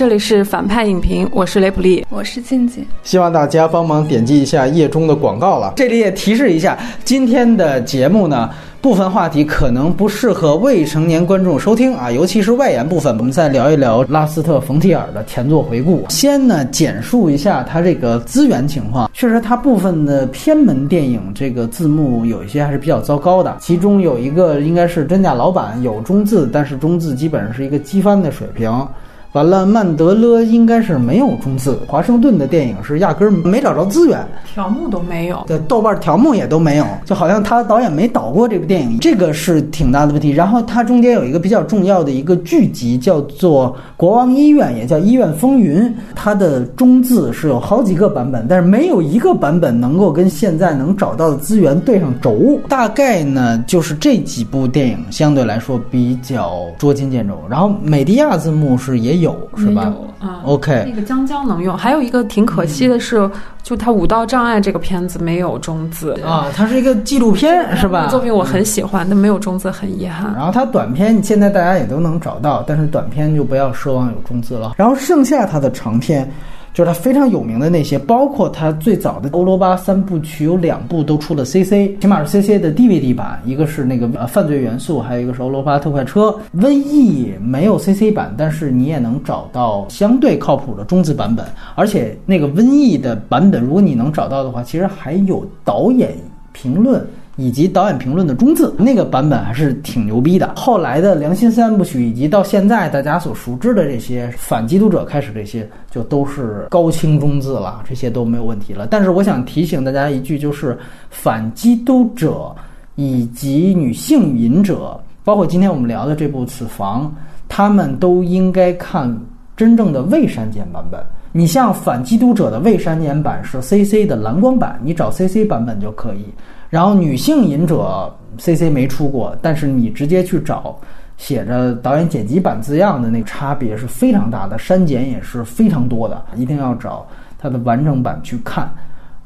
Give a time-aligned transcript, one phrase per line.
[0.00, 2.82] 这里是反派影评，我是雷普利，我是静静。
[3.02, 5.74] 希望大家帮忙点击一下页中的广告了。
[5.76, 8.48] 这里也提示一下，今天的节目呢，
[8.80, 13.14] 部分话题可能不适合未成年观众收听啊，尤其是外延部分。
[13.18, 16.06] 我们再聊一聊拉斯特·冯提尔的前作回顾。
[16.08, 19.10] 先呢，简述一下他这个资源情况。
[19.12, 28.88] 确实，他部分的偏门电影这个字幕有一些还是比较糟糕的，其中有一个应该是真假老板有中字，但是中字基本上是一个机翻的水平。
[29.32, 40.30] 完了，曼德勒应该是没有中字，华盛顿的电影是压根儿没找着资源，条目都没有，对，豆瓣条目也都没有，就好像他导演没导过这部电影，这个是挺大的问题。
[40.30, 45.80] 然后它中间有一个比较重要的一个剧集，叫做《国王医院》，也叫《医院风云》，
[46.16, 52.58] 它的中字是有好几个版本，但是没有一个版本能够跟现在能找到的资源对上轴。
[52.68, 57.38] 大概呢，就是这几部电影相对来说比较捉襟见肘。
[57.48, 59.19] 然后美迪亚字幕是也。
[59.20, 59.92] 有是吧？
[60.18, 61.76] 啊，OK，那个江江能用。
[61.76, 63.30] 还有一个挺可惜的是，
[63.62, 68.06] 就他武道障碍这个片子没有中字啊，它是一个纪录片是吧？
[68.08, 70.34] 作品我很喜欢，但没有中字很遗憾。
[70.34, 74.74] 然后它短片现在大家也都能找到，但是短片就不要奢望有中字了。
[74.76, 76.30] 然后剩下它的长片。
[76.72, 86.34] 就是他非常有名的那些，包括他最早的欧罗巴三部曲，有两部都出了 CC，起码是 CC 的 DVD 版，一个是那个呃犯罪元素，还有一个是欧罗巴特快车。
[86.56, 96.12] 瘟疫没有 CC 版，但是你也能找到相对靠谱的中字版本，而且那个瘟疫的版本，如果你能找到的话，其实还有导演
[96.52, 97.04] 评论。
[97.40, 100.52] 以及导演评论的中字那个版本还是挺牛逼的。
[100.56, 108.86] 后来的良心三部曲，以及到现在大家所熟知的这些反基督者开始这些，就都是高清中字了，这些都没有问题了。
[108.86, 112.54] 但是我想提醒大家一句，就是反基督者
[112.96, 117.06] 以及女性隐者，包括今天我们聊的这部《此房》，
[117.48, 119.18] 他们都应该看
[119.56, 121.00] 真正的未删减版本。
[121.32, 126.26] 你像反基督者的未删减版是 CC 的蓝光版，你找 CC 版本就可以。
[126.70, 130.78] 然后女性隐者 CC 没出过，但是你直接去找
[131.18, 137.06] 写着导演剪辑版字样的那个差别是非常大的，删减也是非常多的，一定要找
[137.38, 138.72] 它的完整版去看。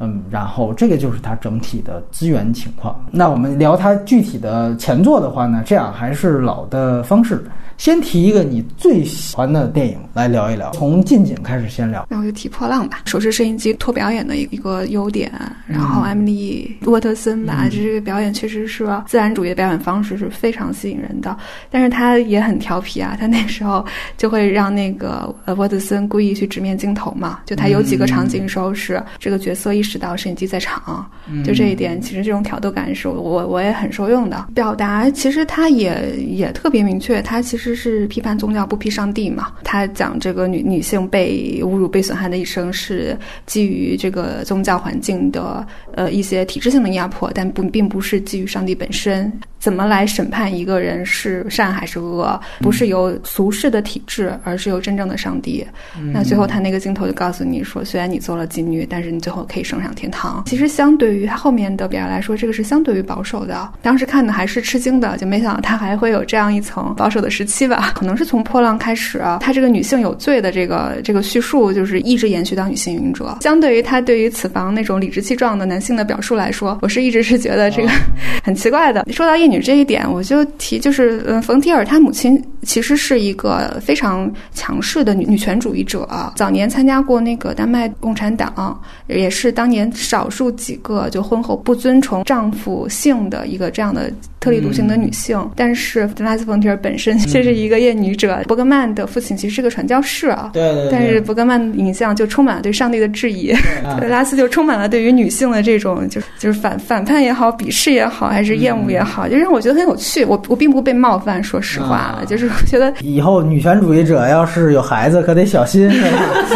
[0.00, 2.98] 嗯，然后这个就是它整体的资源情况。
[3.12, 7.44] 那我们聊它具体的前作的话呢，这样还是老的方式。
[7.76, 12.06] 先提一个你最喜欢的电影来聊一聊，从近景开始先聊。
[12.08, 15.32] 那我就提《破浪》吧，手持摄影机托表演的一一个优点。
[15.66, 21.36] 然后艾米丽·沃特森吧，这个表演确实是自然主义的表演方式是非常吸引人的。
[21.70, 23.84] 但是他也很调皮啊，他那时候
[24.16, 31.04] 就会让那个呃沃特森故意去直面镜头嘛，就他有几个场景时候是这个角色意识到摄影机在场，
[31.44, 34.46] 就这一点，其实这种挑逗感是我我也很受用的。
[34.54, 37.63] 表达其实他也也特别明确，他其实。
[37.64, 39.52] 实是批判宗教不批上帝嘛？
[39.64, 49.32] 他讲这个女女性被侮辱、被损害的一生是基于这个宗教环境的呃一些体制性的压迫，但不并不是基于上帝本身。
[49.64, 52.38] 怎么来审判一个人是善还是恶？
[52.60, 55.66] 不是由俗世的体制，而是由真正的上帝。
[56.12, 60.42] 那最后他那个镜头就告诉你说，虽然你做了妓女，但是你最后可以升上天堂。
[60.44, 63.66] 其实相对于他后面的表达来说，这个是相对于保守的。
[63.80, 67.90] 当时看的还是吃惊的，就没想到他还会有这样一层保守的时期吧？
[67.96, 73.38] 可能是从破浪开始，他这个女性有罪的这个这个叙述，就是一直延续到女性云者。
[73.40, 77.88] 相对于他对于此房那种理直气壮的男性的表述来说，我是一直是觉得这个
[78.44, 79.06] 很奇怪的。
[79.10, 79.53] 说到一女。
[79.54, 94.10] 女这一点，我就提，就是嗯，冯提尔她母亲其实是一个非常强势的女女权主义者，早年参加过那个丹麦共产党，也是当年少数几个就婚后不遵从丈夫性的一个这样的。
[94.40, 98.42] 特立独行的女性，但是拉斯冯提尔本身却是一个厌女者。
[98.46, 100.90] 伯格曼的父亲其实是个传教士啊，对对。
[100.92, 103.54] 但是伯格曼的影像就充满了对上帝的质疑，
[104.06, 110.24] 拉斯就充满了对于女性的这种，就是就是反反叛也好，鄙视也好，还是厌恶也好，就让我觉得很有趣。
[110.24, 115.90] 我我并不被冒犯，说实话， 就是我觉得以后女权主义者要是有孩子，可得小心。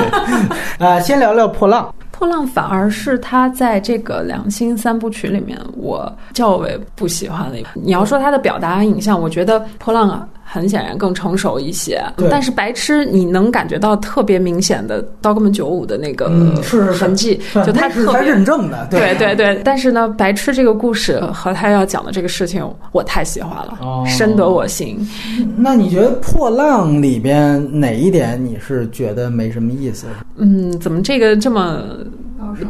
[0.81, 1.95] 啊，先聊聊破浪。
[2.11, 10.27] 破浪反而是他在这个良心三部曲里面，我较为不喜欢的一你要说他的表达影像，我觉得破浪啊。
[10.51, 16.31] 很显然更成熟一些，但是白痴你能感觉到特别明显的刀哥们九五的那个
[16.95, 19.61] 痕迹，就他特别认证的，对对对。
[19.63, 24.99] 但是呢，白痴这个故事和他要讲的这个事情，我太喜欢了，深得我心。
[25.55, 30.07] 那你觉得破浪里边哪一点你是觉得没什么意思？
[30.37, 31.83] 嗯，怎么这个这么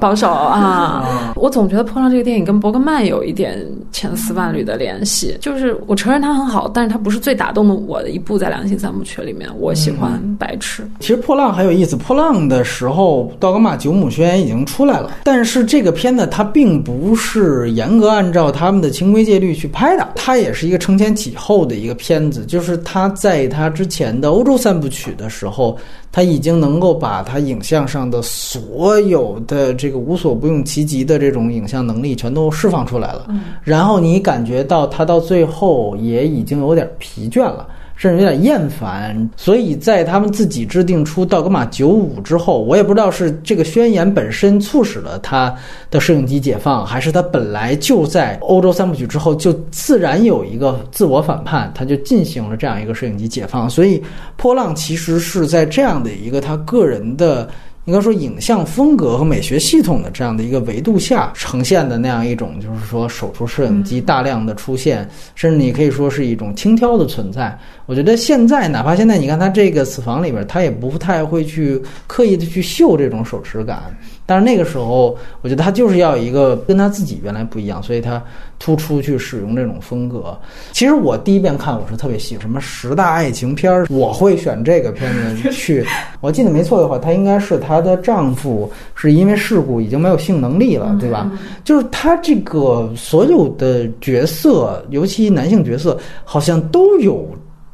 [0.00, 1.32] 保守 啊。
[1.36, 5.36] 我总觉得《破浪》这个电影跟伯格曼有一点千丝万缕的联系。
[5.40, 9.48] 就是我承认它很好，但是它不是最打动的我的一部在良心三部曲里面。
[9.58, 10.82] 我喜欢《白痴》。
[11.00, 22.44] 其实《破浪》很有意思，《破浪》的时候，道格玛九姆宣言已经出来了，但是这个片子它并不是严格按照他们的清规戒律去拍的，它也是一个承前启后的一个片子。
[22.46, 25.76] 就是他在他之前的欧洲三部曲的时候。
[26.10, 33.26] 他已经能够把他影像上的所有的这个无所不用其极的这种影像能力全都释放出来了，
[33.62, 37.68] 然后你感觉到他到最后也已经有点疲倦了。
[37.98, 45.52] 甚至有点厌烦，所以在他们自己制定出道格玛九五之后，我也不知道是这个宣言本身促使了他
[45.90, 53.68] 的摄影机解放，还是他本来就在欧洲三部曲之后就自然有一个自我反叛，他就进行了这样一个摄影机解放。
[53.68, 54.00] 所以，
[54.36, 57.48] 波浪其实是在这样的一个他个人的。
[57.88, 67.58] 应该说，影像风格和美学系统的这样的一个维度下呈现的那样一种，就是说手持摄影机大量的出现，甚至你可以说是一种轻佻的存在。
[67.86, 73.82] 我觉得现在，哪怕现在你看他这个死房里边，他也不太会去刻意的去秀这种手持感。
[74.28, 78.22] 但是那个时候，我觉得他就是要一个跟他自己原来不一样，所以他
[78.58, 80.36] 突出去使用这种风格。
[80.70, 85.82] 其实我第一遍看，我是特别喜欢什么十大爱情片儿，我会选这个片子去。
[86.20, 91.32] 我记得没错的话，她应该是她的丈夫是因为事故已经没有性能力了，对吧？
[91.64, 97.26] 就是她这个所有的角色，尤其男性角色，好像都有。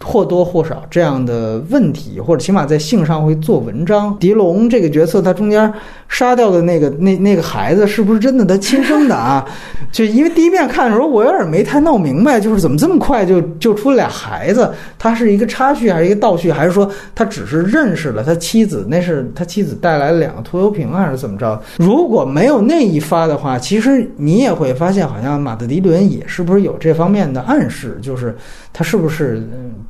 [0.04, 4.16] 或多或少这样的问题，或者起码在性上会做文章。
[4.18, 5.72] 狄龙这个角色，他中间
[6.08, 9.44] 杀掉的那个那那个孩子，是不是真的他亲生的啊？
[9.90, 14.70] 就因为第一遍看的时候，我有点没太闹明白，就是怎么这么快就就出了俩孩子？
[14.98, 16.52] 他是一个插叙还是一个倒叙？
[16.52, 18.86] 还是说他只是认识了他妻子？
[18.88, 21.60] 那是他妻子带来了两个拖油瓶，还是怎么着？
[21.78, 27.98] 如果没有那一发的话，其实你也会发现，好像马特·迪伦也是不是有这方面的暗示？
[28.02, 28.36] 就是
[28.74, 29.42] 他是不是？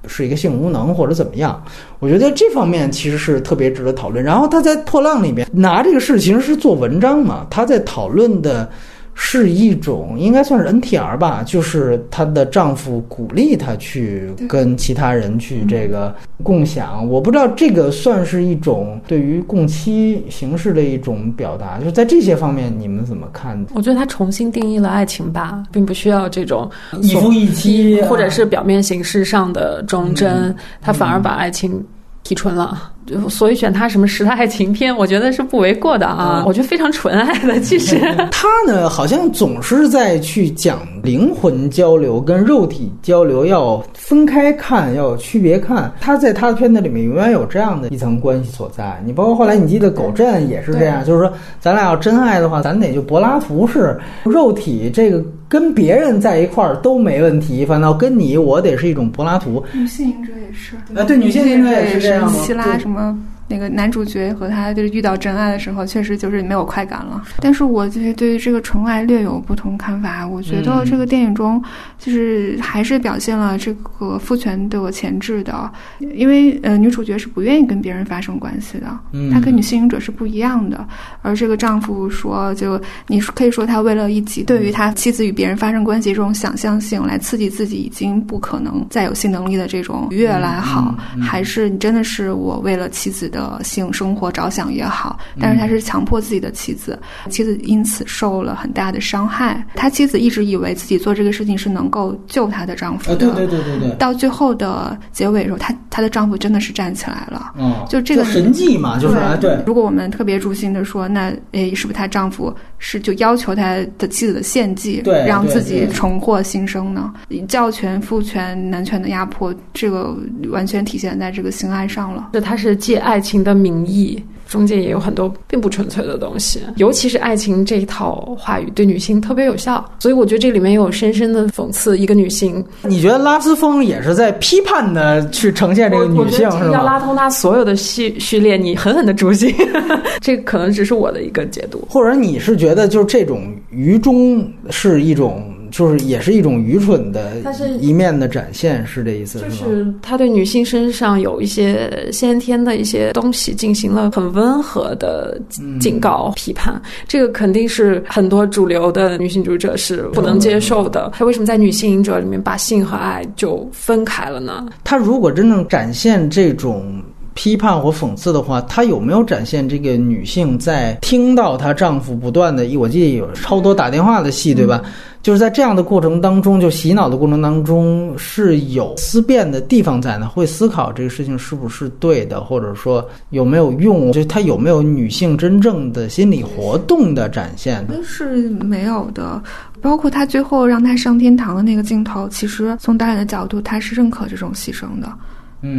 [0.06, 1.64] 是一个性无能或者怎么样？
[1.98, 4.22] 我觉得这方面其实是特别值得讨论。
[4.22, 8.70] 然后他在《破浪》里面拿这个事情是做文章嘛，他在讨论的。
[9.14, 17.08] 是一种应该算是 NTR 吧，就是她的丈夫鼓励她去跟其他人去这个共享。
[17.08, 23.64] 我不知道这个算是一种对于共妻形式的一种表达，就是在这些方面你们怎么看？
[23.72, 26.68] 我觉得她重新定义了爱情吧，并不需要这种
[27.00, 31.82] 一夫一妻，或者是表面形式上的忠贞，他反而把爱情
[32.24, 32.90] 提纯了。
[33.28, 36.42] 所以选他什么十大爱情片，我觉得是不为过的啊！
[36.46, 37.60] 我觉得非常纯爱的。
[37.60, 37.98] 其实
[38.32, 45.92] 他呢，好像总是在去讲灵魂交流跟肉体交流要分开看，要区别看。
[46.00, 49.00] 他在他的片子里面永远有这样的一层关系所在。
[49.04, 59.62] 你包括后来你记得《狗镇》也是这样，就是说咱俩要真爱的话，咱得就柏拉图式肉体这个跟别人在一块儿都没问题，反倒跟你我得是一种柏拉图。
[59.72, 62.93] 女性影者也是啊，对，女性影者也是这样希腊什么？
[62.94, 63.33] 么。
[63.46, 67.22] 那个男主角和他就是遇到真爱的时候，确实就是没有快感了。
[67.40, 70.26] 但是我就是对于这个纯爱略有不同看法。
[70.26, 71.62] 我觉得这个电影中
[71.98, 78.86] 就是还是表现了这个父权的前置的，因为呃女主角是不愿意跟别人发生关系的，
[79.30, 80.86] 她跟女性影者是不一样的。
[81.20, 93.30] 而这个丈夫说，就你可以说他为了一己对于他妻子与别人发生关系这种想象性来刺激自己已经不可能再有性能力的这种愉悦来好，还是你真的是我为了妻子。
[93.34, 96.96] 的性生活着想也好，但是他是强迫自己的妻子，
[97.28, 99.66] 妻子因此受了很大的伤害。
[99.74, 103.96] 他妻子一直以为自己做这个事情是能够救她的丈夫的，对对对对对。
[103.96, 109.58] 到最后的结尾的时候，她她的丈夫真的是站起来了，嗯，就这个神迹嘛，就是对。
[109.66, 117.12] 如果我们特别诛心的说，那诶，是不是她丈夫是就要求他的妻子的献祭，对，让自己重获新生呢？
[117.48, 120.16] 教权、父权、男权的压迫，这个
[120.50, 122.28] 完全体现在这个性爱上了。
[122.32, 123.23] 这他是借爱。
[123.24, 132.62] 情的名义，中间也有很多并不纯粹的东西，尤其是爱情这一套话语对女性特别有效，所以我觉得这里面有深深的讽刺一个女性。
[132.82, 136.72] 你觉得拉斯风也是在批判的去呈现这个女性，是吗？
[136.74, 139.52] 要拉通他所有的序序列，你狠狠的诛心，
[140.20, 145.42] 这可能只是我的一个解读，或者你是觉得就是这种愚忠是一种。
[145.74, 147.32] 就是也是一种愚蠢的
[147.80, 155.36] 一面的展现，是这意思，就是他对女性身上有一些先天的一些东西进行了很温和的
[155.80, 161.10] 警告批判，这个肯定是很多主流的女性主义者是不能接受的。
[161.12, 164.68] 他为什么在女性影者里面把性和爱就分开了呢？
[164.84, 167.02] 他如果真正展现这种。
[167.34, 174.82] 批判或讽刺的话，她有没有展现这个女性在听到她丈夫不断的，我记得有超多打电话的戏，对吧？
[175.22, 187.82] 就是在这样的过程当中，就洗脑的过程当中是有思辨的地方在呢，会思考这个事情是不是对的，或者说有没有用，就她有没有女性真正的心理活动的展现？
[187.88, 189.42] 那是没有的。
[189.80, 195.10] 包括他最后让他上天堂的那个镜头，其实从导演的角度，他是认可这种牺牲的。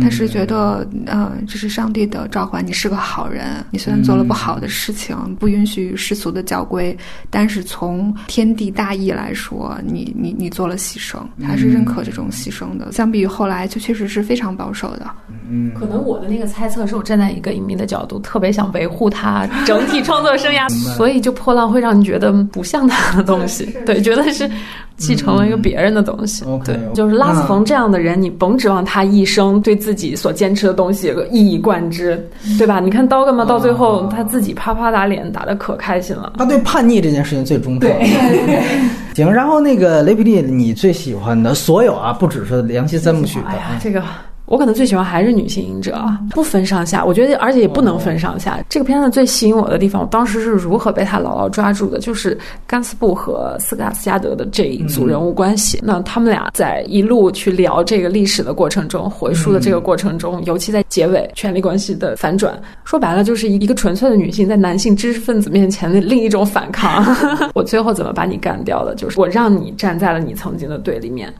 [0.02, 3.64] 他是觉得，呃，这是上帝的召唤，你是个好人。
[3.72, 6.98] 你虽然做了不好的事情，不允许世俗的教规，
[7.30, 12.92] 但是从天地大义来说，你你你做了牺牲，他是认可这种牺牲的。
[12.92, 15.10] 相比于后来，就确实是非常保守的。
[15.50, 24.50] 嗯，可能我的那个猜测是我站在一个影迷的角度，特别想维护他整体创作生涯， 所以就破浪会让你觉得不像他的东西，对，觉得是。
[24.98, 32.18] 继承了一个别人的东西，对，就是拉斯冯这样的人，你甭指望他一生对自己所坚持的东西一以贯之，
[32.58, 32.80] 对吧？
[32.80, 37.90] 你看刀干嘛到最后他自己啪啪打脸打的可开心了，他对叛逆这件事情最忠诚。
[37.90, 38.08] 对，
[39.14, 44.02] 行，然后那个雷皮利，你最喜欢的所有啊，不只是梁心三部曲的，这个。
[44.46, 46.00] 我可能最喜欢还是女性影者，
[46.30, 47.04] 不分上下。
[47.04, 48.60] 我觉得，而且也不能分上下。
[48.70, 52.38] 这个片子最吸引我的地方，我当时是如何被他牢牢抓住的，就是
[52.68, 55.80] 甘斯布和斯卡斯加德的这一组人物关系。
[55.84, 67.04] 那他们俩在一路去聊这个历史的过程中，回溯的这个过程中，尤其在结尾，权力关系的反转，说白了就是一个纯粹的女性在男性知识分子面前的另一种反抗。
[67.56, 68.94] 我最后怎么把你干掉的？
[68.96, 71.34] 就是我让你站在了你曾经的对立面。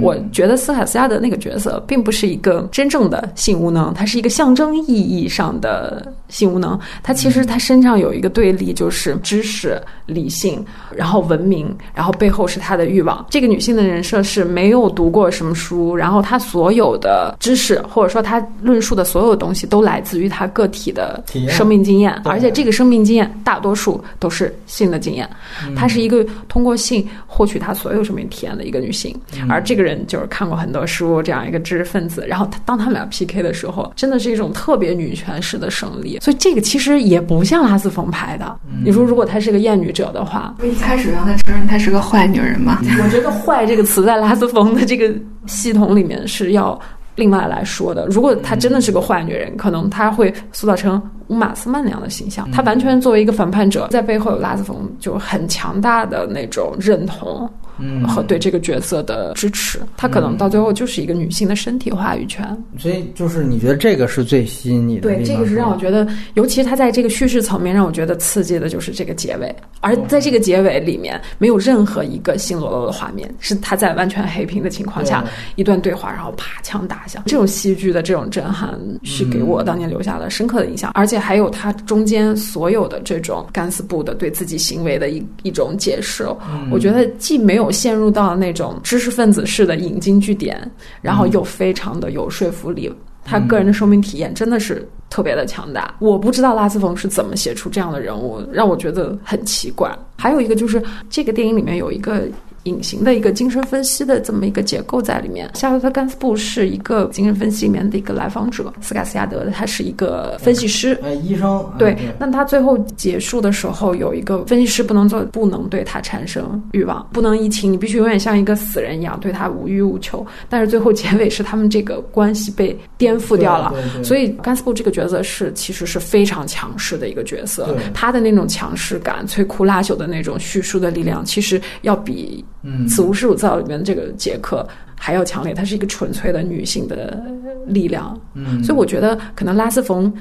[0.00, 6.78] 我觉得斯卡斯加的那个角色并不是一个真正的性无能，他是一个象征意义上的性无能。
[7.02, 13.24] 他其实他身上有一个对立，就是知识、理性，然后文明，然后背后是他的欲望。
[13.28, 25.28] 这个女性的人设是没有读过什么书，然后她所有的知识或者说她论述的所有东西都来自于她个体的生命经验，而且这个生命经验大多数都是性的经验。
[25.76, 29.14] 她是一个通过性获取她所有生命体验的一个女性，
[29.48, 29.57] 而。
[29.60, 32.24] 这个人就是看过很多书，这样一个知识分子。
[32.26, 36.18] 然后他当他们俩 PK 的时候，真的是一种特别女权式的胜利。
[36.20, 38.56] 所以这个其实也不像拉斯冯拍的。
[38.84, 42.78] 你说如果她是个厌女者的话，一开始让她承认她是个坏女人嘛？
[42.82, 45.12] 我觉得“坏”这个词在拉斯冯的这个
[45.46, 46.78] 系统里面是要
[47.16, 48.06] 另外来说的。
[48.06, 52.50] 如果她真的是个坏女人，可能她会塑造成乌玛斯曼那样的形象。
[52.50, 57.48] 她完全作为一个反叛者，在背后有拉斯冯就很强大的那种认同。
[57.78, 62.44] 嗯，和对这个角色的支持，他可能到最后就是一个女性的身体话语权。
[62.76, 65.02] 所以，就是你觉得这个是最吸引你的？
[65.02, 69.54] 对，这个是让我觉得，尤其他在这个叙事层面让我觉得刺激的，就是这个结尾。
[69.80, 77.22] 而在这个结尾里面，没有任何一个性裸露的画面，是他在完全黑屏的情况下一段对话，然后啪枪打响。
[77.26, 80.90] 这种戏剧的这种震撼，是给我当年留下了深刻的印象。
[80.94, 86.26] 而且还有他中间所有的这种干斯布的对自己行为的一一种解释，
[86.72, 87.67] 我觉得既没有。
[87.70, 90.58] 陷入到那种知识分子式的引经据典，
[91.00, 92.92] 然后又非常的有说服力。
[93.24, 95.94] 他个人的生命体验真的是特别的强大。
[95.98, 99.94] 我不知道拉斯冯是怎么写出这样的人物，让我觉得很奇怪。
[100.16, 102.28] 还有一个就是这个电影里面有一个。
[102.64, 105.50] 隐形的一个精神分析的这么一个结构在里面。
[105.54, 111.64] 夏洛特·甘斯布是一个精神分析里面的一个来访者，斯卡斯亚德他是一个分析师，呃，医生。
[111.78, 120.26] 对，那他最后结束的时候有一个分析师不能做，不能对他产生欲望，不能移情，你必须永远像一个死人一样对他无欲无求。
[120.48, 123.72] 但是最后结尾是他们这个关系被颠覆掉了，
[124.02, 132.44] 所以甘斯布这个角色是其实是非常强势的一个角色，他的那种强势感、摧枯拉朽的那种叙述的力量，其实要比。
[132.62, 137.22] 嗯，此无是造里面的这个杰克还要强烈，她是一个纯粹的女性的
[137.66, 138.18] 力量。
[138.34, 140.12] 嗯，所以我觉得可能拉斯冯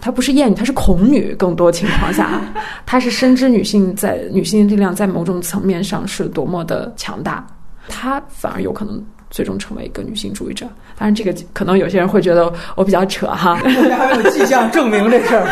[0.00, 1.34] 她不是厌女，她是恐女。
[1.34, 2.40] 更多情况下，
[2.86, 7.46] 她是深知女性在女性力量在某种层面上是多么的强大，
[7.88, 9.02] 她反而有可能。
[9.32, 10.66] 最终成为一个女性主义者，
[10.98, 13.54] 当然这个可能有些人会觉得我比较扯哈。
[13.54, 15.48] 还有迹象证明这事儿。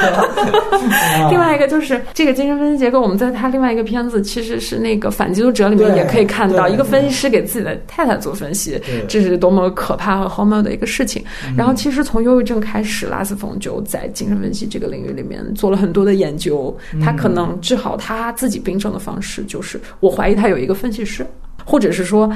[1.31, 11.25] 另外一个就是这个精神分析结构，我们在他另外一个片子其实是那个《反基督者》里面也可以看到，一个分析师给自己的太太做分析，这是多么可怕和荒谬的一个事情。
[11.57, 16.77] 然后其实从忧郁症开始，拉斯冯就在精神分析这个领域里面做了很多的研究。
[17.03, 21.27] 他可能治好他自己病症的方式就是，我怀疑他有一个分析师，
[21.65, 22.31] 或者是说。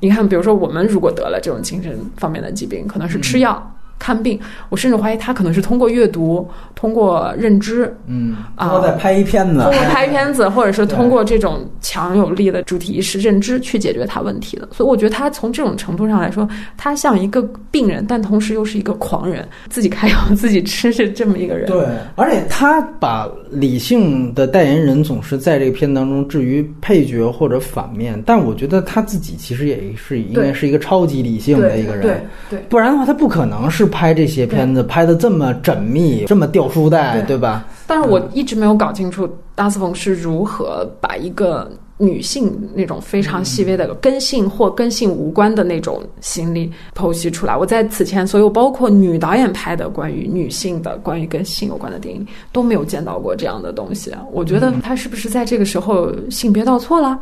[0.00, 4.38] 你看，比如说，我们如果得了这种精神方面的疾病，可能是吃药，看病，
[4.68, 14.68] 我甚至怀疑他可能是通过阅读、通过认知，嗯，啊通过再拍一片子，通过拍片子，或者是通过这种强有力的主题意识认知去解决他问题的。
[14.72, 21.66] 所以我觉得他从这种程度上来说，他像一个病人，但同时又是一个狂人，自己开药自己吃是这么一个人。
[21.66, 32.58] 对，而且他把理性的代言人总是在这个片当中置于配角或者反面，但我觉得他自己其实也是应该是一个超级理性的一个人，对对。
[32.68, 37.38] 不然的话他不可能是拍这些片子拍的这么缜密，这么掉书袋，对。
[37.38, 37.64] 吧？
[37.86, 41.70] 但是我一直没有搞清楚拉斯冯是如何把一个。
[42.00, 47.56] 女性那种非常细微的跟性或跟性无关的那种心理剖析出来。
[47.56, 54.12] 我在此前所有包括女导演拍的关于女性的、关于跟性有关的电影都没有见到过这样的东西。
[54.30, 57.18] 我觉得她是不是在这个时候性别倒错了？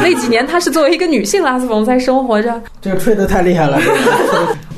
[0.00, 2.62] 那几年她是作为一个女性拉斯冯在生活着。
[2.80, 3.80] 这个吹的太厉害了。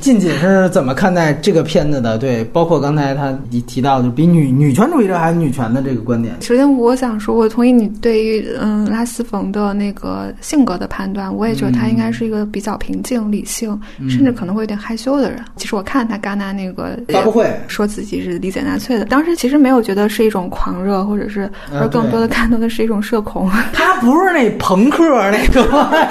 [0.05, 2.19] 近锦是怎么看待这个片子的？
[2.19, 6.35] 对，包括刚才他提提到的，比女女权主义者还女权的这个观点。
[6.43, 11.35] 首先，我想说，我同意你对于嗯拉斯冯的那个性格的判断。
[11.35, 15.43] 我也觉得他应该是一个比较平静、理性，甚至可能会有点害羞的人。
[15.57, 23.51] 其实我看他戛纳那个发布会，说自己是理解纳粹的，当时其实没有觉得是一种狂热，或者是而更多的看到的是一种社恐。
[23.73, 25.63] 他不是那朋克那个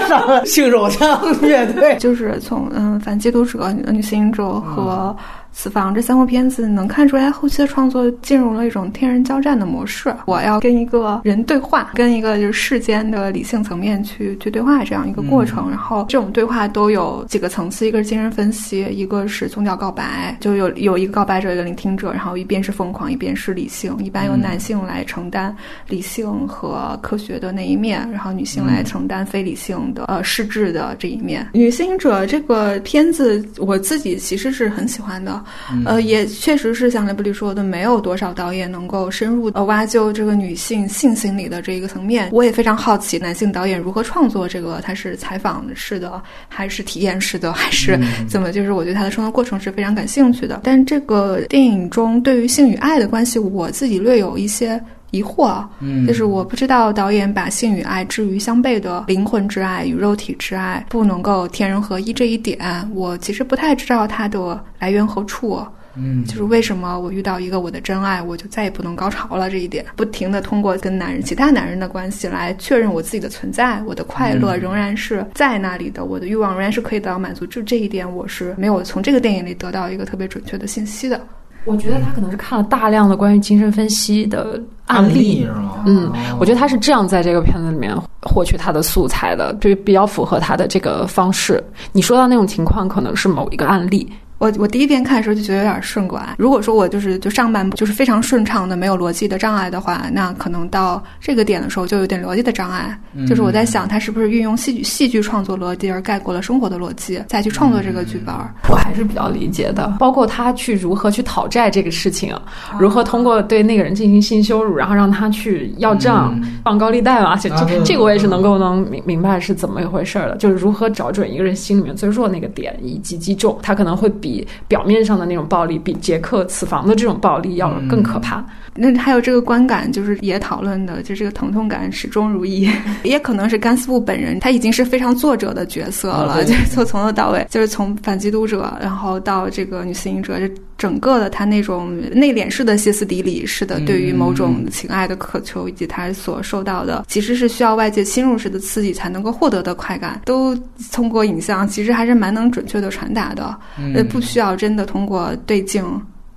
[0.07, 3.71] 上性 手枪乐队，就是从嗯反基督者。
[3.83, 5.15] 旅行者和。
[5.53, 10.13] 此房这三部片子能看出来，后期的创作进入了一种天人交战的模式。
[10.25, 15.69] 我要跟一个人对话，跟一个就是世间的理性层面去去对话这样一个过程。
[15.69, 23.95] 然后这种对话都有几个层次，一个是精神分析，一个是宗教告白，就有有一个告白者，一个聆听者，然后一边是疯狂，一边是理性。
[23.99, 25.55] 一般由男性来承担
[25.87, 31.47] 理性和科学的那一面，然后女性来承担非理性的呃失智的这一面。
[31.53, 35.42] 女性者这个片子，我自己其实是很喜欢的。
[35.85, 42.29] 呃，也确实是像雷布利说的，没有多少导演能够深入呃挖究这个女性性心理的这一个层面。
[42.31, 48.51] 我也非常好奇，男性导演如何创作这个，他是采访式的，还是体验式的，还是怎么？
[48.51, 50.61] 就是我对他的创作过程是非常感兴趣的。
[50.63, 54.81] 但这个电影中对于性与爱的关系，我自己略有一些。
[55.13, 62.59] 疑惑，嗯，就是我不知道导演把性与爱置于相悖的灵魂之爱与肉体之爱不能够天人合一这一点，
[62.95, 65.63] 我其实不太知道它的来源何处。
[65.95, 77.45] 嗯，就是为什么我遇到一个我的真爱，我就再也不能高潮了这一点，不停的通过跟男人、其他男人的关系来确认我自己的存在，我的快乐仍然是在那里的，我的欲望仍然是可以得到满足。
[77.45, 81.21] 就这一点，我是没有从这个电影里得到一个特别准确的信息的。
[81.65, 85.47] 我觉得他可能是看了大量的关于精神分析的案例？
[85.85, 91.63] 嗯，我觉得他是这样在这个片子里面获取他的素材的，就比较符合他的这个方式。
[91.91, 94.11] 你说到那种情况，可能是某一个案例。
[94.43, 96.21] 我我第一遍看的时候就觉得有点顺拐。
[96.37, 102.99] 如果说我就是就上半部就是非常顺畅的，没有逻辑的障碍的话，那可能到这个点的时候就有点逻辑的障碍。
[103.25, 108.35] 就是我在想，他是不是运用戏剧戏剧创作逻辑而概括了生活的逻辑，再去创作这个剧本？
[108.69, 109.95] 我还是比较理解的。
[109.97, 112.35] 包括他去如何去讨债这个事情，
[112.77, 120.35] 如何通过对那个人进行性羞辱，然后让他去要账、放高利贷嘛，这这这个我也是能够能明明白是怎么一回事儿的。
[120.35, 124.32] 就是如何找准一个人心里面最弱那个点，以及击中他，可能会比。
[124.67, 128.45] 表面上的那种暴力，比杰克此房的这种暴力要更可怕。
[128.75, 132.67] 那还有这个观感，就是也讨论的，就这个疼痛感始终如一。
[133.03, 150.55] 也可能是甘斯布本人，他已经是非常作者的角色了，就是从从头到尾，就是从反基督者，然后到这个女性者，就整个的他那种内敛式的歇斯底里式的对于某种情爱的渴求，以及他所受到的，其实是需要外界侵入式的刺激才能够获得的快感，都
[150.91, 153.55] 通过影像，其实还是蛮能准确的传达的，
[153.93, 155.83] 呃，不需要真的通过对镜。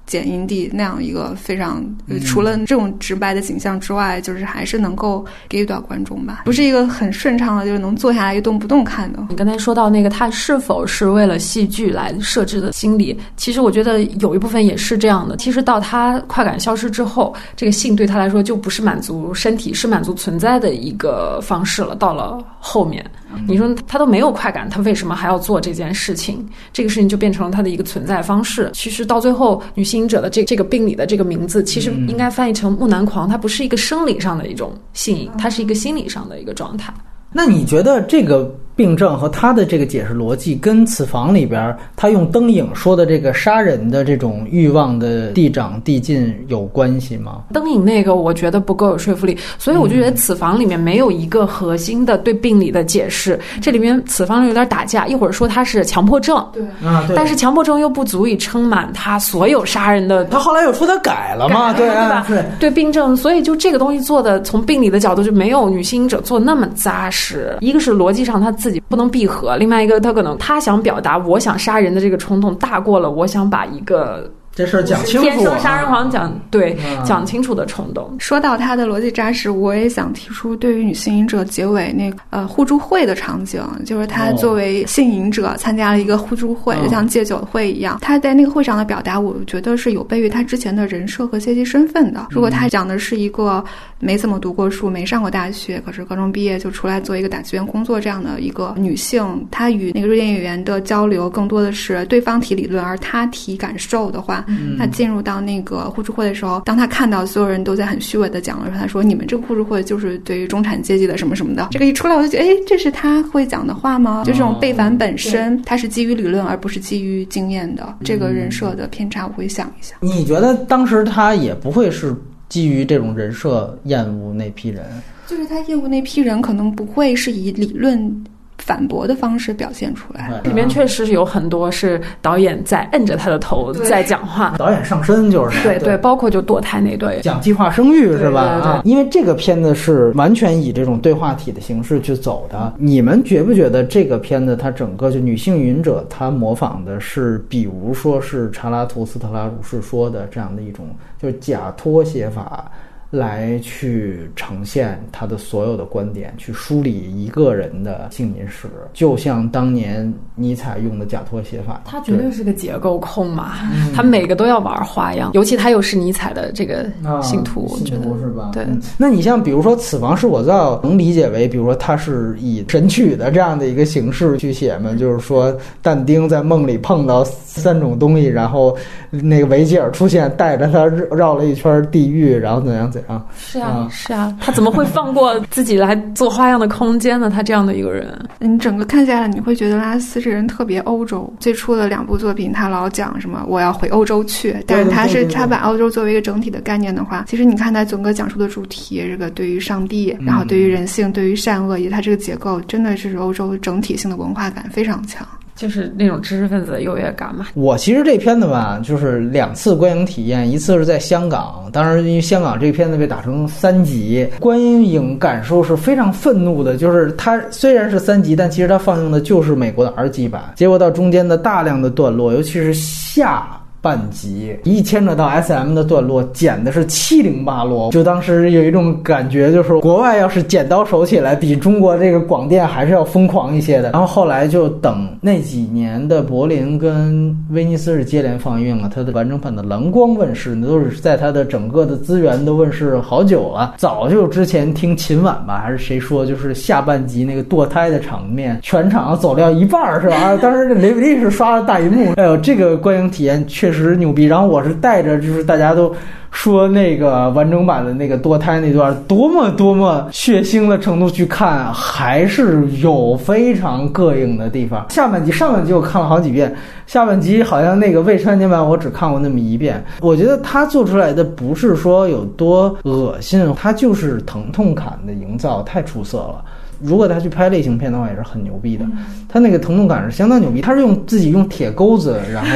[0.06, 1.84] 剪影帝那样一个非常，
[2.24, 9.18] 除了这种直白的景象之外，就是还是能够给予到观众吧，不是一个很顺畅的，就是能坐下来一动不动看的。
[9.30, 13.18] 你刚才说到那个，他是否是为了戏剧来设置的心理？
[13.36, 15.36] 其实我觉得有一部分也是这样的。
[15.38, 21.96] 其实到他快感消失之后，这个性对他来说就不是满足身体，是满足存在的一个方式了。
[21.96, 23.04] 到了后面。
[23.46, 26.46] 你说他都没有快感，他为什么还要做这件事情？
[26.72, 28.70] 这个事情就变成了他的一个存在方式。
[28.72, 33.28] 其实到最后，女性者的这这个病理的这个名字，其实应该翻译成木男狂。
[33.28, 36.92] 它不是一个生理上的一种性瘾，它是一个心理上的一个状态。
[37.32, 47.42] 那你觉得这个病症和他的这个解释逻辑，跟《此房》里边他用灯影说的这个杀人的这种欲望的递长递进有关系吗？
[47.54, 53.40] 灯影那个我觉得不够有说服力，所以我就觉得《此房》里面没有一个核心的对病理的解释。
[53.62, 60.22] 这里面《此房》有点打架，一会儿说他是强迫症，对啊，对但是强迫症又不足以撑满他所有杀人的。
[60.26, 62.26] 他后来又说他改了嘛，对吧？
[62.28, 67.56] 对对病症，所以就这个东西做的，从病理的角度就没有女性者做那么扎实。
[67.60, 74.28] 一个是逻辑上他自己不能闭合，另外一个他可能他想表达我想杀人的这个冲动大过了我想把一个。
[74.56, 78.16] 这事儿讲清楚，天生杀人狂讲对嗯讲清楚的冲动。
[78.18, 87.98] 说到他的逻辑扎实，我也想提出对于女性瘾者结尾那个呃互助会的场景，就是他作为性瘾者参加了一个互助会，哦就像戒酒会一样。
[88.00, 92.28] 他在那个会上的表达，我觉得是有悖于他之前的人设和阶级身份的。
[92.30, 93.62] 如果他讲的是一个
[93.98, 104.45] 没怎么读过书、没上过大学，可是高中毕业就出来做一个打字员工作这样的一个女性，她与那个瑞典演员的交流更多的是对方提理论，而她提感受的话，
[104.76, 114.22] 那进入到那个互助会的时候，当他看到所有人都在很虚伪的讲的时候，他说你们这个互助会就是对于中产阶级的什么什么的，这个一出来我就觉得，哎，这是他会讲的话吗？
[114.24, 119.96] 就这种背反本身，它是基于理论而不是基于经验的，这个人设的偏差，我会想一下。
[120.00, 122.14] 你觉得当时他也不会是
[122.48, 124.84] 基于这种人设厌恶那批人？
[125.26, 128.24] 就是他厌恶那批人可能不会是以理论
[128.66, 130.40] 反驳的方式表现出来。
[130.42, 138.40] 里面确实有很多是导演在摁着他的头在讲话， 导演上身就是对对，包括就堕胎那段，讲计划生育是吧？
[138.42, 142.72] 啊，因为这个片子是完全以这种对话体的形式去走的。
[142.76, 150.86] 你们觉不觉得这个片子它整个就女性云者，它模仿的是，比如说是查拉图斯特拉如是说的这样的一种，
[151.22, 152.68] 就是假托写法。
[153.10, 161.80] 来去呈现他的所有的观点，去梳理一个人的性民史，就像当年尼采用的假托写法。
[161.84, 168.50] 他绝对是个结构控嘛，嗯他每个都要玩花样，尤其他又是尼采的这个啊信徒，信徒是吧？
[168.52, 174.94] 对嗯那你像比如说《此房是我造》，能理解为，比如说他是以神曲的这样的一个形式去写吗？
[174.98, 178.76] 就是说，但丁在梦里碰到三种东西，然后
[179.10, 183.28] 那个维吉尔出现，带着他绕了一圈地狱，然后怎样怎样？
[183.36, 187.28] 是啊啊是啊，他怎么会放过自己来做花样的空间呢？
[187.28, 191.30] 他这样的一个人，你整个看下来，你会觉得拉斯这人特别欧洲。
[191.38, 205.26] 最初的两部作品，他老讲什么我要回欧洲去，但是他对对对是他把欧洲作为一个整体的概念的话，其实你看他整个讲述的主题，这个对于上帝，然后对于人性，对于善恶，以及他这个结构，真的是欧洲整体性的文化感非常强。
[205.56, 207.46] 就是那种知识分子的优越感嘛。
[207.54, 216.76] 我其实这片子吧，就是两次观影体验，一次是在香港，当时因为香港这片子被打成三级，观影感受是非常愤怒的。
[216.76, 223.58] 就是它虽然是三级，但其实它放映的就是美国的 R 级版，结果到中间的大量的段落，尤其是下。
[223.86, 233.92] 半集一牵扯到 S M 的段落，剪的是七零八落，就当时有一种感觉，就是国外要是剪刀手起来，比中国这个广电还是要疯狂一些的。
[233.92, 243.76] 然后后来就等那几年的柏林跟威尼斯是接连放映了它的完整版的蓝光问世，那都是在它的整个的资源都问世好久了。
[243.76, 250.16] 早就之前听秦晚吧，还是谁说，就是下半集那个堕胎的场面，全场走掉一半是吧？
[250.16, 254.24] 啊当时这雷比利是刷了大银幕，哎呦，这个观影体验确实实牛逼。
[254.24, 255.94] 然后我是带着就是大家都。
[256.32, 264.84] 说那个完整版的那个堕胎那段多么多么血腥的程度去看，还是有非常膈应的地方。
[264.90, 266.54] 下半集、上半集我看了好几遍，
[266.86, 269.82] 下半集好像那个未删减版我只看过那么一遍。
[270.02, 276.44] 我觉得他做出来的不是说有多恶心，他就是疼痛感的营造太出色了。
[276.82, 278.84] 如果他去拍类型片的话，也是很牛逼的。
[279.28, 282.50] 他那个疼痛感是相当牛逼，他是用自己用铁钩子，然后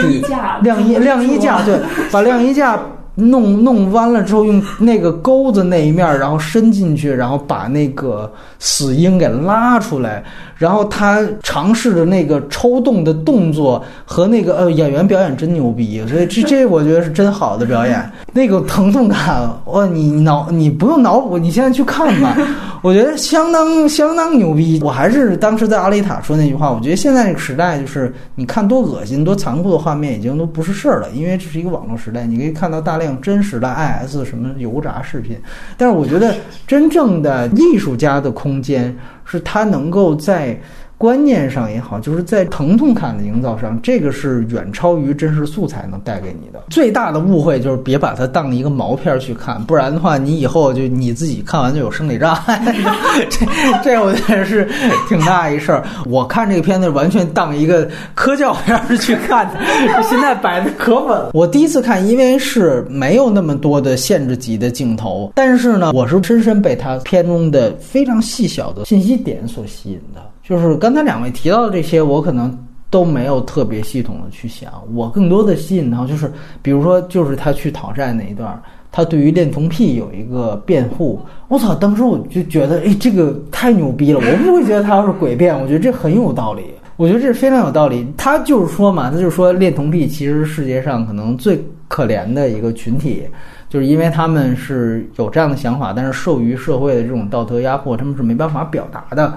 [0.00, 1.78] 去架晾衣晾衣架，对，
[2.10, 2.78] 把晾衣架
[3.14, 10.22] 弄弄弯了之后，用那个钩子那一面，然后伸进去，然后把那个死婴给拉出来，
[10.56, 18.10] 然后他尝试着那个抽动的动作和那个呃演员表演真牛逼，所以这 这我觉得是真好的表演。
[18.32, 22.36] 那个疼痛感，哇，你脑你不用脑补，你现在去看吧，
[22.82, 24.80] 我觉得相当相当牛逼。
[24.82, 35.36] 我还是当时在阿丽塔说那句话，我觉得现在这个时代就是你看多恶心、多残酷的画面已经都不是事儿了，因为这是一个网络时代，你可以看到大量真实的 IS 什么油炸视频。
[35.76, 36.34] 但是我觉得
[36.66, 38.94] 真正的艺术家的空间
[39.26, 40.58] 是他能够在
[40.98, 46.62] 观念上也好，就是在疼痛感的营造上，这个是远超于真实素材能带给你的。
[46.70, 52.74] 最大的误会就是别把它当一个毛片去看，不然的话，你以后就你自己看完就有生理障碍。
[53.28, 53.46] 这
[53.84, 54.68] 这我觉得是
[55.08, 55.84] 挺大一事儿。
[56.06, 59.60] 我看这个片子完全当一个科教片儿去看的，
[60.02, 61.30] 现在摆的可稳了。
[61.34, 70.22] 我第一次看，因为是没有那么多的限制级的镜头，但是呢，我是深深被它片中的非常细小的信息点所吸引的。
[70.48, 72.56] 就是刚才两位提到的这些，我可能
[72.88, 74.70] 都没有特别系统的去想。
[74.94, 76.30] 我更多的吸引到就是，
[76.62, 81.20] 比如说，就是他去讨债那一段，他对于恋童癖有一个辩护。
[81.48, 81.74] 我操！
[81.74, 84.20] 当时我就觉得，哎，这个太牛逼了！
[84.20, 86.62] 我不会觉得他要是诡辩，我觉得这很有道理。
[86.96, 88.06] 我觉得这是非常有道理。
[88.16, 93.24] 他就是说嘛，他就是说恋童癖其实世界上可能最可怜的一个群体，
[93.68, 99.34] 就是因为他们是有这样的想法，但是受于社会的这种道德压迫，他们是没办法表达的。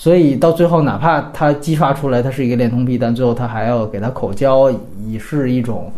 [0.00, 4.70] 所以到最后，哪怕他激发出来他是一个恋童癖，但最后他还要给他口交，
[5.04, 5.90] 以是一种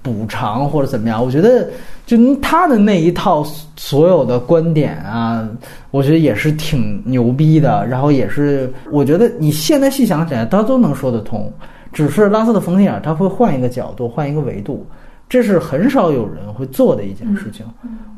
[0.00, 1.20] 补偿或者怎么样。
[1.20, 1.68] 我觉得，
[2.06, 3.44] 就他的那一套
[3.74, 5.44] 所有的观点啊，
[5.90, 7.84] 我觉得也是挺牛逼的。
[7.88, 11.52] 然后也是，我觉得你现在细想起来，他都能说得通。
[11.92, 14.86] 只是拉斯的冯提尔他会换一个角度，换一个维度，
[15.28, 17.66] 这是很少有人会做的一件事情。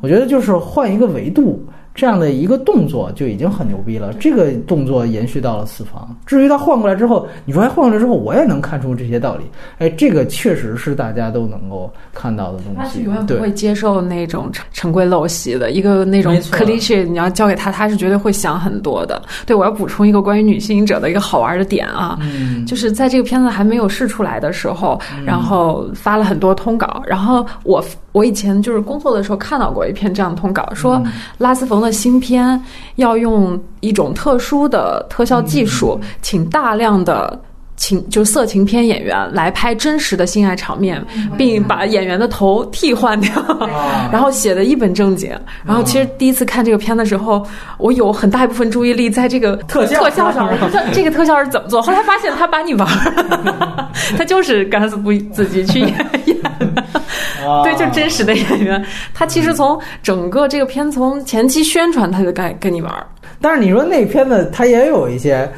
[0.02, 1.64] 我觉得就是换一个维度。
[2.00, 4.10] 这样的一个动作就已经很牛逼了。
[4.14, 6.16] 这个动作延续到了四方。
[6.24, 9.44] 至于他换过来之后，你说他换过来之后，我也能看出这些道理。
[9.76, 12.78] 哎，这个确实是大家都能够看到的东西。
[12.78, 17.04] 他是永远不会接受那种陈规陋习的一个那种 cliché。
[17.04, 19.20] 你要教给他，他是绝对会想很多的。
[19.44, 22.18] 对我要补充一个关于女性者的一个好玩的点啊，
[22.66, 27.02] 就是在这个片子还没有试出来的时候，然后发了很多通稿。
[27.06, 31.02] 然后我我以前就是工作的时候看到过一篇这样的通稿，说
[31.38, 31.80] 拉斯冯。
[31.80, 32.62] 的新片
[32.96, 37.40] 要用一种特殊的特效技术，请大量的
[37.80, 41.02] 情就色情片演员来拍真实的性爱场面，
[41.38, 43.32] 并把演员的头替换掉，
[44.12, 45.30] 然后写的一本正经。
[45.64, 47.44] 然后其实第一次看这个片的时候，
[47.78, 50.46] 我有很大一部分注意力在这个特特效上，
[50.92, 51.80] 这个特效是怎么做？
[51.80, 52.86] 后来发现他把你玩，
[54.18, 55.88] 他就是干死不自己去演
[56.26, 56.36] 演。
[57.64, 63.06] 对，就真实的演员，他其实从整个这个片从前期宣传，他就该跟你玩儿。
[63.40, 65.50] 但是你说那片子，他也有一些，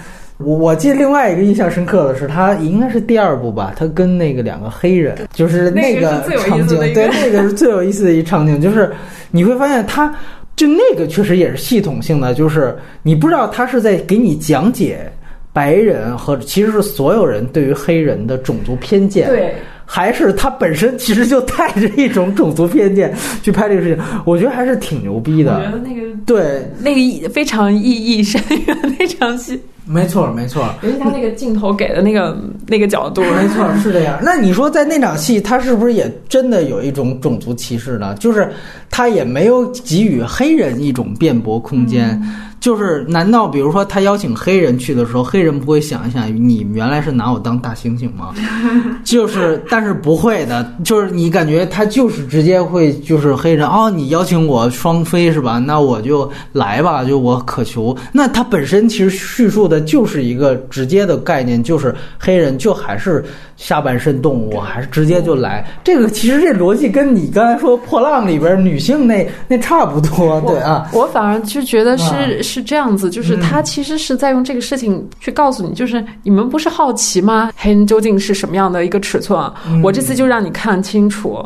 [0.45, 8.93] 我我记得另外一个印象深刻的是，他应该是第二部吧，他跟那个两个黑人，就是那个场景，对，那个是最有意思的一场景，就是
[9.31, 10.15] 你会发现，他
[10.57, 15.11] 就那个确实也是系统性的，就是你不知道他是在给你讲解
[15.53, 19.29] 白人和其实是所有人对于黑人的种族偏见。
[19.29, 19.55] 对。
[19.85, 25.55] 还是他本身其实就带着一种种族偏见去拍这个事情，我觉得还是挺牛逼的。
[25.57, 30.69] 我觉得那个对那个非常意义深远那场戏，没错没错。
[30.83, 34.19] 尤其他那个镜头给的那个那个角度，没错是这样。
[34.23, 38.15] 那你说在那场戏，他是不是也真的有一种种族歧视呢？
[38.15, 38.51] 就是
[38.91, 42.21] 他也没有给予黑人一种辩驳空间。
[42.63, 48.33] 就是，难道比如说他邀请黑人去的时候，黑人不会想一想，你原来是拿我当大猩猩吗？
[49.03, 55.59] 就是，但是不会的，就是你感觉他就是直接会，就是黑人哦，你邀请我双飞是吧？
[55.59, 57.97] 那我就来吧，就我渴求。
[58.13, 63.25] 那他本身其实叙述的就是一个直接的概念，就是黑人就还是。
[63.63, 65.65] 下半身动物还是直接就来？
[65.85, 70.91] 这个其实这逻辑跟你刚才说《破浪》里边女性那那差不多，对啊。
[70.93, 77.53] 我反而就觉得是是这样子，就是他其实是在用这个事情去告诉你，就是你们不是好奇吗？
[77.57, 79.41] 黑人究竟是什么样的一个尺寸？
[79.81, 81.41] 我这次就让你看清楚，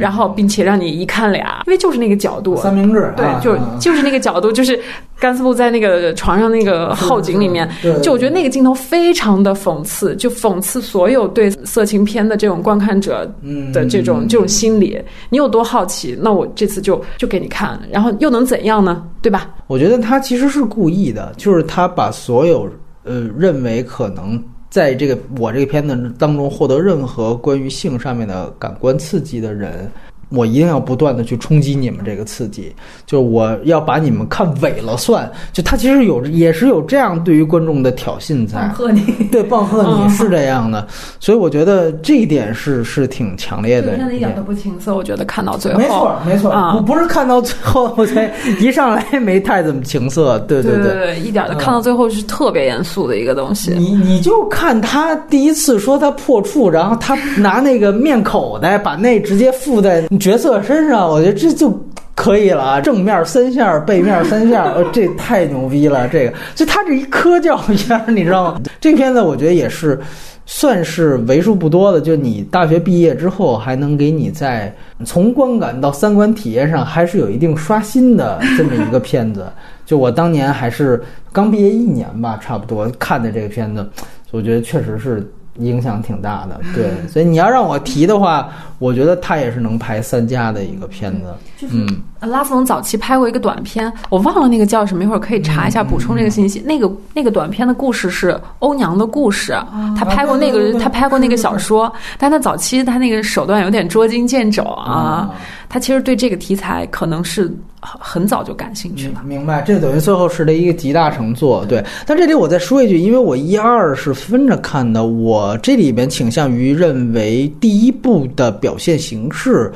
[0.00, 4.76] 然后并且让你一看俩，因为就是那个角度，三明治，对，就就是那个角度，就是
[5.22, 7.70] 甘斯布在那个床上那个后景里面，
[8.02, 11.52] 就我觉得那个镜头非常的讽刺，就讽刺所有对。
[11.64, 13.24] 色情片的这种观看者
[13.72, 16.18] 的这种这种心理，你有多好奇？
[16.20, 19.06] 那我这次就就给你看，然后又能怎样呢？
[19.20, 19.54] 对吧？
[19.68, 22.68] 我觉得他其实是故意的，就是他把所有
[23.04, 29.88] 呃认为可能在这个我这个片子当中获得任何关于性上面的感官刺激的人。
[30.32, 32.72] 我一定要不断的去冲击你们这个刺激，
[33.06, 35.30] 就是我要把你们看萎了算。
[35.52, 40.86] 就他其实有也是有这样对于观众的挑衅在，棒喝你，对，棒喝你是这样的。
[41.20, 43.96] 所以我觉得这一点是是挺强烈的。
[43.96, 53.72] 片子一点都不情色，我觉得看到最后，没错没错，不不是看到最后我才一上来没太怎么情色， 对对对对，一点的看到最后是特别严肃的一个东西。
[53.72, 60.02] 你你就看他第一次说他破处，然后他拿那个面口袋把那直接附在。
[60.22, 61.78] 角色身上，我觉得这就。
[62.14, 68.60] 可以了啊，正面三下，背面三下，呃， 这太牛逼了，这个就他这一科教一下，你知道吗？
[68.78, 69.98] 这片子我觉得也是。
[70.44, 74.72] 算是为数不多的，就你大学毕业之后还能给你在
[75.06, 79.46] 从观感到三观体验上还是有一定刷新的这么一个片子。
[79.86, 83.88] 就我当年还是刚毕业一年吧，差不多看的这个片子，
[84.32, 85.26] 我觉得确实是。
[85.58, 91.68] 影响挺大的，对，所以你要让我提的话，我觉得他也是能排三家的一个片子。
[91.70, 91.86] 嗯，
[92.20, 96.60] 拉斯冯早期拍过一个短片，我忘了那个叫什么，一会儿可以查一下，补充这个信息。
[96.60, 99.52] 那个那个短片的故事是欧娘的故事，
[99.96, 105.30] 他拍过那个，他拍过那个小说，但他早期他那个手段有点捉襟见肘啊。
[105.72, 109.22] 他其实对这个题材可能是很早就感兴趣了。
[109.24, 111.64] 明白，这等于最后是的一个集大成作。
[111.64, 119.72] 对，但这里我再说一句，因为我一二是分着看的，我这里边倾向于认为第一部的表现形式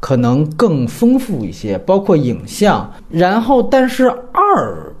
[0.00, 2.92] 可能更丰富一些，包括影像。
[3.08, 4.92] 然后，但是二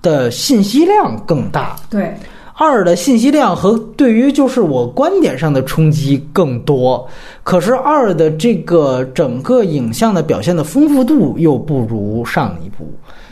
[0.00, 1.76] 的信息量更大。
[1.90, 2.16] 对。
[2.62, 7.08] 二的信息量和对于就是我观点上的冲击更多，
[7.42, 12.86] 可是二的这个整个影像的表现的丰富度又不如上一部。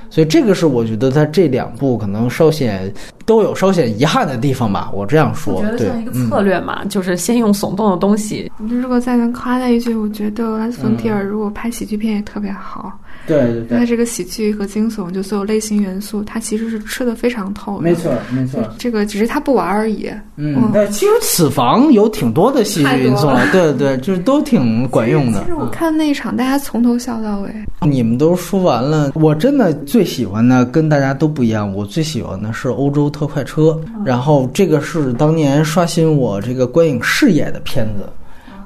[0.08, 2.90] 所以这个是我觉得它这两部可能稍显
[3.28, 5.56] 都有稍显遗憾的地方吧，我这样说。
[5.56, 8.50] 我觉得像一个策略嘛，就是先用耸动的东西。
[8.56, 12.90] 如果再能夸他一句，我觉得拉斯冯提尔如果拍喜剧片也特别好。
[13.26, 13.78] 对对对。
[13.78, 17.82] 他这个喜剧和惊悚，就所有类型元素，他其实是吃的非常透的。
[17.82, 18.62] 没错没错。
[18.78, 20.10] 这个只是他不玩而已。
[20.36, 25.40] 嗯，对，其实此房有挺多的喜剧元素，对对，就是都挺管用的。
[25.40, 27.50] 其实我看那一场，大家从头笑到尾。
[27.82, 31.70] 你们都说完了，我真的最喜欢的跟大家都不一样。
[31.70, 38.08] 我最喜欢的是欧洲特快车，然后这个是当年刷新我这个观影视野的片子。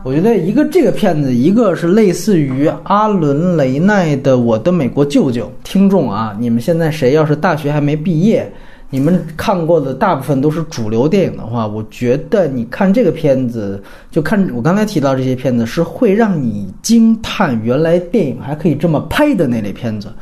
[0.05, 5.47] 我觉得一个这个片子，一个是类似于阿伦雷奈的《我的美国舅舅》。
[5.65, 8.53] 听众啊，你们现在谁要是大学还没毕业？
[8.91, 20.13] 你们看过的大部分都是主流电影的话，我觉得你看这个片子，就看我刚才提到这些片子，是会让你惊叹原来电影还可以这么拍的那类片子。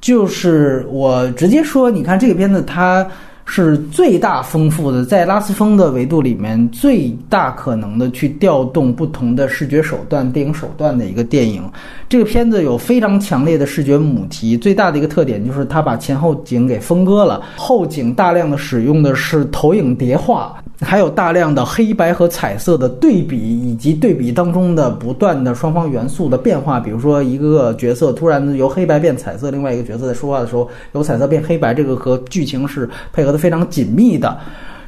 [0.00, 3.06] 就是我直接说，你看这个片子，它。
[3.50, 11.62] 是最大丰富的，在拉斯风的维度里面，最大可能的去调动不同的视觉手段、电影手段的一个电影。
[12.10, 20.54] 这个片子有非常强烈的视觉母题，最大的一个特点就是它把前后景给分割了，后景大量的使用的是投影叠画。
[20.80, 26.78] 还有大量的黑白和彩色的对比，以及对比当中的不断的双方元素的变化。
[26.78, 34.38] 比如说，一个角色突然由黑白变彩色，另外一个角色在说话的时候由彩色变黑白，这个和剧情是配合的非常紧密的。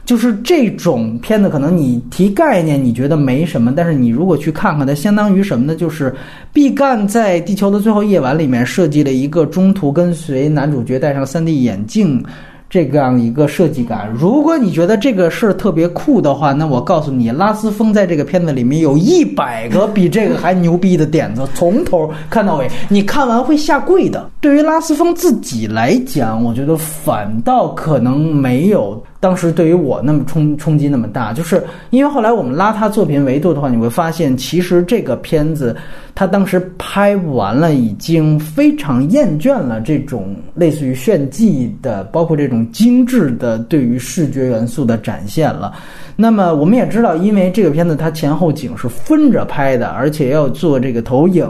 [0.06, 5.76] 就是这种片子，可能你提概念你觉得没什么，但是你如果去看看，它相当于什么呢？
[5.76, 6.12] 就是
[6.52, 12.24] 毕赣在《地球的最后夜晚》里面设计了一个中途跟随男主角戴上 3D 眼镜。
[12.70, 24.30] 这样一个设计感，如果你觉得这个事儿特别酷的话，那我告诉你，拉斯风在这个片子里面有一百个比这个还牛逼的点子，从头看到尾，你看完会下跪的。
[24.40, 29.02] 对于拉斯风自己来讲，我觉得反倒可能没有。
[29.20, 35.76] 当时对于我那么冲冲击那么大，就是因为后来我们拉他作品维度的话，你会发现其实这个片子
[36.14, 45.74] 他当时拍完了，已经非常厌倦了这种类似于炫技的，包括这种精致的对于视觉元素的展现了。
[46.16, 51.46] 那么我们也知道，因为这个片子它前后景是分着拍的，而且要做这个投影，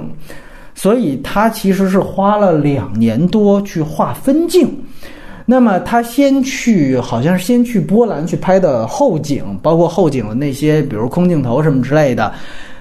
[0.75, 4.69] 所以他其实是花了两年多去画分镜。
[5.51, 12.33] 那么他先去，好像是先去波兰去拍的后景，包括后景的那些，比如空镜头什么之类的。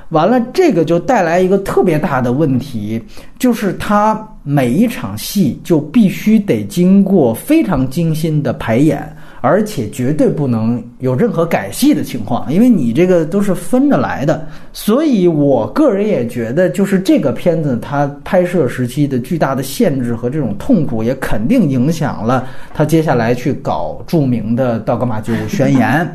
[0.09, 3.01] 完了，这个就带来一个特别大的问题，
[3.39, 9.01] 就是他每一场戏就必须得经过非常精心的排演。
[9.41, 14.47] 而且绝对不能有任何改戏的情况，因为你这个都是分着来的。
[14.73, 26.05] 所以我个人也觉得，就是这个片子它拍摄时期的巨大的限制和这种痛苦，也肯定影响了他接下来去搞著名的《道格玛九五宣言》。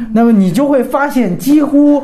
[0.12, 2.02] 那么你就会发现，几乎。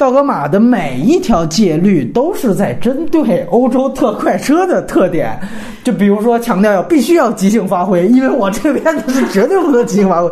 [0.00, 5.38] 道格玛的每一条戒律都是在针对欧洲特快车的特点，
[5.84, 10.30] 就比如说强调要必须要即兴发挥，因为我这片子是绝对不能即兴发挥，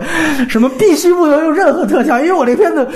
[0.49, 2.89] 什么必须不能用任何特效，因为我这片子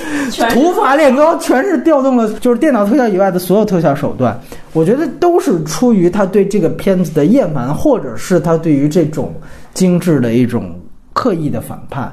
[0.48, 4.34] 土法炼钢，全是调动了就是电脑特效以外的所有特效手段，
[4.72, 9.34] 我觉得都是出于他对这个片子的厌烦，或者是他对于这种
[9.74, 10.74] 精致的一种
[11.12, 12.10] 刻意的反叛。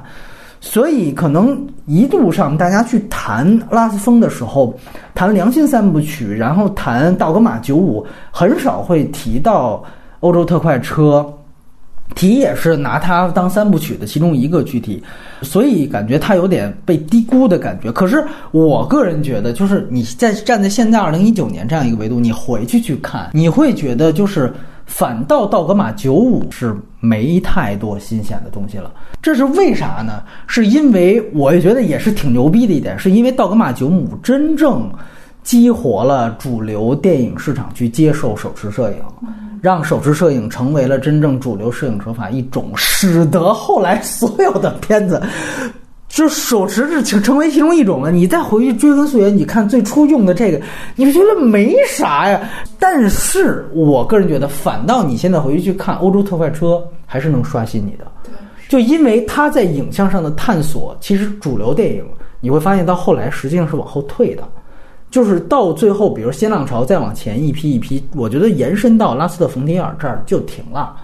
[0.60, 4.74] 所以可能一度上大家去谈拉斯风的时候，
[5.14, 9.82] 谈良心三部曲，然后谈道格玛九五，很少会提到
[10.20, 11.26] 欧洲特快车。
[12.16, 15.00] 提也是拿它当三部曲的其中一个具体，
[15.42, 17.92] 所以感觉它有点被低估的感觉。
[17.92, 24.52] 可是我个人觉得，就是你在站在现在二零一九年这样一个维度，你回去去看，你会觉得就是
[24.90, 28.92] 反倒道格玛九五是没太多新鲜的东西了。
[29.22, 30.22] 这是为啥呢？
[30.46, 34.90] 是因为我也觉得也是挺牛逼的一点，是因为道格玛九五真正
[35.42, 38.96] 激活了主流电影市场去接受手持摄影。
[39.62, 45.22] 让手持摄影成为了真正主流摄影手法一种，使得后来所有的片子，
[46.10, 48.10] 就手持是成成为其中一种了。
[48.10, 50.60] 你再回去追根溯源，你看最初用的这个，
[50.96, 52.40] 你是觉得没啥呀？
[52.80, 58.04] 但是我个人觉得，反倒你现在回去去看欧洲特快车，还是能刷新你的。
[58.68, 62.04] 就因为它在影像上的探索，其实主流电影
[62.40, 64.42] 你会发现到后来实际上是往后退的。
[65.10, 70.94] 就是到最后，比如新浪潮再往前一批一批，我觉得延伸到拉斯特冯提尔这儿就停了，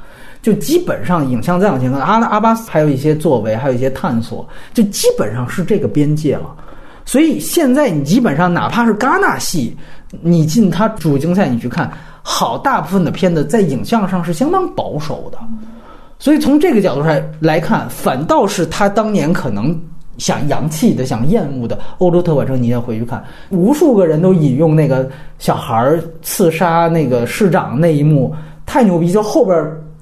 [0.46, 6.54] 就基本上影像再往前看，阿阿巴斯还有一些作为，还有一些探索，就基本上是这个边界了。
[7.04, 9.76] 所以现在你基本上哪怕是戛纳系，
[10.20, 11.90] 你进他主竞赛你去看，
[12.22, 15.38] 好大部分的片子在影像上是相当保守的。
[16.16, 19.76] 所以从这个角度上来看，反倒是他当年可能。
[20.16, 25.06] 想洋气的、想厌恶的欧洲特管生，你也回去看，无数个人都引用那个
[25.38, 28.34] 小孩刺杀那个市长那一幕，
[28.64, 29.12] 太牛逼！
[29.12, 29.54] 就后边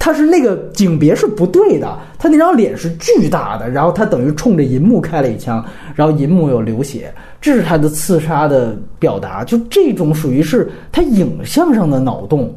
[0.04, 9.42] 他是那个景别是不对的，他那张脸是巨大的，然后他等于冲着银幕开了一枪，然后银幕有流血，这是他的刺杀的表达。
[9.44, 12.54] 就这种属于是他影像上的脑洞，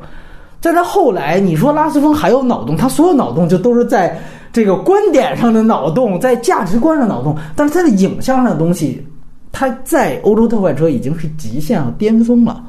[0.60, 4.20] 在他后来，你说拉斯风还有脑洞，他所有脑洞就都是在。
[4.52, 9.06] 这个观点上的脑洞，在价值观上脑洞，但是他的影像上的东西，
[9.52, 12.62] 它在欧洲特快车已经是极限和巅峰了。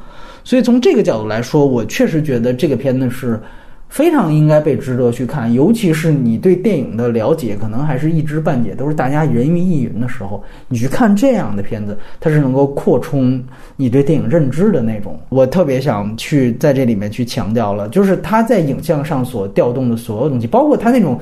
[0.44, 3.40] 所以从这个角度来说，我确实觉得这个片子是
[3.88, 5.52] 非常应该被值得去看。
[5.52, 13.42] 尤其是你对电影的了解可能还是一知半解，都是大家人云亦云的时候，你去看这样的片子，它是能够扩充
[13.76, 15.18] 你对电影认知的那种。
[15.28, 21.18] 我特别想去在这里面去强调了，就是他在影像上所调动的所有东西，包括他那种。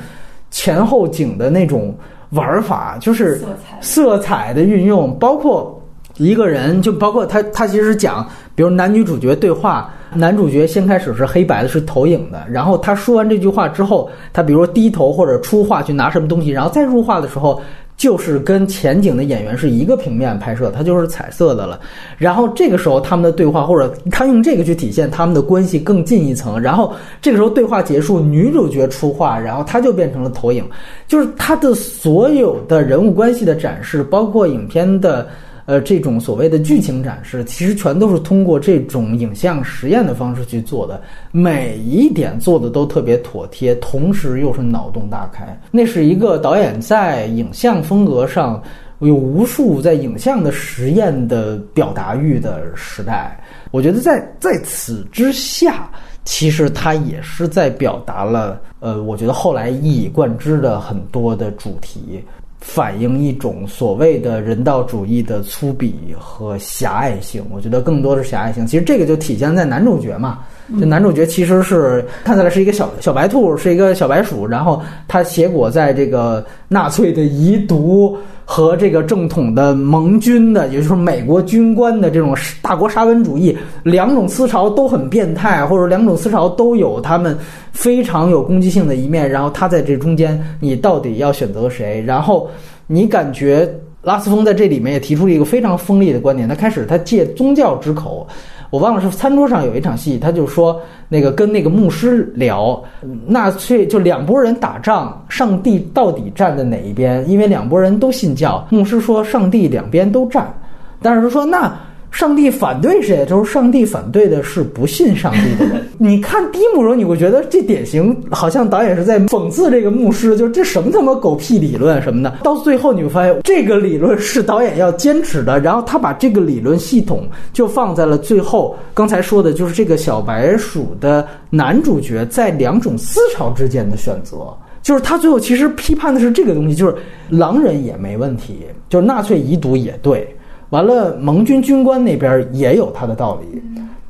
[0.49, 1.95] 前后景的那种
[2.31, 3.43] 玩法，就是
[3.81, 5.83] 色彩的运用，包括
[6.19, 8.27] 一个人，就包括他，他其实讲，
[8.57, 17.61] 比如男女主角对话，男主角先开始是黑白的，是投影的，然后他说完这句话之后，他比如说低头或者出画去拿什么东西，然后再入画的时候。
[17.99, 21.81] 就是跟前景的演员是一个平面拍摄，它就是彩色的了。
[22.19, 26.61] 然后这个时候他们的对话，或者他用这个去体现他们的关系更近一层。
[26.61, 30.63] 然后这个时候对话结束，女主角出画，然后他就变成了投影。
[31.09, 35.27] 就是他的所有的人物关系的展示，包括影片的。
[35.67, 41.01] 呃，这种所谓的剧情展示，其实全都是通过这种影像实验的方式去做的，
[41.33, 45.61] 每一点做的都特别妥帖，同时又是脑洞大开。
[45.73, 48.63] 那是一个导演在影像风格上
[49.01, 53.37] 有无数在影像的实验的表达欲的时代。
[53.73, 55.91] 我觉得在在此之下，
[56.25, 62.25] 其实他也是在表达了，呃，我觉得后来一以贯之的很多的主题。
[62.67, 68.67] 反映一种所谓的人道主义的粗鄙和狭隘性，我觉得更多的是狭隘性。
[68.67, 70.41] 其实这个就体现在男主角嘛，
[70.81, 78.17] 就男主角其实是看起来是一个小小白兔，是一个小白鼠，然后他结果在这个纳粹的遗毒。
[78.49, 87.37] 和这个正统的盟军的，也就是美国军官的这种大国沙文主义，两种思潮都很变态，或者两种思潮都有他们
[87.73, 89.29] 非常有攻击性的一面。
[89.29, 92.01] 然后他在这中间，你到底要选择谁？
[92.07, 92.49] 然后
[92.87, 93.69] 你感觉
[94.03, 98.25] 拉斯风在这里面也提出了一个非常锋利的观点，他开始他借宗教之口。
[98.71, 102.83] 我忘了是餐桌上有一场戏，他就说那个跟那个牧师聊，
[103.27, 107.29] 纳粹就两拨人打仗，上帝到底站在哪一边？
[107.29, 110.53] 因为两拨人都信教，牧师说上帝两边都站，
[111.01, 111.73] 但是说那。
[112.17, 113.27] 上帝反对谁？
[113.27, 115.87] 就是上帝反对的是不信上帝的人。
[115.99, 122.39] 你看第一幕时候，你会觉得这典型，好像导演是在讽刺这个牧师，就是这什么他妈狗屁理论什么的。
[122.43, 128.75] 到最后你会发现，这个理论是导演要坚持的，然后他把这个理论系统就放在了最后。
[128.95, 134.39] 刚才说的就是这个小白鼠的男主角在两种思潮之间的选择，
[134.83, 136.95] 就是他最后其实批判的是这个东西，就是
[137.29, 140.27] 狼人也没问题，就是纳粹遗毒也对。
[140.71, 143.63] 完了，盟军军官那边也有他的道理。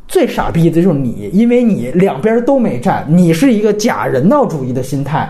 [0.08, 5.28] 最傻逼的就是你，因为你两边都没站，你是一个假人道主义的心态，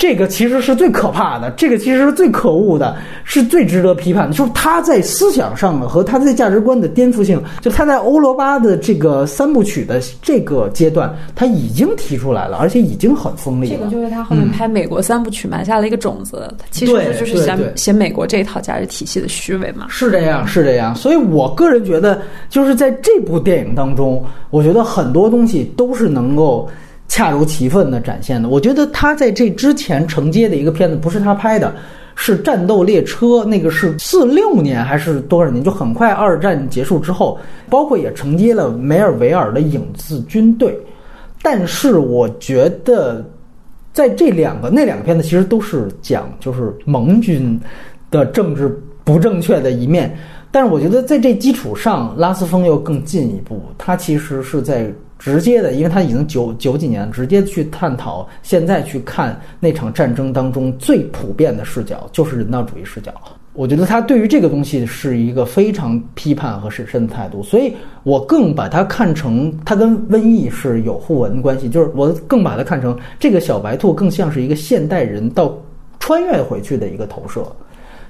[0.00, 4.34] 这个其实是最可怕的，这个其实是最可恶的，是最值得批判的。
[4.34, 13.76] 就是他在思想上的和他在价值观的颠覆性，就他在欧罗巴的这个三部曲的这个阶段，他已经提出来了，而且已经很锋利了。
[13.76, 16.50] 这个就是他后面拍美国三部曲埋下了一个种子。
[16.70, 19.84] 其实就是想写美国这一套价值体系的虚伪嘛。
[19.90, 20.96] 是这样，是这样。
[20.96, 26.66] 所以我个人觉得，就是在这部电影当中，我觉得很多东西都是能够。
[27.10, 31.74] 恰如其分的展现的，我觉得他在这之前承接的一个片子不是他拍的，
[32.14, 35.62] 是《战斗列车》，那个是四六年还是多少年？
[35.62, 37.36] 就很快二战结束之后，
[37.68, 40.70] 包括也承接了梅尔维尔的《影子军队》，
[41.42, 43.24] 但是我觉得
[43.92, 47.60] 在这两个那两个片子其实都是讲就是盟军
[48.08, 50.16] 的政治不正确的一面，
[50.52, 54.92] 但是我觉得在这基础上，拉斯风又更进一步，他其实是在。
[55.20, 63.12] 直接的，因为他已经九九几年，直接去探讨现在去看那场战争当中最普遍的视角，就是人道主义视角。
[63.52, 75.54] 我觉得他对于这个东西是一个非常批判和审慎的态度，所以我更把它看成它跟瘟疫是有互文关系，就是我更把它看成这个小白兔更像是一个现代人到
[75.98, 77.44] 穿越回去的一个投射。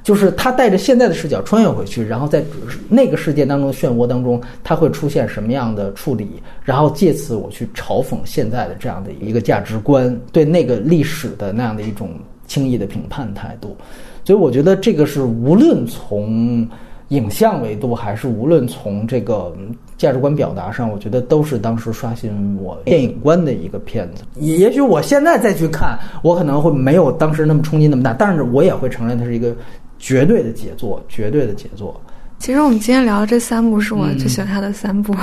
[0.03, 2.43] 就是他带着现在的视角穿越回去，然后在
[2.89, 6.27] 那个世界当中漩涡当中，他会出现什么样的处理？
[6.65, 12.11] 然后借此我去嘲讽现在的这样的一个价值观，对那个历史的那样的一种
[12.47, 13.77] 轻易的评判态度。
[14.25, 16.67] 所以我觉得这个是无论从
[17.09, 19.53] 影像维度，还是无论从这个
[19.99, 24.23] 价值观表达上，我觉得都是当时刷新我电影观的一个片子。
[24.37, 29.55] 也也许我现在再去看，我可能会没有当时那么冲击那么大，但是我也会承认它是一个。
[30.01, 32.01] 绝对的杰作，绝对的杰作。
[32.39, 35.15] 其实我们今天聊的这三部是我最喜欢他的三部。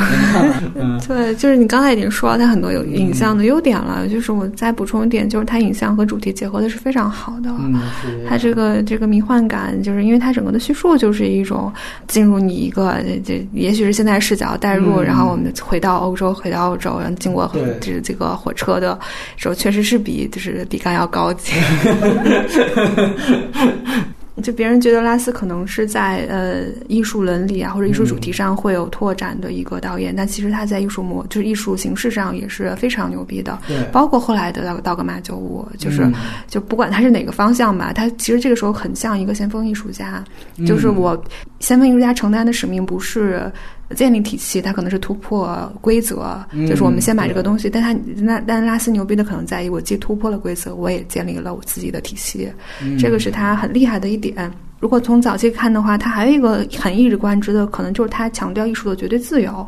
[1.07, 7.49] 对，就是你刚才已经说了他很多有影像的优点了，就是我再补充一点，就是他影像和主题结合的是非常好的。
[7.57, 7.81] 嗯，
[8.29, 11.73] 他这个这个迷幻感，就是因为他整个的叙述就是一种
[12.05, 17.51] 进入你一个这也许是现在视角带入，然后我们回到欧洲，回到欧洲，然后经过
[17.81, 18.99] 这这个火车的
[19.37, 21.53] 时候，确实是比就是比刚要高级。
[24.43, 33.57] 就别人觉得拉斯可能是在呃艺术伦理啊或者艺术主题上会有拓展的一个导演，但其实他在艺术模就是艺术形式上也是非常牛逼的。
[33.67, 36.07] 对，包括后来的道道格玛九五，就是
[36.47, 40.23] 就不管他是哪个方向吧，他其实这个时候很像一个先锋艺术家。
[40.65, 41.21] 就是我
[41.59, 43.51] 先锋艺术家承担的使命不是。
[43.95, 47.69] 建立体系，它可能是突破规则，就是我们先把这个东西。
[47.69, 52.51] 但他那但拉斯牛逼的可能在于，我既突破了规则，我也建立了我自己的体系，
[52.99, 54.51] 这个是他很厉害的一点。
[54.79, 59.65] 如果从早期看的话，他还有一个很一直贯之的，可能就是他强调艺术的绝对自由。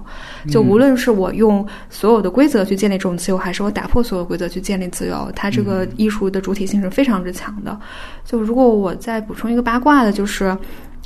[0.51, 7.79] 就无论是我用所有的规则去建立这种自由，还是我打破所有规则去建立自由，他这个艺术的主体性是非常之强的。
[8.23, 10.55] 就如果我再补充一个八卦的，就是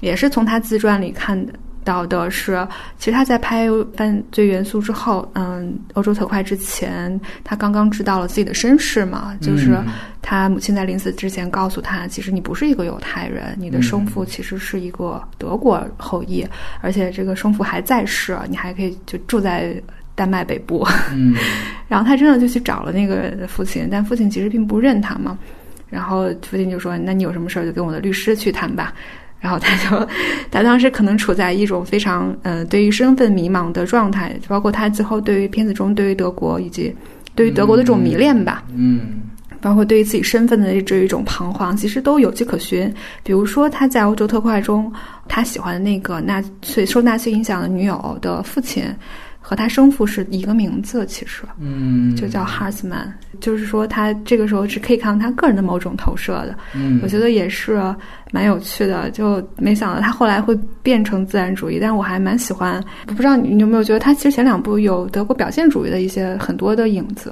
[0.02, 1.54] 也是从他自传里看的。
[1.84, 2.68] 到的是，
[2.98, 9.78] 其实他在拍《犯罪元素》之后，嗯，欧洲特快之前，他刚刚知道了自己的身世嘛，就是
[10.22, 16.46] 他母亲在临死之前告诉他，其实你不是一个犹太人，你的生父其实是一个德国后裔，
[16.82, 19.76] 而且这个生父还在世，你还可以就住在
[20.16, 20.88] 丹麦北部。
[21.12, 21.36] 嗯，
[21.88, 25.38] 然后他真的就去找了那个父亲，但父亲其实并不认他嘛，
[25.90, 28.94] 然后父亲就说：“那你有什么事儿就跟我的律师去谈吧。”
[29.44, 30.08] 然后他就，
[30.50, 36.96] 他当时可能处在一种非常呃对于身份迷茫的状态，包括他最后对于片子中对于德国以及
[37.36, 39.20] 对于德国的这种迷恋吧，嗯，
[39.60, 42.90] 包括对于自己身份的这一种彷徨，其实都有迹可循。
[43.22, 44.90] 比如说他在欧洲特快中，
[45.28, 48.86] 他喜欢的那个纳粹受纳粹影响的女友的父亲。
[49.46, 57.94] 和他生父是一个名字，其实，嗯，就叫哈斯曼，就是说他这个时候是可以看到他个人的某种投射的，嗯，我觉得也是
[58.34, 67.32] 蛮有趣的，就没想到他后来会变成自然主义，但我还蛮喜欢，不知道你有没有觉得他其实前两部有德国表现主义的一些很多的影子，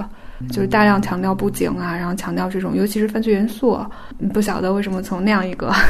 [0.50, 3.80] 就是大量强调布景啊，然后强调这种尤其是犯罪元素，
[4.32, 5.74] 不晓得为什么从那样一个。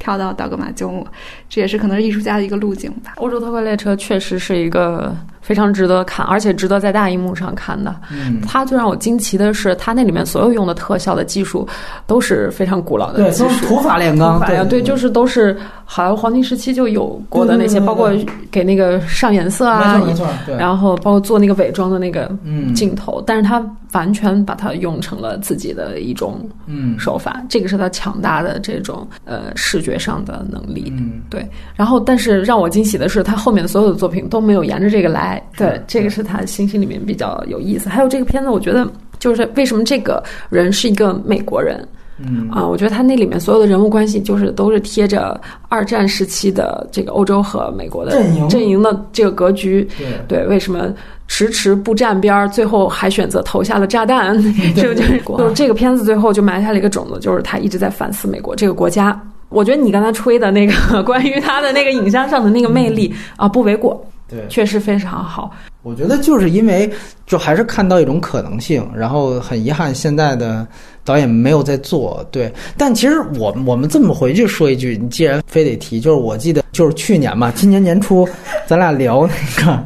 [0.00, 1.04] 跳到道格玛鸠姆，
[1.48, 3.14] 这也是可能是艺术家的一个路径吧。
[3.16, 5.12] 欧洲特快列车确实是一个
[5.42, 7.94] 非常值得看，而且值得在大荧幕上看的。
[8.10, 11.68] 嗯，它最让我惊奇的是，它那里面所有用的特效的技术
[12.06, 14.40] 都是非常古老的技术，土法炼钢。
[14.46, 18.10] 对对，就是都是好像黄金时期就有过的那些，包括
[18.50, 20.26] 给那个上颜色啊，没错，
[20.58, 23.62] 然后包括做那个伪装的那个嗯镜头，但是它
[23.92, 29.98] 完全把它用成了自己的一种嗯手法，这个是它强大的这种呃视觉。
[29.98, 31.44] 上的能力，嗯，对。
[31.74, 35.27] 然后，但是让我惊喜的是，他后面的所有的作品都没有沿着这个来。
[35.56, 37.88] 对，这个是他星星里面比较有意思。
[37.88, 38.86] 还有这个片子，我觉得
[39.18, 41.86] 就是为什么这个人是一个美国人，
[42.18, 49.86] 嗯啊，我觉得他那里面所有的人物关系就是都是贴着二战时期的这个欧洲和美国的阵营阵营的这个格局。
[49.98, 50.06] 对
[50.38, 50.92] 对，为什么
[51.26, 54.36] 迟迟不站边儿，最后还选择投下了炸弹？
[54.74, 59.20] 这个就是就是这个片子最后就埋下了一个种子，就是他一直在反思美国这个国家。
[59.50, 60.72] 我觉得你刚才吹的那个
[61.04, 63.98] 关于他的那个影像上的那个魅力啊，不为过，
[64.28, 65.50] 对，确实非常好。
[65.82, 66.90] 我觉得就是因为
[67.26, 70.66] 就还是看到一种可能性，然后很遗憾现在的
[71.04, 72.26] 导演没有在做。
[72.30, 78.28] 对，但其实我我们这么回去说一句，你既然非得提，就是我记得就是去年嘛， 今年年初
[78.66, 79.82] 咱俩聊那个。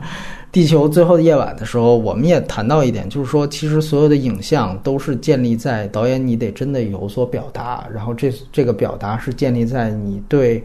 [0.51, 10.63] 地球最后的夜晚的时候，我们也谈到一点，就是说，其实所有的影像都是建立在导演你得真的有所表达，然后这这个表达是建立在你对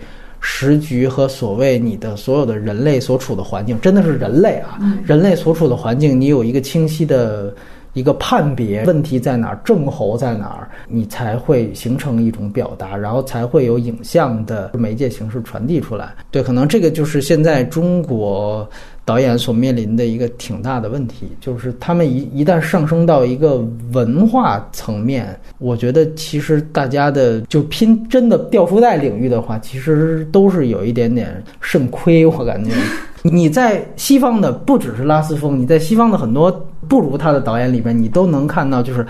[0.49, 7.53] 时局和所谓你的所有的人类所处的环境，真的是人类啊，人类所处的环境，你有一个清晰的
[7.91, 16.15] 一个判别，问题在哪儿，症候在哪儿，你才会形成一种表达，然后才会有影像的媒介形式传递出来。
[16.31, 18.67] 对，可能这个就是现在中国。
[19.07, 32.25] 导演所面临的一个挺大的问题，就是他们一一旦上升到一个文化层面，我觉得其实大家的就拼真的掉书袋领域的话，其实都是有一点点肾亏。
[32.25, 32.69] 我感觉
[33.23, 36.51] 你在西方的不只是拉斯风，你在西方的很多
[36.89, 39.07] 不如他的导演里边，你都能看到就是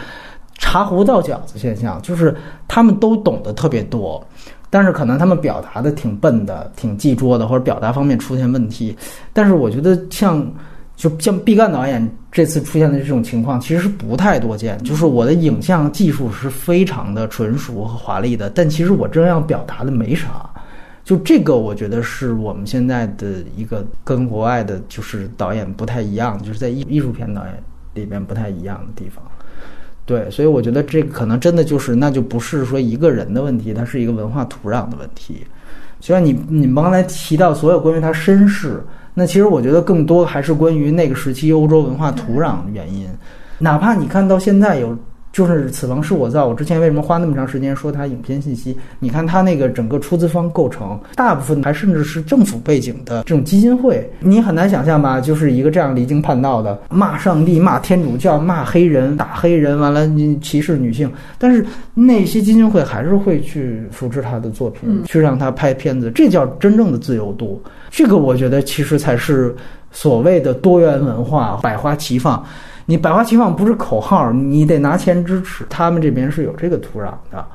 [0.60, 2.36] 茶壶倒饺子现象，就是
[2.68, 4.24] 他们都懂得特别多。
[4.70, 8.96] 但是可能他们表达的挺笨的，挺记拙的，或者表达方面出现问题。
[9.34, 10.46] 但是我觉得像，
[10.96, 14.78] 就像毕赣导演这次出现的这种情况，其实是不太多见。
[14.84, 20.50] 就是我的影像技术是非常的纯熟和华丽的，但其实我真要表达的没啥。
[21.04, 27.64] 就这个，我觉得是我们现在的一个跟国外的，就是导演不太一样，就是在艺艺术片导演
[27.94, 29.24] 里边不太一样的地方。
[30.08, 35.46] 对，所以我觉得这可能真的就是，那就不是说一个人的问题，它是一个文化土壤的问题。
[36.00, 38.82] 就像你你们刚才提到所有关于他身世，
[39.14, 43.08] 那其实我觉得更多还是关于那个时期欧洲文化土壤的原因。
[43.60, 44.98] 哪怕你看到现在有。
[45.38, 46.48] 就是此房是我造。
[46.48, 48.76] 我之前为什么花那么长时间说它影片信息？
[48.98, 55.22] 你看它那个整个出资方构成，大部分还甚至是政府背景的这种基金会，你很难想象吧？
[55.22, 60.10] 就是一个这样离经叛道的，骂上帝、骂天主教、骂黑人、打黑人，完了
[60.42, 61.08] 歧视女性，
[61.38, 61.64] 但是
[61.94, 67.62] 那些基金会还是会去扶持他的作品，去让他拍片子，这叫真正的自由度。
[67.92, 69.56] 这个我觉得其实才是
[69.92, 72.44] 所谓的多元文化，百花齐放。
[72.90, 75.66] 你百花齐放不是口号，你得拿钱支持。
[75.70, 77.46] 他们这边是有这个土壤的，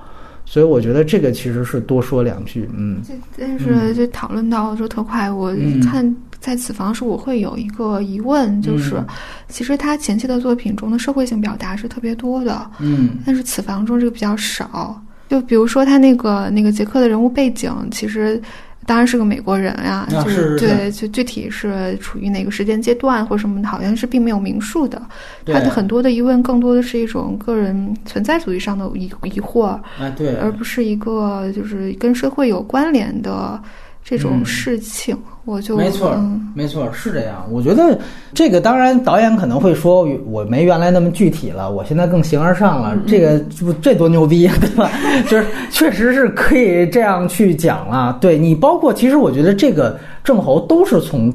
[0.44, 2.68] 所以我觉得这个其实是多说两句。
[2.76, 3.00] 嗯，
[3.38, 5.50] 但是就讨论到说特快，我
[5.82, 9.02] 看在此房时我会有一个疑问，就是
[9.48, 15.02] 其实他前期的作品中的社会性表达是特别多的，嗯，但是此房中这个比较少。
[15.30, 18.38] 就比如说他那个那个杰克的人物背景，其实。
[18.86, 25.00] 当然是个美国人呀，就是对，就具体是处于哪个时间阶段或什么的，好像是并没有明述的。
[25.46, 29.82] 他的很多的疑问，更多的是一种个人存在主义上的疑疑惑，啊，
[30.16, 33.60] 对，而不是一个就是跟社会有关联的。
[34.04, 36.14] 这种事情，我就没错，
[36.54, 37.46] 没错，是这样。
[37.50, 37.96] 我觉得
[38.34, 42.96] 这个当然导演可能会说，我没原来那么具体了，我现在更形而上了。
[43.06, 44.90] 这个不这多牛逼，对吧？
[45.30, 48.18] 就是确实是可以这样去讲了。
[48.20, 51.32] 对你，包括其实我觉得这个郑侯都是从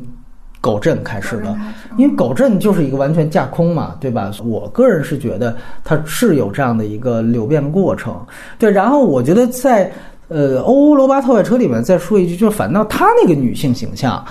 [0.60, 1.58] 狗镇开始的，
[1.98, 4.30] 因为狗镇就是一个完全架空嘛，对吧？
[4.44, 5.56] 我个人是觉得
[5.86, 8.14] 它是有这样的一个流变过程。
[8.60, 9.90] 对，然后我觉得在。
[10.30, 14.24] 呃，欧罗巴特快车里面再说一句，就是反倒她那个女性形象，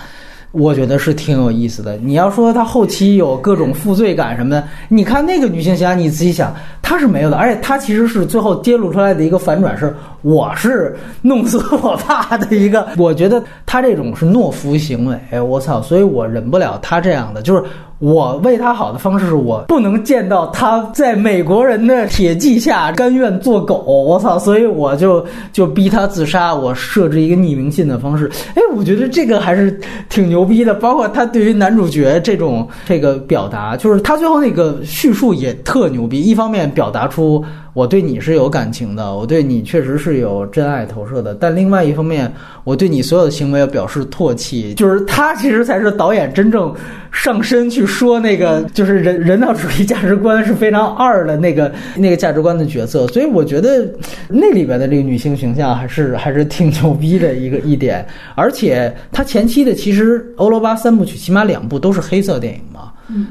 [0.51, 1.97] 我觉得是挺有意思的。
[1.97, 7.37] 你要说她后期有各种负罪感什么的，你看那个女性形象，你自己想，她是没有的。
[7.37, 12.87] 而且她其实是最后揭露出来的一个反转是，我是弄死我爸的一个。
[12.97, 15.81] 我觉得他这种是懦夫行为，我操！
[15.81, 17.63] 所以我忍不了他这样的，就是。
[17.99, 24.37] 我为他好的方式是我不能见到他在美国人的铁骑下甘愿做狗，我操！
[24.37, 26.53] 所以我就就逼他自杀。
[26.53, 30.75] 我设置一个匿名信的方式，哎，我觉得这个还是挺牛逼的。
[30.75, 36.21] 包括他对于男主角这种这个表达，就是他最后那个叙述也特牛逼。
[36.21, 37.43] 一方面表达出。
[37.77, 44.73] 我对你是有感情的，我对你确实是有真爱投射的，但另外一方面，我对你所有的行为表示唾弃。
[44.73, 46.73] 就是他其实才是导演真正
[47.11, 53.07] 上身去说那个，就是人人道主义价值观是非常二的那个那个价值观的角色。
[53.09, 53.87] 所以我觉得
[54.27, 58.03] 那里边的这个女性形象还是还是挺牛逼的一个一点。
[58.33, 62.76] 而且他前期的其实欧罗巴三部曲起码两部都是黑色电影嘛。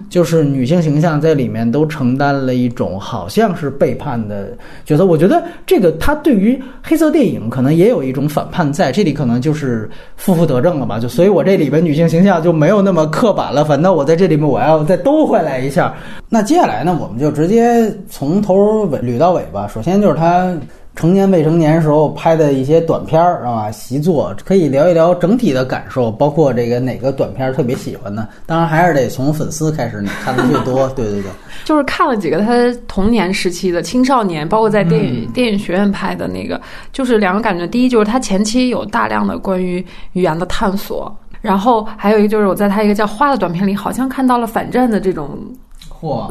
[0.08, 4.48] 就是女性形象在里面都承担了一种好像是背叛的
[4.84, 5.04] 角色。
[5.04, 10.98] 我觉得这个他对于黑色电影可能也有一种反叛，在这里可能就是负负得正了吧。
[10.98, 13.64] 就所以我这里边女性形象就没有那么刻板了。
[13.64, 15.94] 反倒我在这里面我要再兜回来一下。
[16.28, 19.68] 那接下来呢，我们就直接从头捋到尾吧。
[19.72, 20.54] 首先就是他。
[20.96, 23.70] 成年未成年时候拍的一些短片儿，是吧？
[23.70, 28.26] 习作可以聊一聊整体的感受，包括这个哪个短片特别喜欢呢？
[28.46, 30.88] 当然还是得从粉丝开始，你看的最多。
[30.96, 31.30] 对对对，
[31.66, 36.58] 就是看了几个他童年时期的青少年，包括在电影电影学院拍的那个，
[36.92, 37.66] 就是两个感觉。
[37.66, 39.84] 第一就是他前期有大量的关于
[40.14, 45.38] 语言的探索，然后还有一个就是我在他一个叫《花》的短片里，好像看到了反战的这种。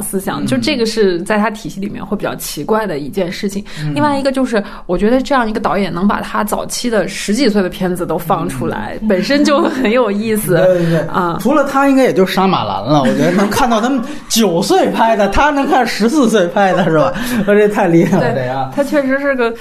[0.02, 3.64] 思想就这个是在他体系里面会比较奇怪的一件事情。
[3.94, 10.56] 另外一个就是，我觉得这样一个导演能把他早期的十几岁的片子都放出来，本身就很有意思。
[10.56, 11.38] 对对对啊！
[11.40, 13.00] 除了他，应该也就杀马兰了。
[13.00, 17.12] 我觉得能看到他们九岁拍的，他能看十四岁拍的是吧？
[17.46, 18.70] 我 这太厉害了，这样。
[18.74, 19.52] 他确实是个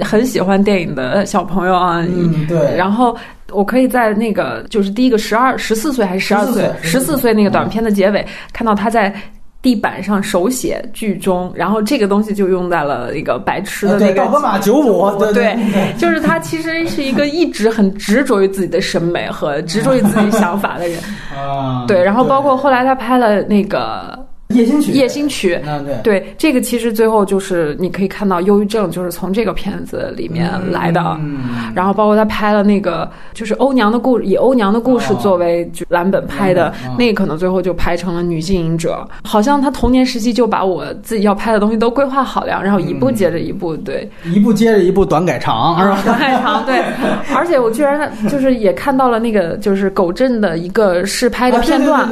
[0.00, 2.00] 很喜欢电影的小朋友啊。
[2.00, 2.76] 嗯，对。
[2.76, 3.16] 然后
[3.50, 9.14] 我可以在那个就是第一个十二十四岁还是十二岁十四岁那个短片的结尾看到他在。
[9.64, 14.14] 地板上手写剧中，然后这个东西就用在了一个白痴的那个。
[14.14, 15.56] 对，高马九五， 对对，
[15.96, 21.00] 就是他其实是一个一直很执着于自己的审美和执着于自己想法的人。
[21.34, 24.22] 啊，对，然后包括后来他拍了那个。
[24.54, 26.00] 夜星曲，夜星曲，对。
[26.02, 31.18] 对，这个其实最后就是你可以看到忧郁症就是从这个片子里面来的，
[31.74, 46.02] 然后包括他拍了那个就是欧娘的故以欧娘的故事作为蓝本拍的，那可能最后就拍成了女经营者，好像他童年时期就把我自己要拍的东西都规划好了，然后一步接着一步，对，一步接着一步短改长是吧？
[46.04, 46.82] 短改长，对，
[47.34, 52.08] 而且我居然就是也看到了那个就是狗镇的一个试拍的片段。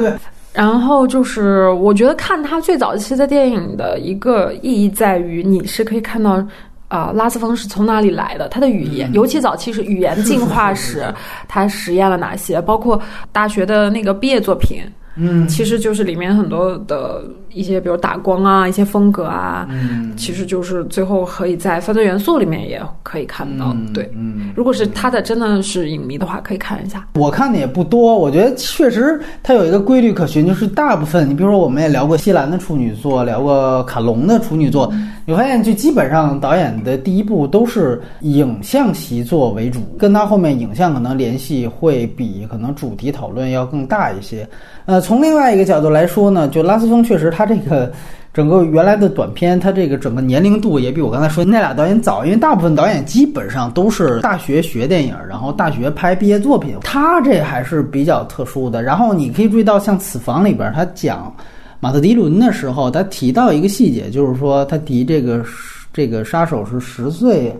[0.53, 6.45] 然后就是，我觉得看他最早期的电影的一个意义在于，你是可以看到，
[6.87, 11.03] 啊，拉斯冯是从哪里来的，他的语言，尤其早期是语言进化史，
[11.49, 13.01] 他实验了哪些，包括
[13.31, 14.83] 大学的那个毕业作品，
[15.15, 17.23] 嗯，其实就是里面很多的。
[17.53, 23.75] 一些比如打光啊，一些风格啊，嗯，其实就是最后可以在犯罪元素里面也可以看到。
[23.93, 27.07] 对，嗯，如果是他的真的是影迷的话，可以看一下。
[27.15, 34.91] 我看的也不多，我觉得确实他有一个规律可循，就是大部分，你比如说我们也聊过西兰的处女作，聊过卡隆的处女作，
[35.25, 44.47] 你发现就基本上导演的第一部都是影像习作为主，跟他后面影像可能联系会比可能主题讨论要更大一些。
[44.85, 47.91] 呃，从另外一个角度来说呢，就拉斯风确实他他这个
[48.33, 58.81] 整个原来的短片，他这个整个年龄度也比我刚才说那俩导演早，因为大部分导演基本上都是大学学电影，然后大学拍毕业作品，他这还是比较特殊的。
[58.81, 61.35] 然后你可以注意到，像《此房》里边他讲
[61.79, 65.43] 马特·迪伦的时候，他提到一个细节，就是说他提这个
[65.91, 67.53] 这个杀手是十岁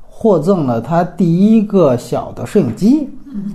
[0.00, 3.06] 获赠了他第一个小的摄影机。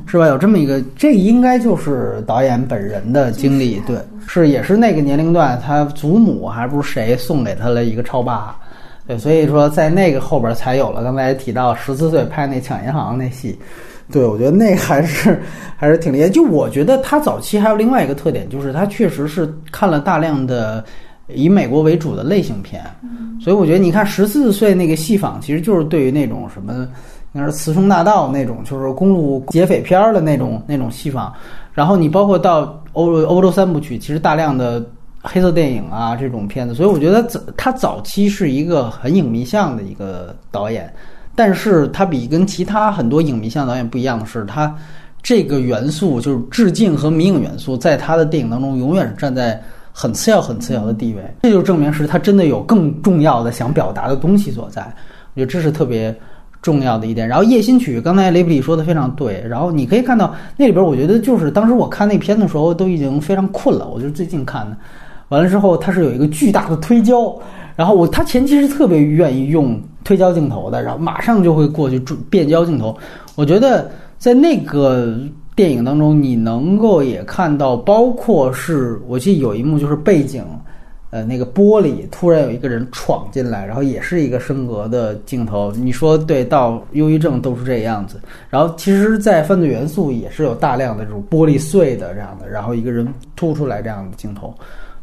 [0.05, 0.27] 是吧？
[0.27, 8.55] 有这么一个，这应该就是导演本人的经历，对，是也是那个年龄段，他祖母还不是谁送给他了一个超霸，
[9.07, 13.57] 对，所以说在那个后边才有了刚才提到十四岁拍那抢银行那戏，
[14.11, 15.39] 对我觉得那还是
[15.77, 16.29] 还是挺厉害。
[16.29, 20.84] 就我觉得他早期还有另外一个特点，就是他确实是看了大量的
[21.27, 22.84] 以美国为主的类型片，
[23.41, 26.88] 所以我觉得你看十四岁那个戏仿，其实就是对于那种什么。
[27.34, 31.34] 那是《雌雄大盗》那种，就是公路劫匪片儿的那种那种戏法。
[31.73, 34.86] 然后你包括到欧欧洲三部曲，其实大量的
[35.21, 36.75] 黑色电影啊这种片子。
[36.75, 40.93] 所以我觉得早他早期是一个很影迷向的一个导演，
[41.34, 44.75] 但是他比跟其他很多影迷向导演不一样的是，他
[45.23, 49.57] 这个元素就是致敬和迷影元素，在他的电影当中永远是站在
[49.93, 51.23] 很次要、很次要的地位。
[51.43, 54.82] 这就证明是他真的有更重要的想表达的东西所在。
[55.34, 56.13] 我觉得这是特别。
[56.62, 64.78] 重要的一点，然后《夜心曲》刚才雷普里说的非常对，然后你可以看到那里边，我觉得就是当时我看那片的时候都已经非常困了，我就是最近看的，
[65.30, 67.36] 完了之后它是有一个巨大的推焦，
[67.76, 71.99] 然后我他前期是特别愿意用推焦镜头的，然后马上就会过去
[72.30, 72.95] 变焦镜头，
[73.36, 73.89] 我觉得
[74.20, 75.18] 在那个
[75.55, 80.43] 电影当中你能够也看到，包括是我记得有一幕就是背景。
[81.12, 85.72] 呃，那个玻璃突然有一个人闯进来，然后也是一个升格的镜头。
[85.74, 88.20] 你说对，到忧郁症都是这样子。
[88.49, 93.05] 然后其实，在犯罪元素也是有大量的这种玻璃碎的这样的，然后一个人
[93.36, 94.53] 突出来这样的镜头。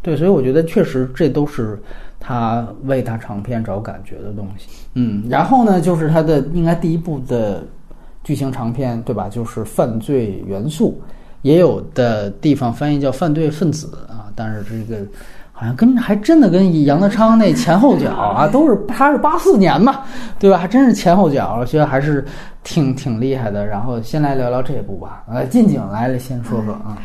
[0.00, 1.78] 对，所以我觉得确实这都是
[2.18, 4.66] 他为他长片找感觉的东西。
[4.94, 7.62] 嗯，然后呢，就是他的应该第一部的
[8.24, 9.28] 剧情长片，对吧？
[9.28, 10.98] 就是犯罪元素，
[11.42, 14.32] 也有的地方翻译叫犯罪分子啊。
[14.34, 15.04] 但是这个
[15.58, 20.02] 好像跟还真的跟杨德昌那前后脚啊，都是 他是八四年嘛，
[20.38, 20.56] 对吧？
[20.56, 22.24] 还真是前后脚，我觉得还是
[22.62, 23.66] 挺挺厉害的。
[23.66, 26.96] 然后先来聊聊这部吧，呃，近景来了先说说啊。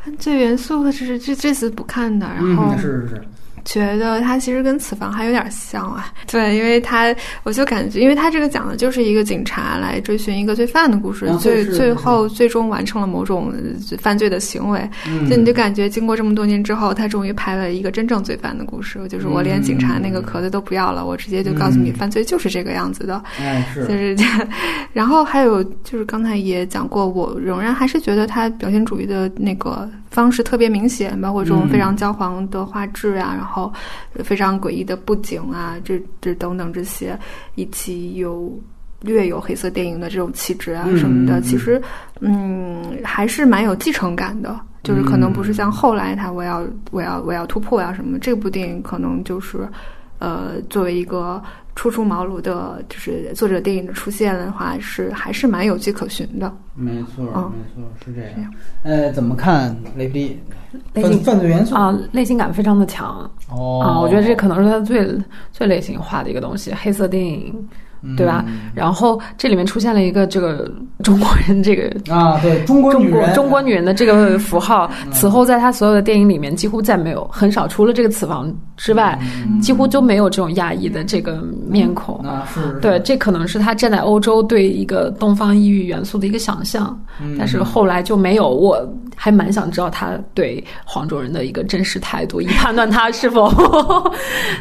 [0.00, 3.22] 犯罪元素的是这这次不看的，然后是是是。
[3.64, 13.52] 觉得它其实跟此房还有点像啊，对，因为它我就感觉，因为它这个讲的就是一个警察来追寻一个罪犯的故事，最最后最终完成了某种
[13.98, 14.88] 犯罪的行为，
[15.28, 23.22] 就你就感觉经过这么多年之后，他终于拍了一个真正罪犯的故事，就是我连警察那个壳子都不要了，我直接就告诉你，犯罪就是这个样子的，
[23.72, 24.16] 是，就是，
[24.92, 29.88] 然后还有就是刚才也讲过，我仍然还是觉得他表现主义的那个。
[30.10, 33.72] 方式特别明显，包括这种非常焦黄的画质啊，然后
[34.24, 37.18] 非常诡异的布景啊，这这等等这些，
[37.54, 38.52] 以及有
[39.00, 41.80] 略有黑色电影的这种气质啊什么的，其实
[42.20, 44.60] 嗯还是蛮有继承感的。
[44.82, 49.68] 就是可能不是像后来他我要我要我要突破呀什么，这部电影可能就是
[50.20, 51.42] 呃作为一个。
[51.76, 56.52] 初出茅庐的，就是作者电影的出现的话，是还是蛮有迹可循的。
[56.74, 57.32] 没错，没
[57.74, 58.52] 错，是这样。
[58.82, 60.38] 呃，怎么看雷迪？
[60.92, 63.30] 犯犯罪元素啊，类型感非常的强。
[63.48, 65.08] 哦，啊，我觉得这可能是他最
[65.52, 67.68] 最类型化的一个东西，黑色电影。
[68.16, 68.44] 对吧？
[68.74, 70.70] 然后这里面出现了一个这个
[71.02, 74.90] 中国人这个啊，对中国中国中国女人的这个符号。
[75.12, 79.18] 此后，在她所有的电影里面，几乎再没有很少，除了这个此房之外，
[79.60, 82.16] 几乎就没有这种亚裔的这个面孔。
[82.20, 86.98] 啊，是对，这可能是他站在欧洲对一个东方异域元素的一个想象。
[87.38, 88.48] 但是后来就没有。
[88.48, 88.76] 我
[89.14, 93.52] 还蛮想知道他对黄种人的一个真实态度，以判断他是否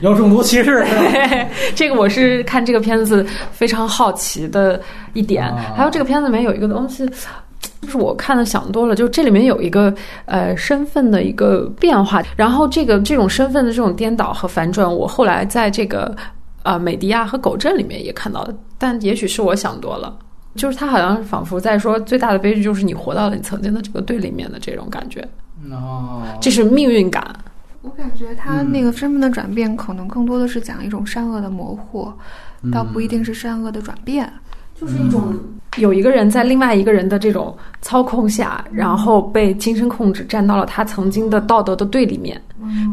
[0.01, 0.85] 有种族歧视。
[1.75, 3.25] 这个我是看这个片子。
[3.51, 4.79] 非常好奇的
[5.13, 7.05] 一点，还有这个片子里面有一个东西，
[7.81, 9.93] 就是我看的想多了，就这里面有一个
[10.25, 16.15] 呃身份的一个变化，然后这个这种身份的这种颠倒和反转，我后来在这个
[16.63, 20.17] 啊美迪亚和狗镇里面也看到了，但也许是我想多了，
[20.55, 25.27] 就是他好像仿佛在说最大的悲剧就是你活到了你曾经的这个队里面的这种感觉，
[25.71, 27.33] 哦，这是命运感。
[27.81, 32.11] 我感觉他那个身份的转变，可能更多的是讲一种善恶的模糊。
[32.71, 34.31] 倒不一定是善恶的转变，
[34.79, 35.33] 就是一种
[35.77, 42.41] 有一个人在另外一个人的这种操控下，然后被精神控制，站到了他曾经的道德的对立面。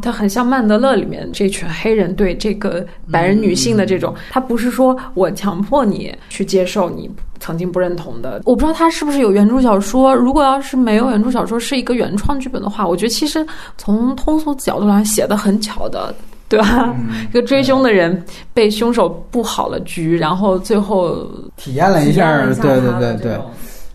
[0.01, 7.11] 他很像曼德勒里面这群黑人对这个白人女性的这种，他不是说我强迫你去接受你
[7.41, 8.41] 曾经不认同的。
[8.45, 13.45] 我不知道他是不是有原著小说，如果要是没有原著小说，是一个原创剧本的话，我觉得其实
[13.77, 16.15] 从通俗角度来写的很巧的。
[16.49, 16.95] 对吧？
[17.29, 18.25] 一个追凶的人
[18.55, 23.39] 被凶手布好了局，然后最后体验了一下，对对对对，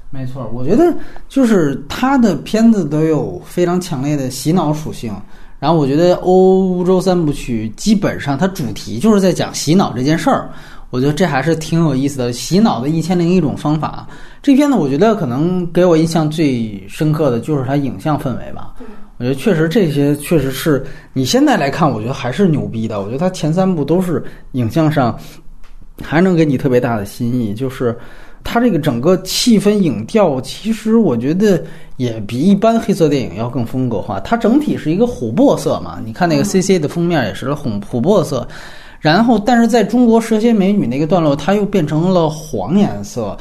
[0.10, 0.50] 没错。
[0.54, 0.94] 我觉得
[1.30, 5.14] 就是他的片子都有非常强烈的洗脑属性。
[5.60, 10.50] 然后我觉得欧洲三部曲基本上它主题就是在讲洗脑这件事儿。
[10.90, 14.06] 我觉得这还是挺有意思的，洗脑的一千零一种方法。
[14.42, 18.74] 这片子，我觉得可能给我印象最深刻的就是它影像氛围吧。
[19.22, 23.00] 我觉得确实这些确实是你现在来看，我觉得还是牛逼的。
[23.00, 25.16] 我觉得它前三部都是影像上
[26.02, 27.96] 还能给你特别大的新意，就是
[28.44, 31.64] 它这个整个气氛影调，其实我觉得
[31.98, 34.20] 也比一般黑色电影要更风格化。
[34.22, 38.48] 它整体是一个琥珀色嘛，你看那个 C C 的封面也是红琥珀色，
[39.00, 43.38] 然后但是在中国蛇蝎美女那个段落，它又变成了黄颜色。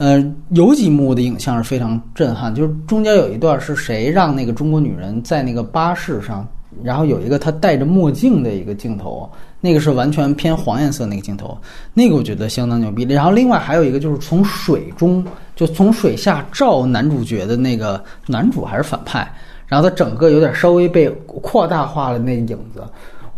[0.00, 0.18] 呃，
[0.52, 6.48] 有几幕的影像是非常震撼，就是中间有一段是谁让那个中国女人在那个巴士上，
[6.82, 9.30] 然后有一个她戴着墨镜的一个镜头，
[9.60, 11.54] 那个是完全偏黄颜色那个镜头，
[11.92, 13.02] 那个我觉得相当牛逼。
[13.02, 15.22] 然后另外还有一个就是从水中，
[15.54, 19.30] 就从水下照男主角的那个男主还是反派，
[19.66, 22.82] 然后他整个有点稍微被扩大化了那影子。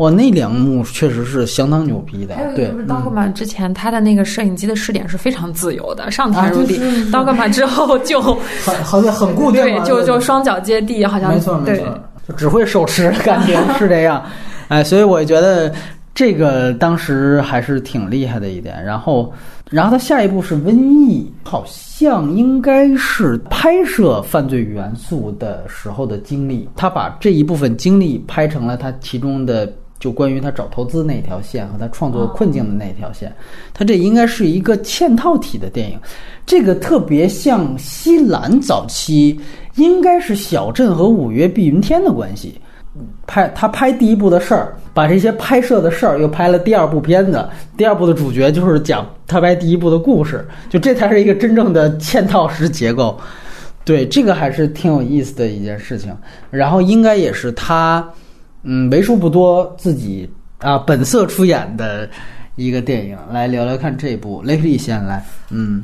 [0.03, 2.35] 哇，那两幕确实是相当牛逼的。
[2.57, 6.81] 对，就是刀格玛之前他的那个摄影机的视点是非常自由的，上天入地。
[7.13, 8.35] 刀格玛之后就很
[8.83, 11.87] 好像很固定，对，就就双脚接地，好像没错没错，
[12.27, 14.21] 就只会手持，感觉是这样。
[14.67, 15.73] 哎，所以我觉得
[16.13, 18.85] 这个当时还是挺厉害的一点。
[18.85, 19.33] 然后，
[19.71, 29.73] 然后他下一步是瘟疫，好像应该是拍摄犯罪元素的时候的经历，他把这一部分经历拍成了他其中的。
[30.03, 33.33] 就关于他找投资那条线和他创作困境的那条线，
[33.73, 35.97] 他这应该是一个嵌套体的电影，
[36.45, 39.39] 这个特别像西兰早期，
[39.77, 42.61] 应该是小镇和五月碧云天的关系。
[43.29, 53.17] 拍他拍第一部的事儿，把这些拍摄的事儿又拍了第二部片子，第二部的主角就是讲他拍第一部的故事，就这才是一个真正的嵌套式结构。
[53.85, 56.13] 对，这个还是挺有意思的一件事情。
[56.51, 58.07] 然后应该也是他，
[58.63, 62.09] 嗯，为数不多自己啊本色出演的
[62.57, 63.19] 一个电影。
[63.31, 65.25] 来聊聊看这部，雷利先来。
[65.51, 65.83] 嗯，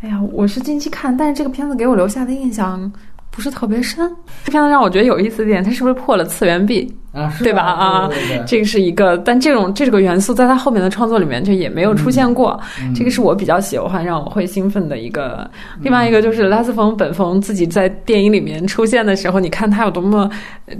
[0.00, 2.90] 哎呀，我是近期看，但是这个片子给我留下的印象
[3.38, 4.10] 不是特别深。
[4.44, 6.92] 这片子让我觉得有意思的点，它是不是破了次元壁？
[7.12, 7.62] 啊，对吧？
[7.62, 8.10] 啊，
[8.46, 12.60] 这个是一个，但这种这个元素在他后面的创作里面就也没有出现过。
[12.94, 15.48] 这个是我比较喜欢，让我会兴奋的一个。
[15.80, 20.30] 另外一个就是拉斯冯本冯自己在电影里面出现的时候，你看他有多么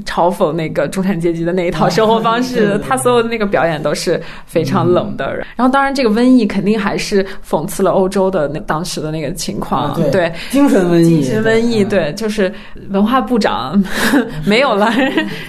[0.05, 5.35] 嘲讽那个中产阶级的那一套生活方式， 他所有的那个表演都是非常冷的。
[5.57, 12.48] 然后，当然这个瘟疫肯定还是讽刺了欧洲的那当时的那个情况，对精神瘟疫，精神瘟疫，对，就是
[12.91, 13.83] 文化部长
[14.45, 14.91] 没有了，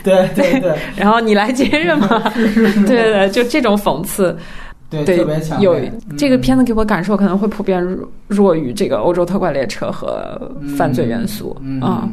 [0.04, 0.76] 对 对对。
[0.96, 2.32] 然后你来接任嘛？
[2.36, 4.38] 对对对，就这种讽刺，
[4.90, 5.60] 对特别强。
[5.62, 5.76] 有
[6.18, 7.82] 这个片子给我感受可能会普遍
[8.28, 10.40] 弱于这个欧洲特快列车和
[10.78, 12.08] 犯罪元素啊。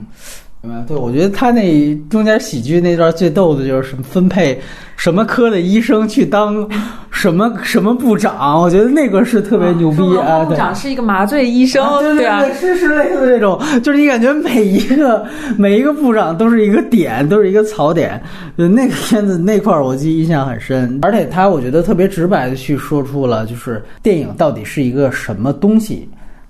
[0.86, 4.58] 对，我觉得他那中间喜剧那段最逗的就是什么分配
[4.96, 6.68] 什么科的医生去当
[7.10, 10.44] 什么什么部长，我觉得那个是特别牛逼啊！
[10.44, 18.20] 部长是一个麻醉医生，对对对，是是类似这种，就是你感觉每一个每一个部长都是一个点，都是一个槽点。
[18.56, 26.08] 就那个片子那块儿，我记忆印象很深，而且他我觉得特别直白的去说出了，就是电影到底是一个什么东西。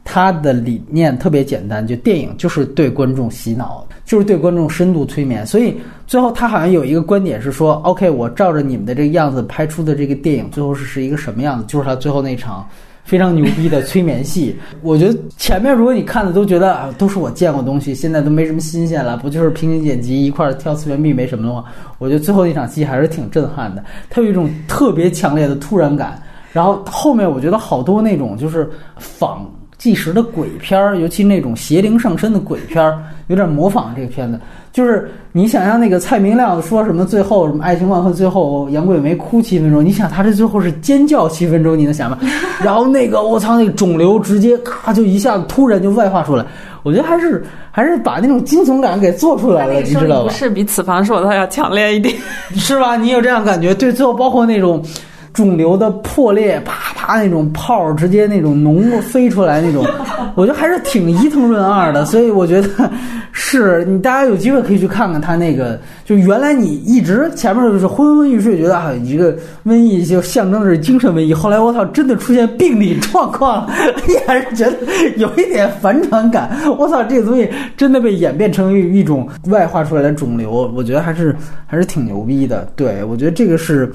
[0.09, 5.45] 他的理念特别简单，就电影就是对观众洗脑，就是对观众深度催眠。
[5.45, 5.77] 所以
[6.07, 11.65] 最后他好像有一个观点是说：“OK，我照着你们的这个样子拍出的这个电影，最后是是一个什么样子？
[11.67, 12.67] 就是他最后那场
[13.05, 14.57] 非常牛逼的催眠戏。
[14.81, 21.65] 我觉得前面如果你看的都觉得啊，都是我见过东西，现在都没什么新鲜了，不就是平行剪辑一块跳次元壁没什么的话，
[21.99, 23.85] 我觉得最后那场戏还是挺震撼的。
[24.09, 26.23] 它有一种特别强烈的突然感。
[26.53, 29.47] 然后后面我觉得好多那种就是仿。
[29.87, 34.37] 纪实的鬼片儿，尤其那种邪灵上身的鬼片儿，有点模仿这个片子。
[34.72, 42.18] 就是你想象那个蔡明亮说什么最后什么爱情万岁，最后杨贵梅哭七分钟，你想他这最后是尖叫七分钟，你能想吗？
[42.64, 46.45] 然后那个我操，那个肿瘤直接咔就一下子突然就外化出来，
[46.82, 50.32] 我觉得还是还是把那种惊悚感给做出来了，你知道吧？
[50.32, 52.12] 是比此番说的要强烈一点，
[52.57, 52.97] 是吧？
[52.97, 53.72] 你有这样感觉？
[53.72, 54.82] 对，最后包括那种。
[55.37, 59.84] 肿瘤的破裂，啪啪那种泡直接那种脓飞出来那种，
[60.34, 62.91] 我觉得还是挺伊藤润二的，所以我觉得
[63.32, 73.68] 是你大家有机会可以去看看他那个，就原来你一直前面就是昏昏欲睡，觉得啊一个瘟疫就象征的是精神瘟疫，后来我操真的出现病理状况，
[74.09, 74.76] 你还是觉得
[75.18, 83.93] 有一点反转感，我操这个东西真的被演变成一种外化出来的肿瘤，我觉得还是还是挺牛逼的，对我觉得这个是。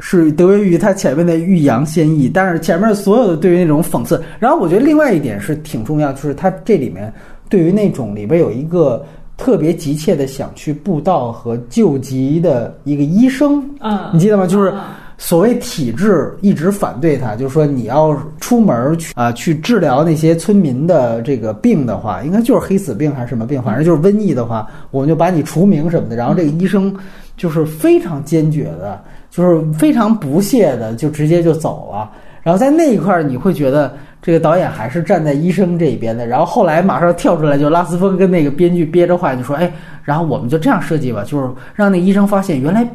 [0.00, 7.12] 是得益于他前面的欲扬先抑，但是前面所有的对于那种讽刺，然后我觉得另外一点是挺重要，就是他这里面
[7.48, 9.04] 对于那种里边有一个
[9.36, 14.46] 特别急切的想去布道和救急的一个医生，嗯，你记得吗？
[14.46, 14.74] 就是
[15.16, 26.16] 所谓体制一直反对他，就是说你要出门去啊去治疗那些村民的这个病的话，应该就是黑死病还是什么病，反正就是瘟疫的话，我们就把你除名什么的。
[26.16, 26.92] 然后这个医生
[27.36, 29.00] 就是非常坚决的。
[29.34, 32.08] 就是非常不屑的，就直接就走了。
[32.40, 36.24] 然后在那一块儿，你会觉得这个导演还是站在医生这一边的。
[36.24, 39.72] 然后后来马上跳出来，就拉斯风跟那个编剧憋着话就说：“哎，
[40.04, 42.86] 然后我们就这样设计吧，就是让那医生发现原来。”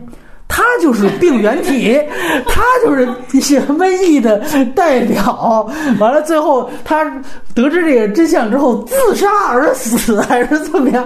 [0.60, 1.98] 他就是病原体，
[2.48, 4.42] 他就是一些瘟疫的
[4.76, 5.70] 代表。
[6.00, 7.06] 完了，最后他
[7.54, 11.06] 得知这个真相之后自杀而死，还是怎么样？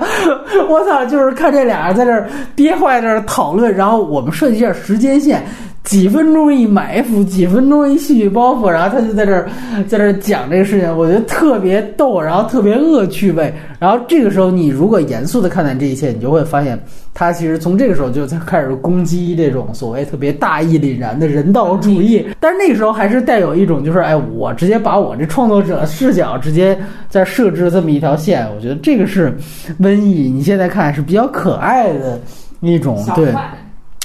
[0.68, 1.06] 我操！
[1.06, 3.72] 就是看这俩人在这儿憋坏，在这儿讨论。
[3.76, 5.46] 然后我们设计一下时间线。
[5.84, 9.50] 几分钟一埋伏，几分钟一戏剧包袱，然后他就在这儿，
[9.86, 13.54] 在这儿讲这个事情，我觉得特别逗，然后特别恶趣味。
[13.80, 16.82] 然后这个时候，你如果严肃的看待这一切，你就会发现，
[17.14, 22.26] 他其实从这个时候就在开始攻击这种所谓特别大义凛然的人道主义。
[22.40, 26.80] 但是那个时候还是带有一种，就是哎，我直接把我这创作者视角直接
[27.10, 28.48] 在设置这么一条线。
[28.56, 29.38] 我觉得这个是
[29.82, 32.18] 瘟疫，你现在看是比较可爱的
[32.62, 33.34] 一种，对，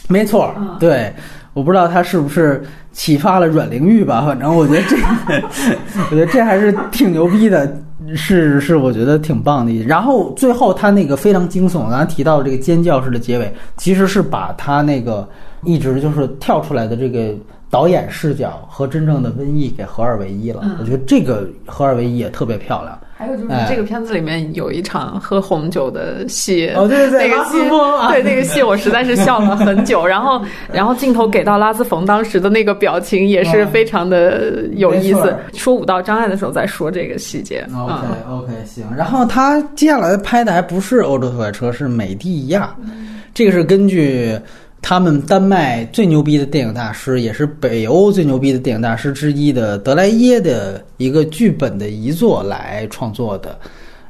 [0.08, 1.12] 没错，对。
[1.58, 4.96] 我不知道他是不是启发了阮玲玉吧，反正我觉得这，
[6.08, 7.76] 我觉得这还是挺牛逼的，
[8.14, 9.72] 是是，我觉得挺棒的。
[9.82, 15.28] 然后最后他那个非常惊悚，刚才提到这个尖叫式的结尾，其实是把他那个
[15.64, 17.34] 一直就是跳出来的这个
[17.68, 20.62] 导演视角和真正的瘟疫给合二为一了。
[20.78, 22.96] 我觉得这个合二为一也特别漂亮。
[23.18, 27.58] 还有就是这个片子里面有一场喝红酒的戏，哦对对对，那个戏，
[28.12, 30.06] 对那个戏我实在是笑了很久。
[30.06, 30.40] 然后
[30.72, 35.36] 然后镜头给到拉斯冯当时的那个表情也是非常的有意思。
[35.52, 37.66] 说武道障碍的时候再说这个细节。
[37.74, 38.84] OK OK 行。
[38.96, 42.72] 然后他接下来拍的还不是欧洲特快车，是美蒂亚，
[43.34, 44.38] 这个是根据。
[44.88, 53.58] 他们丹麦最牛逼的电影大师，也是北欧最牛逼的电影大师之一的德莱耶的一个剧本的遗作来创作的，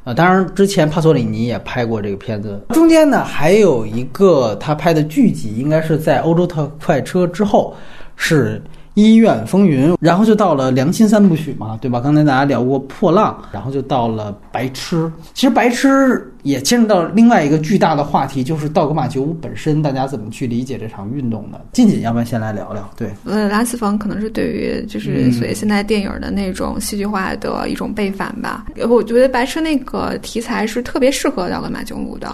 [0.04, 2.62] 呃，当然之前帕索里尼也拍过这个片子。
[2.68, 7.74] 中间呢还有一个他拍的剧集，应该是在《欧洲特快车》之后，
[8.14, 8.62] 是。
[8.98, 12.00] 医院风云，然后就到了良心三部曲嘛，对吧？
[12.00, 15.10] 刚才大家聊过破浪，然后就到了白痴。
[15.34, 21.60] 其实白痴也牵扯到另外一个巨大的话题，就是道格玛九五本身，大家怎么去理解这场运动的？
[21.72, 22.90] 静静，要不然先来聊聊？
[22.96, 28.66] 对，呃，拉斯冯可能是对于就是所谓现在电影的那种戏剧化的一种背反吧。
[28.88, 32.28] 我觉得白痴那个题材是特别适合道格玛九五的，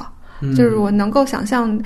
[0.56, 1.78] 就是我能够想象。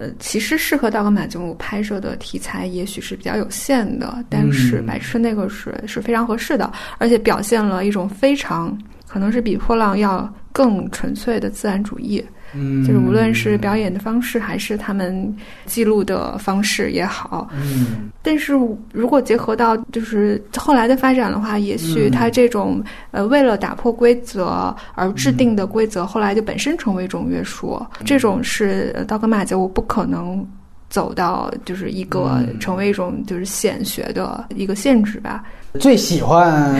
[0.00, 8.76] 呃，其实适合道格玛九五拍摄的题材也许是比较有限的，但是白痴那个是是非常合适的，而且表现了一种非常
[9.06, 12.24] 可能是比破浪要更纯粹的自然主义。
[12.54, 15.36] 嗯，就是无论是表演的方式，还是他们
[15.66, 18.52] 记录的方式也好，嗯，但是
[18.92, 22.82] 如果结合到就是后来的发展的话，也许他这种
[23.12, 30.44] 呃为了打破规则而制定的规则，后来就本身成为一种约束，这种是道格玛九五不可能
[30.88, 35.44] 走到就是一个成为一种就是显学的一个限制吧。
[35.78, 36.74] 最喜欢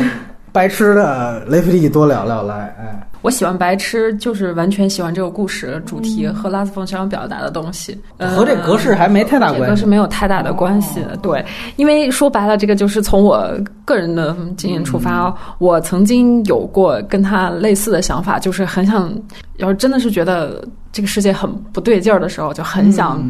[0.51, 3.07] 白痴的雷弗利多聊聊来，哎。
[3.23, 11.01] 我喜欢白痴，就是完全喜欢这个故事主题和拉斯冯想要表达的东西，和这格式还没太大关系，格式没有太大的关系。
[11.23, 11.45] 对，
[11.77, 13.49] 因为说白了，这个就是从我
[13.85, 19.13] 个人的经验出发，我曾经有过跟他类似的想法，就是很想，
[19.57, 20.65] 要是真的是觉得。
[20.93, 23.23] 这个世界很不对劲儿的时候，就很想，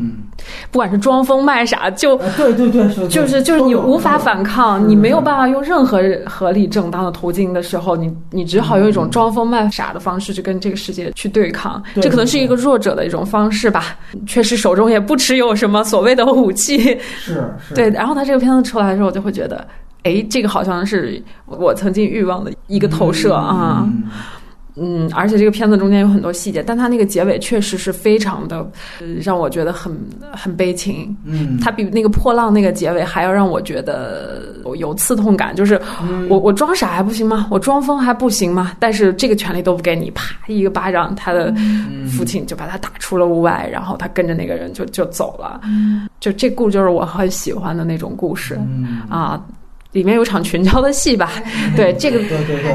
[0.71, 11.83] 不管是装疯卖傻，就对对对，就是就是你无法反抗，你没有办法用任何合理正当的途径的时候，你你只好用一种装疯卖傻的方式去跟这个世界去对抗。
[12.01, 13.99] 这可能是一个弱者的一种方式吧。
[14.27, 16.79] 确实手中也不持有什么所谓的武器。
[17.19, 17.75] 是是。
[17.75, 19.67] 对，然后他这个片子出来的时候，我就会觉得，
[20.05, 23.85] 哎，这个好像是我曾经欲望的一个投射啊。
[23.87, 24.05] 嗯，
[25.15, 28.67] 而且这个片子中间有很多细节，但它那个结尾确实是非常的，
[29.23, 29.93] 让我觉得很
[30.33, 31.15] 很悲情。
[31.25, 34.43] 嗯，它比那个破浪那个结尾还要让我觉得
[34.77, 35.55] 有刺痛感。
[35.55, 35.81] 就是
[36.29, 37.47] 我我装傻还不行吗？
[37.51, 38.73] 我装疯还不行吗？
[38.79, 41.53] 但是这个权利都不给你，啪一个巴掌，他的
[42.09, 45.61] 父亲就把他打出了屋外，然后他跟着那个人就就走了。
[46.21, 48.59] 就这故事就是我很喜欢的那种故事
[49.09, 49.45] 啊。
[49.93, 51.33] 里面有场群交的戏吧？
[51.77, 52.21] 对，这个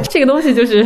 [0.09, 0.85] 这个东西就是，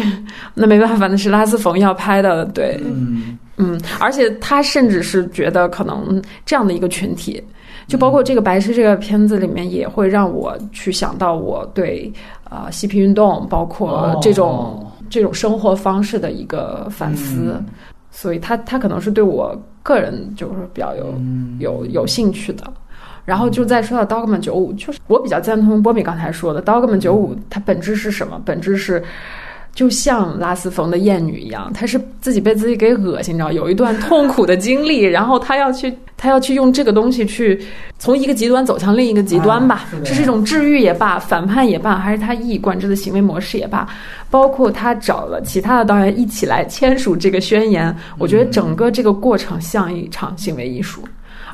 [0.53, 2.45] 那没办法，那是拉斯冯要拍的。
[2.45, 7.43] 对，嗯嗯，而且他甚至是觉得可能这样的一个群体，
[7.87, 12.11] 就包括这个白痴这个片子里面，也会让我去想到我对
[12.43, 17.61] 啊嬉皮运动，包括这种这种生活方式的一个反思。
[18.11, 21.13] 所以他他可能是对我个人就是比较有
[21.59, 22.63] 有有兴趣的。
[23.25, 28.41] 然后就再说到 Dogman 九五，就是我比较赞同波米刚才说的，Dogman 九五它本质是什么？
[28.43, 29.03] 本质是
[29.75, 37.61] 就像拉斯冯的艳女一样，她是自己被自己给恶心着，有一段痛苦的经历，然后她要去，她要去用这个东西去
[37.99, 43.87] 从一个极端走向另一个极端吧，这是一种治愈也罢，反叛也罢，还是她一以贯之的行为模式也罢，
[44.31, 51.03] 包括她找了其他的导演一起来签署这个宣言，我觉得整个这个过程像一场行为艺术。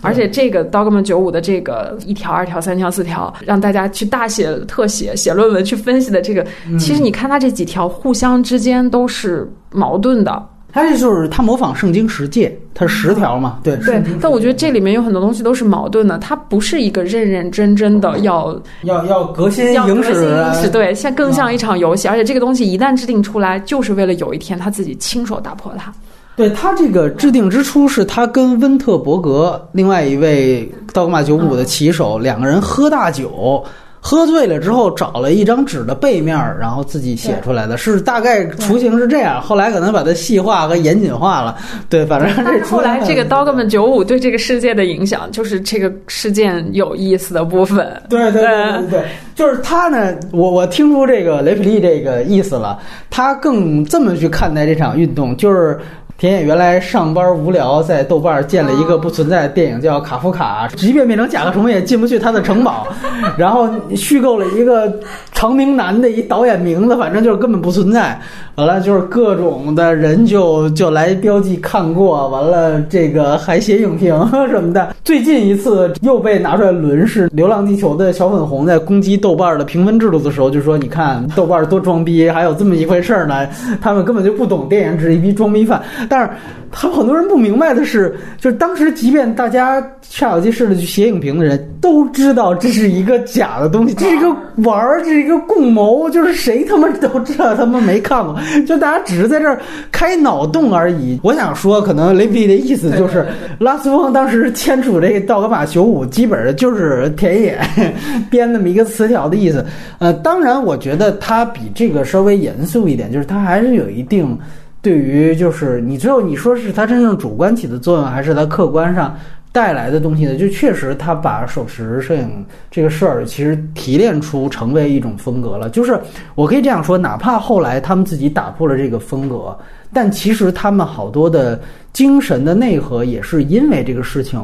[0.05, 6.45] 而且这个 Dogman 九五的这个一条、二条、三条、四条，让大家去大写特写、写论文去分析的这个，
[6.79, 10.49] 其实你看它这几条互相之间都是矛盾的。
[10.71, 13.59] 它这就是它模仿圣经十诫，它是十条嘛？
[13.63, 14.03] 对对。
[14.19, 22.09] 但我觉得这里面有很多东西都是矛盾的，它不是一个认认真真的要要要革新、迎史，对，像更像一场游戏。
[22.09, 25.93] 而且这个东西一旦制定出来，就是为了有一天他自己亲手打破它。
[26.35, 33.63] 对他这个制定之初，是他跟温特伯格另外一位道格玛九五的棋手两个人喝大酒，
[34.01, 39.41] 喝醉了之后找了一张纸的背面，然后自己写出来的，是大概雏形是这样。
[39.41, 41.57] 后来可能把它细化和严谨化了。
[41.87, 47.99] 对，反正这后来这个道格玛九五对这个世界的影响，就是这个事件有意思的部分。
[48.09, 49.05] 对对对对对，
[49.35, 52.77] 就是他呢，我我听出这个雷普利这个意思了，
[53.09, 55.79] 他更这么去看待这场运动，就是。
[56.17, 62.87] 田野原来上班无聊，在豆瓣建了一个不存在的电影叫《卡夫卡》，即便变成甲壳虫也进不去他的城堡，
[63.37, 64.97] 然后虚构了一个
[65.33, 68.17] 长明男的一导演名字，反正就是根本不存在。
[68.55, 74.17] 完了就是各种的人就就来标记看过，完了这个还写影评
[74.49, 74.95] 什么的。
[75.03, 83.45] 最近一次又被拿出来轮是《流浪地球》的小粉红在攻击豆瓣的评分制度的时候，就说你看豆瓣多装逼，还有这么一回事呢。
[83.81, 85.81] 他们根本就不懂电影，只是一批装逼犯。
[86.07, 86.29] 但是
[86.77, 94.27] 他们很多人不明白的是，就是当时即便大家煞有介事的去写影评的人都知道这是一个假的东西，这是一个
[94.57, 98.37] 玩儿，这是一个共谋，就是谁他妈都知道他们没看过。
[98.67, 99.57] 就大家只是在这儿
[99.89, 101.17] 开脑洞而已。
[101.23, 103.25] 我想说，可能雷皮的意思就是，
[103.57, 107.57] 拉斯翁当时签署这个道格玛九五，基本上就是田野
[108.29, 109.65] 编那么一个词条的意思。
[109.99, 114.37] 呃，当然，我觉得他比这个稍微严肃一点，就是他还是有一定
[114.85, 119.17] 对于，就是你最后你说是他真正主观起的作用，还是他客观上。
[119.51, 125.69] 带来的东西呢，就确实他把手持摄影这个事儿，其实提炼出成为一种风格了。
[125.69, 125.97] 就是
[126.35, 129.57] 我可以这样说，哪怕后来他们自己打破了这个风格，
[129.93, 131.57] 但其实他们好多的
[131.93, 134.37] 精神的内核也是因为这个事情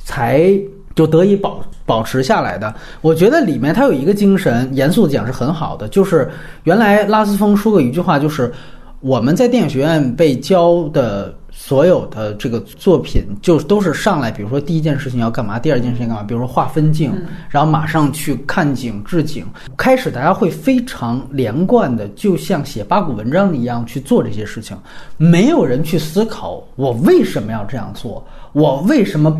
[0.00, 0.50] 才
[0.96, 2.74] 就得以保保持下来的。
[3.02, 6.28] 我觉得里面他有一个精神，严肃讲是很好的，就是
[6.64, 8.52] 原来拉斯风说过一句话，就是
[9.00, 11.34] 我们在电影学院被教的。
[11.58, 17.10] 所有的这个作品就都是上来，比如说第一件事情要干嘛，第二件事情干嘛，比如说画分镜，
[17.48, 19.42] 然后马上去看景置景。
[19.74, 24.76] 开始大家会非常连贯的，就像写八股文章一样去做这些事情，
[25.16, 29.34] 没有人去思考我为什么要这样做，我为什么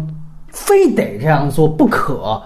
[0.48, 2.42] 非得这样做不可。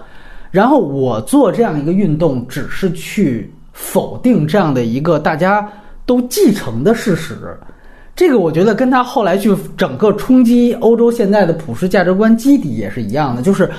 [0.50, 5.66] 然后我做这样一个运动，只是去否定这样的一个大家
[6.10, 7.56] 都继承的事实。
[8.16, 13.70] 这个我觉得跟他后来去整个冲击欧洲现在的普世价值观基底也是一样的，就是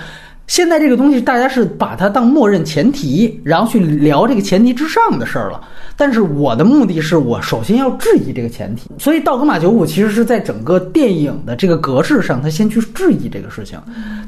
[0.48, 5.60] 现在这个东西大家是把它当默认前提，然后去聊这个前提之上的事儿了。
[5.98, 13.78] 但是我的目的是我首先要质疑这个前提，所以道格玛九五其实是在整个电影的这个格式上，他先去质疑这个事情。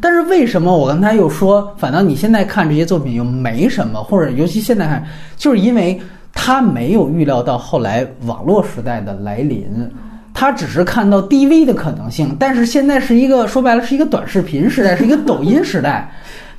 [0.01, 5.07] 但是为什么我刚才又说，反倒你现在看这些作品又没什么，或者尤其现在看，
[5.37, 5.97] 就是因为。
[6.33, 9.89] 他没有预料到后来网络时代的来临，
[10.33, 12.35] 他只是看到 DV 的可能性。
[12.37, 16.11] 但是现在是一个说白了是一个短视频时代，是一个抖音时代。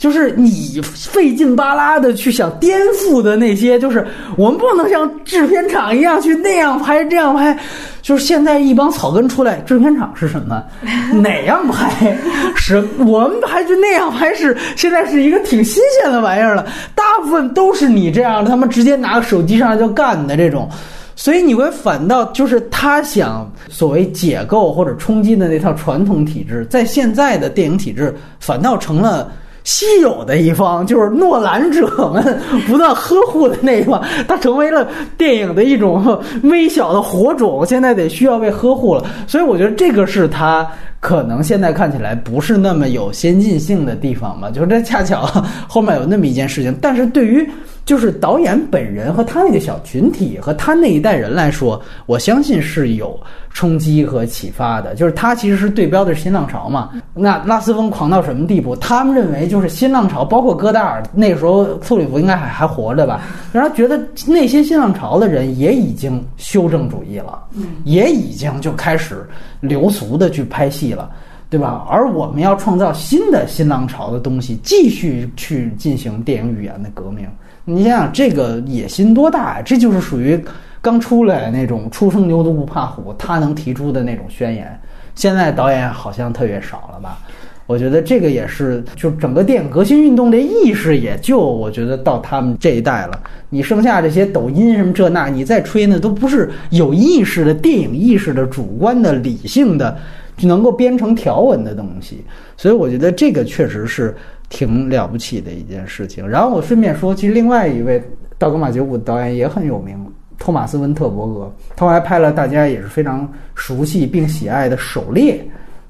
[0.04, 4.06] 就是你费劲巴拉的去想颠覆的那些，就是
[4.36, 7.58] 我们不能像制片厂一样去那样拍这样拍。
[8.02, 10.62] 就是现在一帮草根出来，制片厂是什么？
[11.22, 12.14] 哪样拍？
[12.54, 16.66] 是我们拍就那样拍，是现在是一个挺新鲜的玩意儿了。
[16.94, 20.68] 大部分都是你这样，他们直接拿个手机上来就干的这种。
[21.16, 29.32] 所以你会反倒就是他想所谓解构或者冲击的那套传统体制，在现在的电影体制反倒成了。
[29.64, 34.86] 稀有的一方就是诺兰者们不断呵护的那一方，它成为了
[35.16, 39.02] 电影的一种微小的火种，现在得需要被呵护了。
[39.26, 40.70] 所以我觉得这个是他
[41.04, 45.26] 可能现在看起来不是那么有先进性的地方嘛，就是这恰巧
[45.68, 47.46] 后面有那么一件事情，但是对于。
[47.84, 53.20] 就是导演本人和他那个小群体和他那一代人来说，我相信是有
[53.50, 54.94] 冲击和启发的。
[54.94, 56.92] 就是他其实是对标的是新浪潮嘛。
[57.12, 58.74] 那拉斯风狂到什么地步？
[58.76, 63.20] 他们认为就是新浪潮，包括戈达尔那时候，特里弗应该还还活着吧？
[63.52, 67.38] 然后觉得那些新浪潮的人也已经修正主义了，
[67.84, 69.28] 也已经就开始
[69.60, 71.10] 流俗的去拍戏了，
[71.50, 71.86] 对吧？
[71.90, 77.26] 而我们要创造新的新浪潮的东西，继续去进行电影语言的革命。
[77.64, 79.62] 你想想这个野心多大呀！
[79.62, 80.42] 这就是属于
[80.80, 84.78] 刚出来那种初生牛犊不怕虎，他能提出的那种宣言。
[85.14, 87.18] 现在导演好像特别少了吧？
[87.66, 93.18] 我觉得这个也是，就整个电影革新运动的意识，也就我觉得到他们这一代了。
[93.48, 99.96] 你剩下这些抖音什么这那，你再吹呢，都不是有意识的电影意识的主观的理性的，
[100.42, 102.24] 能够编成条文的东西。
[102.56, 104.14] 所以我觉得这个确实是。
[104.50, 106.28] 挺了不起的一件事情。
[106.28, 108.00] 然后我顺便说，其实另外一位
[108.38, 109.98] 道格玛九五导演也很有名，
[110.38, 115.34] 托马斯温特伯格，他还拍了大家也是非常熟悉并喜爱的《狩猎》，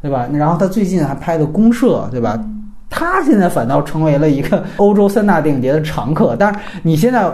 [0.00, 0.26] 对吧？
[0.32, 2.42] 然后他最近还拍的《公社》，对吧？
[2.88, 6.34] 他现在反倒成为了一个欧洲三大电影节的常客。
[6.38, 7.30] 但是你现在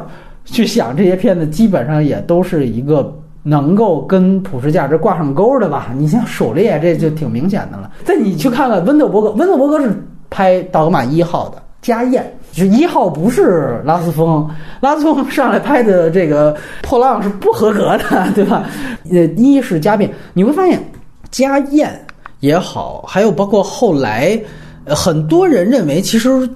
[0.47, 5.93] 去想这些片子，基本上也都是一个能够跟普世价值挂上钩的吧？
[5.97, 7.91] 你像《狩猎》，这就挺明显的了。
[8.05, 9.91] 再你去看看温特伯格，温特伯格是。
[10.33, 14.49] 拍道格玛一号的家宴，就一号不是拉斯风，
[14.81, 18.65] 拉斯风上来拍的这个破浪是不合格的，对吧？
[19.11, 20.81] 呃，一是家变，你会发现
[21.33, 21.91] 家宴
[22.39, 24.41] 也好，还有包括后来，
[24.87, 26.49] 很多人认为其实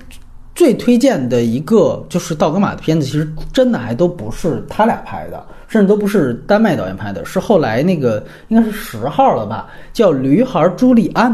[0.55, 11.33] 最推荐的一个就是道格玛的片子，其实真的还都不是他俩拍的，甚至都不是丹麦导演拍的，是后来那个应该是十号了吧，叫《驴孩朱利安》。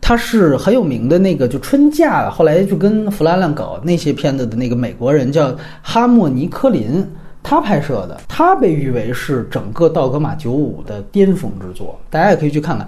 [0.00, 7.08] 他是很有名的那个，就春假，后来就跟弗兰兰搞那些片子的那个美国人叫哈莫尼科林，
[7.40, 12.86] 他拍摄的，他被誉为是整个道格玛九五的巅峰之作，大家也可以去看看。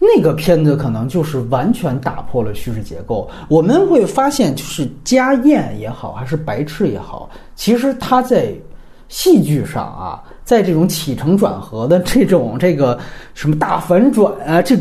[0.00, 3.28] 那个片子可能就是完全打破了叙事结构。
[3.48, 8.52] 我们会发现，就是家宴也好，还是白痴也好，其实它在
[9.08, 12.98] 戏剧上啊，在这种起承转合的 这种这个
[13.34, 14.76] 什么大反转啊，这。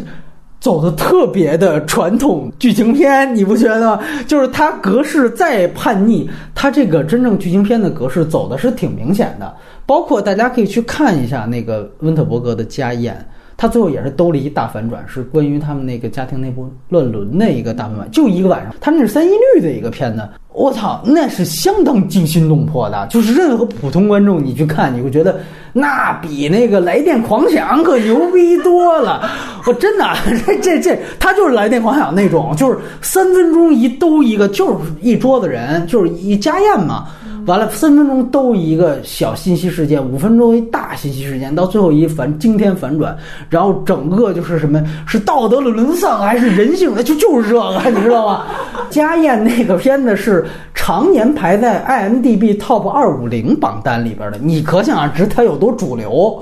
[0.61, 3.97] 走的特别的传统剧情片，你不觉得？
[4.27, 9.55] 就是它格式再叛逆，它这个真正剧情片的格式走的是挺明显的。
[9.85, 13.25] 包括大家可以去看一下那个温特伯格的家宴，
[13.61, 18.73] 他最后也是兜了一大反转，是关于他们那个家庭内部乱伦的一个大反转，就一个晚上。
[18.79, 20.25] 他那是三一律的一个片子。
[20.53, 25.37] 我操，那是相当惊心动魄的，就是任何普通观众你去看，你会觉得
[25.73, 29.29] 那比那个来电狂想可牛逼多了。
[29.65, 30.05] 我真的，
[30.45, 37.07] 这这这，他就是来电狂想那种，就是三分钟一兜一个，就是一桌子人，就是一家宴嘛。
[37.45, 43.15] 完了，三分钟都一个小信息事件，五分钟一大信息事件，到最后一反惊天反转，
[43.49, 48.45] 然后整个就是什么是道德的沦丧还是人性的，就就是这个， 你知道吗？
[48.89, 56.41] 家宴那个片子是常年排在 IMDB Top 二五零榜单里边的，你可想而知它有多主流。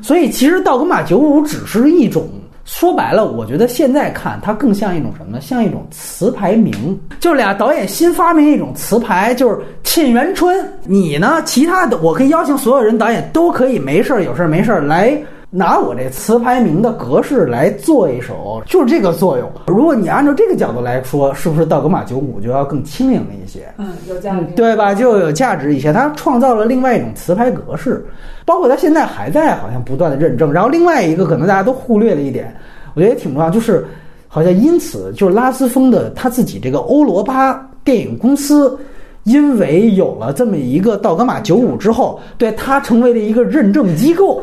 [0.00, 2.28] 所以其实道格玛九五只是一种。
[2.70, 5.40] 说白了，我觉得现在看它更像一种什么呢？
[5.40, 10.54] 像一种词牌名，就俩导演新发明一种词牌，就是《沁园春》。
[10.84, 11.40] 你呢？
[11.46, 15.18] 其他的我可以邀请所有人导演都可以没事儿有事儿没事儿来
[15.50, 19.50] 拿我这词牌名的格式来做一首，就是这个作用。
[19.66, 23.72] 如果你按照这个角度来说，是不是道格玛九五就要更轻盈一些？
[23.78, 24.94] 嗯，有价值，对吧？
[24.94, 25.92] 就有价值一些。
[25.92, 28.04] 它创造了另外一种词牌格式。
[28.44, 32.54] 包括他现在还在好像不断的认证，然后另外一个可能大家都忽略了一点，
[32.94, 33.86] 我觉得也挺重要，就是
[34.26, 38.78] 好像因此就是拉斯风的他自己这个欧罗巴电影公司，
[39.24, 44.42] 因为有了这么一个道格玛九五之后，对它成为了一个认证机构，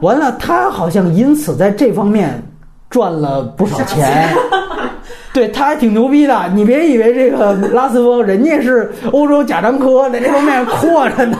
[0.00, 2.42] 完了他好像因此在这方面
[2.88, 4.34] 赚了不少钱。
[5.32, 6.50] 对，他还挺牛逼的。
[6.54, 11.38] 你别以为这个拉斯风，人家是欧洲贾樟柯，在这方面阔着呢，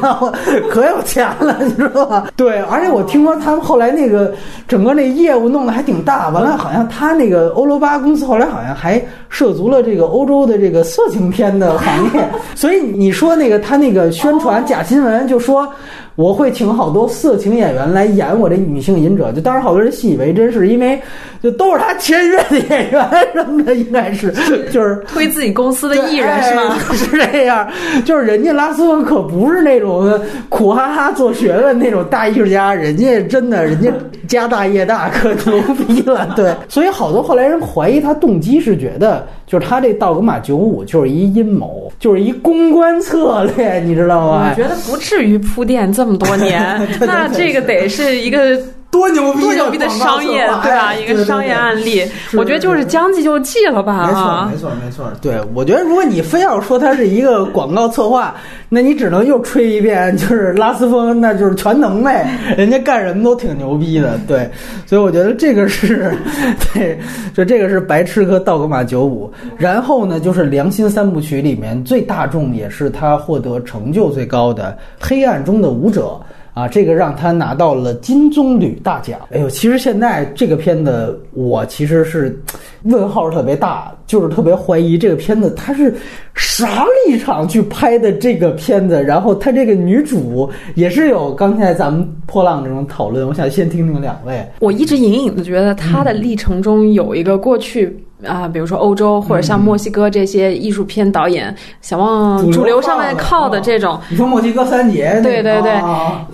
[0.70, 2.28] 可有钱了，你知道吧？
[2.36, 4.32] 对，而且我听说他们后来那个
[4.68, 6.28] 整个那业务弄得还挺大。
[6.28, 12.28] 完了，好像他那个欧罗巴公司后来好像还涉足了这个欧洲的这个色情片的行业。
[12.54, 15.68] 所以你说那个他那个宣传假新闻，就说。
[16.16, 21.00] 我会请好多色情演员来演我这女性隐者，就当时好多人信以为真，是因为
[21.42, 24.32] 就都是他签约的演员什么的，应该是
[24.70, 26.78] 就是推自己公司的艺人是吗？
[26.94, 27.68] 是这样，
[28.04, 33.90] 就是人家拉斯文可不是那种苦哈哈做学问那种大艺术家，人家真的人家
[34.28, 36.32] 家大业大，可牛逼了。
[36.36, 39.26] 对，所以好多后来人怀疑他动机是觉得。
[39.50, 44.48] 就是他这道格玛九五就是一阴谋，就是一公关策略，你知道吗？
[44.48, 48.56] 我觉得不至于铺垫这么多年， 那这个得是一个。
[48.90, 49.40] 多牛逼！
[49.42, 50.94] 多牛逼的商业，对吧？
[50.94, 52.04] 一个商业案例，
[52.36, 54.06] 我觉得就是将计就计了吧。
[54.06, 55.12] 没错，没错，没错。
[55.22, 58.34] 对，我觉得如果你非要说它是一个广告策划，
[58.68, 62.28] 那你只能又吹一遍，就是拉斯风，那就是全能呗。
[62.58, 64.50] 人家干什么都挺牛逼的，对。
[64.86, 66.12] 所以我觉得这个是，
[66.74, 66.98] 对，
[67.32, 69.32] 就这个是白痴和道格玛九五。
[69.56, 74.76] 然后呢，就是良心三部曲里面最大众，也是他获得成就最高的
[75.06, 76.20] 《黑暗中的舞者》。
[76.52, 79.20] 啊，这个让他拿到了金棕榈大奖。
[79.30, 82.38] 哎呦，其实现在这个片子，我其实是
[82.82, 85.94] 问号特别大，就是特别怀疑这个片子他是
[86.34, 89.02] 啥立场去拍的这个片子。
[89.02, 94.44] 然后他这个女主也是有刚才咱们破浪这种讨论，我想先听听两位。
[94.58, 97.96] 我一直隐隐的觉得他的历程中有一个过去。
[98.26, 105.80] 啊，比如说欧洲或者像墨西哥这些艺术片导演想往主流上面靠的这种，你说墨西哥三杰，对对对，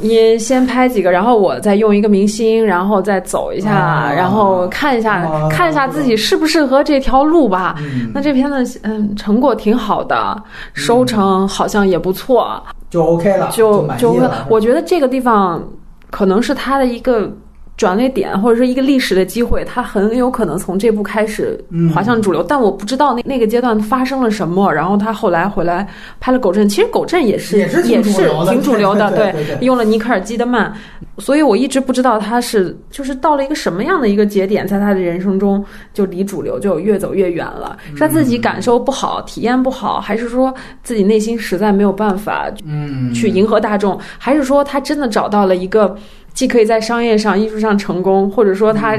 [0.00, 7.76] 你先拍几个，然后我再用一个明星，然后再走一下，然后看一下看一下自己适不适合这条路吧。
[8.12, 10.36] 那这片子嗯，成果挺好的，
[10.72, 15.62] 收成好像也不错，就 OK 了，就就我觉得这个地方
[16.10, 17.30] 可能是他的一个。
[17.76, 21.62] 转捩点或者是一个历史的机会，他很有可能从这部开始
[21.92, 22.42] 滑向主流。
[22.42, 24.72] 但我不知道那那个阶段发生了什么。
[24.72, 25.86] 然后他后来回来
[26.18, 30.72] 拍了《狗镇》，其实《狗镇》也是也是挺主流的， 对，用了尼克尔基德曼。
[31.18, 37.76] 所以我一直不知道他是就是到了一个什么样的一个节点，在他的人生中就离主流就越走越远了。
[37.94, 45.96] 是他自己感受不好，体验不好，还是说自己内心实在没有办法嗯去迎合大众，还是说他真的找到了一个
[46.36, 48.94] 既可以在商业上、艺术上成功，或者说他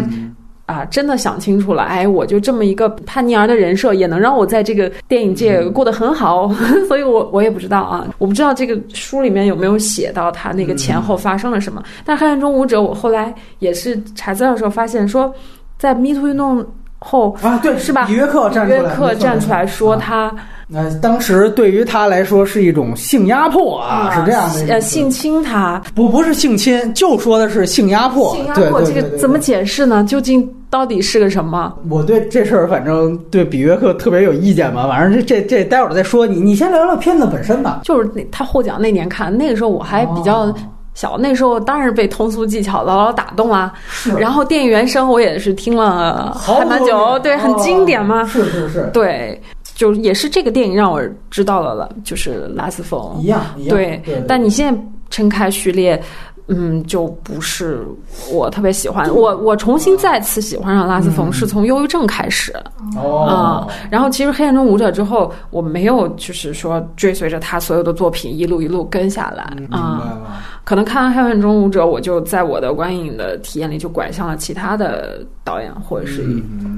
[0.65, 6.51] 啊真的想清楚了，哎，我就这么一个叛逆儿的人设，也能让我在这个电影界过得很好。
[6.89, 11.81] 所以我我也不知道啊，我不知道这个书里面有没有写到他那个前后发生了什么。
[12.03, 15.31] 但《黑暗中舞者》，我后来也是查资料的时候发现说，
[15.77, 16.65] 在 Me Too 运动
[16.97, 18.07] 后啊，对，是吧？
[18.07, 20.35] 里约克站出来，约克站出来说他。
[20.69, 24.73] 那当时对于他来说是一种性压迫啊，是这样的。
[24.73, 28.35] 呃，性侵他不不是性侵，就说的是性压迫。
[28.35, 30.03] 性压迫这个怎么解释呢？
[30.03, 31.73] 究竟到底是个什么？
[31.89, 34.85] 我对这事儿反正对比约克特别有意见吧。
[34.89, 36.27] 反正这这这待会儿再说。
[36.27, 37.79] 你你先聊聊片子本身吧。
[37.85, 40.53] 就是那他获奖那年看，那个时候我还比较
[40.93, 43.71] 小，那时候当然被通俗技巧牢牢打动啊。
[43.89, 44.11] 是。
[44.15, 48.25] 然后电影原声我也是听了还蛮久，对，很经典嘛。
[48.25, 48.89] 是是是。
[48.91, 49.41] 对。
[49.77, 50.99] 就也是这个电影让我
[51.29, 53.69] 知道了了，就是拉斯冯一样一样。
[53.69, 54.81] 对，但你现在
[55.11, 56.01] 撑开序列，
[56.47, 57.85] 嗯，就不是
[58.31, 59.13] 我特别喜欢。
[59.13, 62.53] 我我重新再次喜欢上拉斯冯是从忧郁症开始
[62.95, 63.67] 哦。
[63.89, 70.41] 然后其实《黑暗中舞者》之后，我没有就是说追随着他所有的作品一路一路跟下来啊。
[70.63, 76.23] 可能看完《黑暗中舞者》，我就在我的观影的体验里就拐向了其他的导演或者是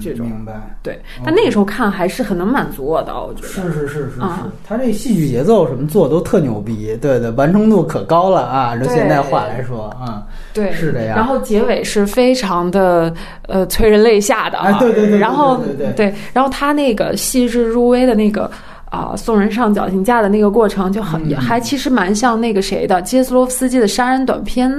[0.02, 0.28] 这种。
[0.28, 0.78] 明白。
[0.84, 3.48] 对，但那个时候看还是很能满足我的，我觉得。
[3.48, 4.22] 是是是是是，
[4.68, 8.76] 他这戏剧节奏什么做都特牛逼，对对，完成度可高了啊！
[8.76, 10.24] 这现代化来说嗯，
[10.54, 11.14] 对，是的呀。
[11.16, 13.14] 然后结尾是非常的
[13.48, 15.18] 呃催人泪下的，啊，对对对。
[15.20, 18.50] 然后对对对，然后他那个细致入微的那个。
[18.90, 24.72] 啊，送人上绞刑架的那个过程就很，还其实蛮像那个谁的杰斯洛夫斯基的杀人短片，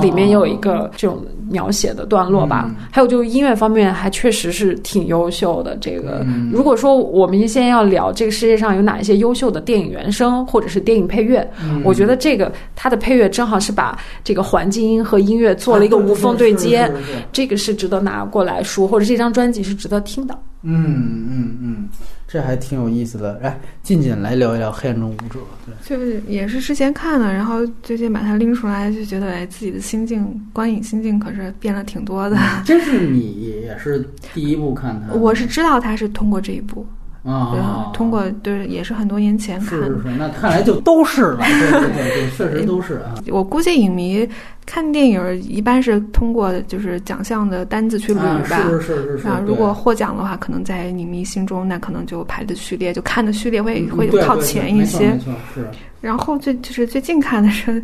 [0.00, 2.70] 里面有一个这种描写的段落吧。
[2.90, 5.76] 还有就是音乐方面，还确实是挺优秀的。
[5.76, 11.46] 这个，如果说我们现在要聊这个世界上有哪一些优秀的电影原声或者是电影配乐，
[11.84, 16.90] 我觉得这个它的配乐正好是把这个环境音和音乐做了一个无缝对接，
[17.32, 20.34] 这个是值得拿过来说，或者这张专辑是值得听的。
[20.62, 21.88] 嗯嗯嗯。
[22.26, 25.38] 这还挺有意思的，来，静静来聊一聊《黑暗中舞者》。
[25.66, 32.38] 对，就是也是之前看的，然后最近把它拎出来，就觉得哎，自己的心境、观影心境可是变了挺多的。
[32.64, 33.32] 这是你
[33.62, 35.12] 也是第一部看它？
[35.12, 36.86] 我是知道他是通过这一部。
[37.24, 39.78] 啊，通过对，也是很多年前看。
[39.78, 43.14] 是是是，那看来就都是了，对对对， 确实都是啊。
[43.28, 44.28] 我估计影迷
[44.66, 48.60] 看电影一般是通过就是奖项的单子去捋吧。
[48.68, 49.28] 是是是是。
[49.28, 55.10] 啊，如果获奖的话，可能在影迷心中，那可能就排的序列，就看的序列会会靠前一些。
[55.10, 55.64] 没错是。
[56.00, 57.80] 然后最就是最近看的是，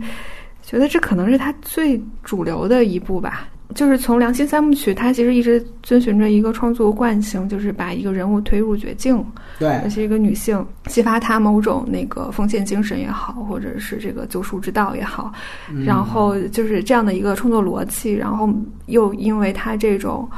[0.62, 3.48] 觉得这可能是他最主流的一部吧。
[3.74, 9.24] 就是从《良心三部曲》，它其实一直遵循着一个创作惯性，就是把一个人物推入绝境，
[9.58, 15.32] 对，而且一个女性，激发她某种那个奉献精神也好，或者是这个救赎之道也好，
[15.84, 18.48] 然后就是这样的一个创作逻辑，然后
[18.86, 20.28] 又因为她这种。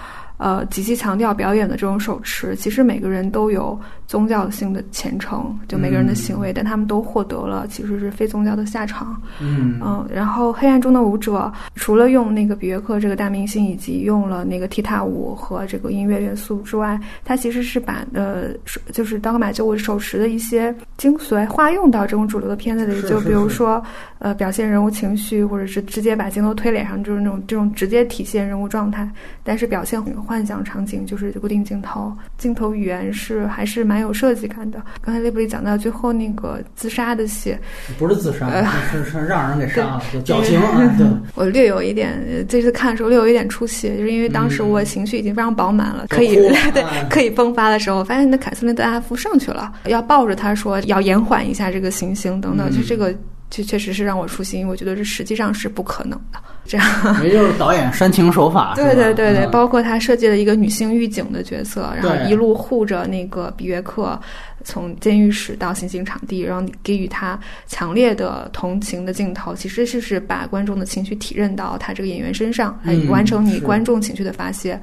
[0.41, 9.21] 呃，极其强调表演的这种手持，其实每个人都有宗教性的虔诚，就每个人的行为，但他们都获得了其实是非宗教的下场。
[9.39, 18.45] 嗯嗯，然后《黑暗中的舞者》除了用那个比约克这个大明星，以及用了那个踢踏舞和这个音乐元素之外，他其实是把呃，
[18.93, 23.83] 就是刀马就我手持的一些精髓化用到这种主流的片子里，就比如说
[24.21, 29.07] 呃，表现人物情绪，或者是直接把镜头推脸上，就是那种这种直接体现人物状态，
[29.45, 30.30] 但是表现很。
[30.31, 34.81] 幻想场景就是固定镜头，镜头语言是还是蛮有设计感的。
[35.01, 37.53] 刚才利布里讲到最后那个自杀的戏，
[37.99, 38.49] 不是自杀，
[38.93, 40.79] 是是让人给杀了，绞刑啊！
[40.97, 41.05] 对，
[41.35, 46.37] 我略有一点这次看的时候略有一点出戏，就是因为当时我情绪已经非常饱满了，可以
[46.73, 53.13] 对可以迸发的时候，发现那凯瑟琳德拉夫上去了，要抱着他说要延缓一下这个行刑等等，就这个。
[53.51, 56.39] 这确实是让我出戏，因为我觉得这实际上是不可能的。
[56.65, 58.75] 这样，也就是导演煽情手法。
[58.77, 64.17] 对对对对，包括他设计了一个女性狱警的角色，然后一路护着那个比约克
[64.63, 67.37] 从监狱室到行刑场地，然后给予他
[67.67, 72.79] 强烈的同情的镜头，其实就是把观众的情绪体认到他这个演员身上，
[73.09, 74.79] 完成你观众情绪的发泄。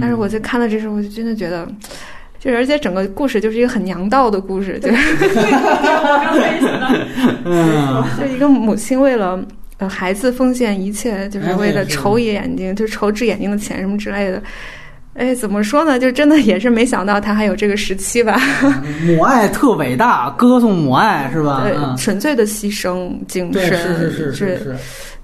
[0.00, 1.68] 但是我在看了这时候，我就真的觉得。
[2.38, 5.16] 就是，而且整个故事就是一个很娘道的故事，就是，
[7.44, 9.38] 嗯， 就一个母亲为了
[9.78, 14.40] 呃孩子奉献一切，就是为了筹眼睛，就筹治眼睛的钱什么之类的。
[15.14, 15.98] 哎，怎么说呢？
[15.98, 18.40] 就真的也是没想到他还有这个时期吧。
[19.04, 21.62] 母爱特伟大，歌颂母爱是吧？
[21.64, 24.76] 对，纯粹的牺牲精神，是是是是是。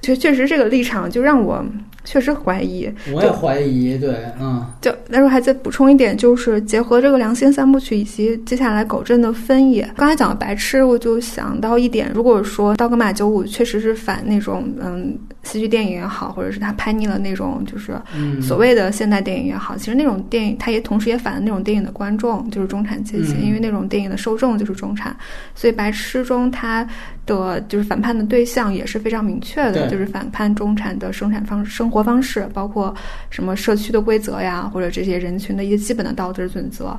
[0.03, 1.65] 确确实这个立场就让我。
[2.05, 9.91] 确实怀疑，我也怀疑，对，嗯，就那时候还再补充一点，就是结合这个良心三部曲以及接下来狗镇的分野。
[9.97, 17.99] 刚才讲的白痴，我就想到一点，如果说道格玛九五确实是反那种嗯戏剧电影也好，或者是他拍腻了那种就是
[18.43, 25.17] 所谓的现代电影也好，其实那种电影他也同时也反了那种电影的观众，就是中产阶级，因为那种电影的受众就是中产，
[25.55, 26.87] 所以白痴中他
[27.25, 31.94] 的就是反叛的对象也是非常明确的，就是反叛中产的生产方生。
[31.95, 32.93] 活方式包括
[33.31, 36.99] 什么社区的规则呀，或者这些人群的一些基本的道德准则。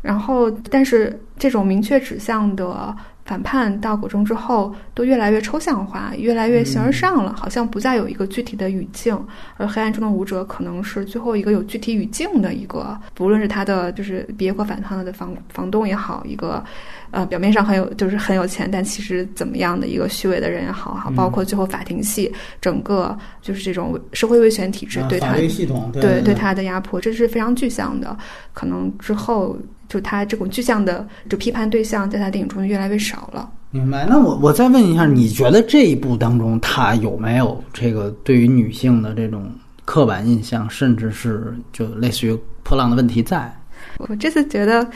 [0.00, 2.96] 然后，但是这种明确指向的
[3.26, 9.14] 反叛到国中之后，都越来越抽象化，越来越形而上了，好像不再有一个具体的语境。
[9.58, 16.64] 而黑暗中的舞者可能是最后一个有具体语境的一个，不论是他的就是别国反抗的房房东也好，一个。
[17.12, 28.16] 呃，表面上很有，就是很有钱，但其实怎么样的一个虚伪的人也好哈，包括最后法庭戏，整个就是这种社会威权体制对他系统对对他的压迫，这是非常具象的。
[28.52, 29.58] 可能之后
[29.88, 33.50] 就他这种具象的就批判对象，在他电影中越来越少了。
[33.70, 34.06] 明白？
[34.08, 39.50] 那我我再问一下，你觉得这一部当中他有没有这个对于女性的这种
[39.84, 43.52] 刻板印象，甚至是就类似于破浪的问题在？
[43.98, 44.88] 我这次觉得。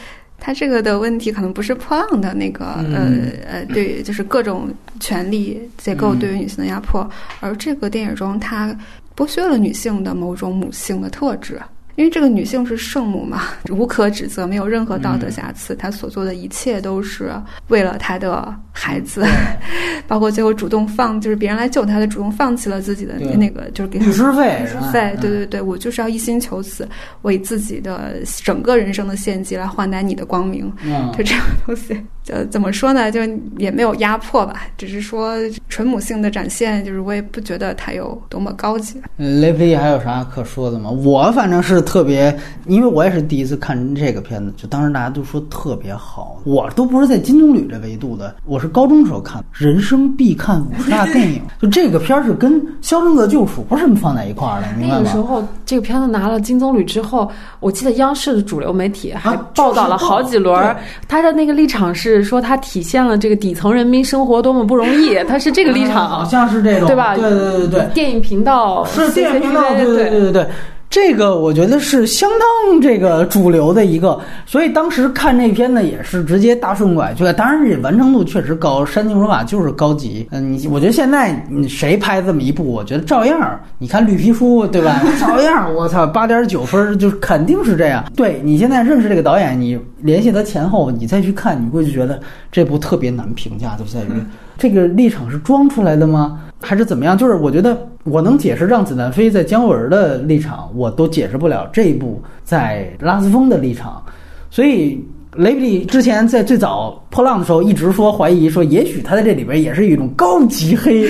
[0.44, 3.08] 他这个的问题可能不是破浪的那个呃
[3.48, 4.68] 呃，对，就是各种
[5.00, 7.08] 权力结构对于女性的压迫，
[7.40, 8.76] 而这个电影中他
[9.16, 11.58] 剥削了女性的某种母性的特质。
[11.96, 15.74] 因为这个女性是圣母嘛， 无可指责，没有任何道德瑕疵。
[15.76, 17.32] 她所做的一切都是
[17.68, 19.24] 为了她的孩子，
[20.08, 24.58] 包括最后主动放，就是别人来救她，她主动放弃了自己的那个，就是给律师费。
[24.60, 26.88] 律师费，对对对，我就是要一心求死，
[27.22, 30.72] 为自己的整个人生的献祭来换来你的光明。
[31.16, 33.12] 就这样东西，就怎么说呢？
[33.12, 33.20] 就
[33.56, 35.36] 也没有压迫吧，只是说
[35.68, 39.00] 纯母性的展现，就是我也不觉得她有多么高级。
[39.16, 40.90] 雷普利还有啥可说的吗？
[40.90, 41.83] 我反正是。
[41.84, 42.36] 特别，
[42.66, 55.02] 因为我也是第一次看这个片子，就当时大家都说特别好，我都不是在金棕榈这维度的，我是高中时候看，人生必看五十大电影，就这个片儿是跟《肖申克救赎》不是放在一块儿的，明白吗？
[55.02, 57.30] 那个时候这个片子拿了金棕榈之后，
[57.60, 60.74] 我记得央视的主流媒体还报道了好几轮，
[61.06, 67.14] 他的那个立场是说他体现了这个底层人民生活多么不容易，他是这个立场，好像是这种，对吧？
[67.14, 70.46] 对对对对，电影频道是电影频道，对对对对对。
[70.94, 74.16] 这个我觉得是相当这个主流的一个，
[74.46, 77.24] 所以当时看这片呢也是直接大顺拐去。
[77.32, 80.24] 当然这完成度确实高，煽情手法就是高级。
[80.30, 83.60] 嗯，你我觉得现在你谁拍这么一部，我觉得照样。
[83.78, 85.02] 你看绿皮书对吧？
[85.18, 88.04] 照样，我操，八点九分就肯定是这样。
[88.14, 92.20] 对你现在认识这个导演，你联系他前后，你再去看，你会觉得
[92.52, 94.12] 这部特别难评价，就在于
[94.56, 96.38] 这个立场是装出来的吗？
[96.60, 97.16] 还是怎么样？
[97.16, 104.02] 就是我觉得我能解释让子弹飞在姜文的立场，我都解释不了这一部在拉斯风的立场。
[104.50, 105.02] 所以
[105.34, 111.08] 雷比之前在最早破浪的时候一直说怀疑，说也许他在这里边也是一种高级黑。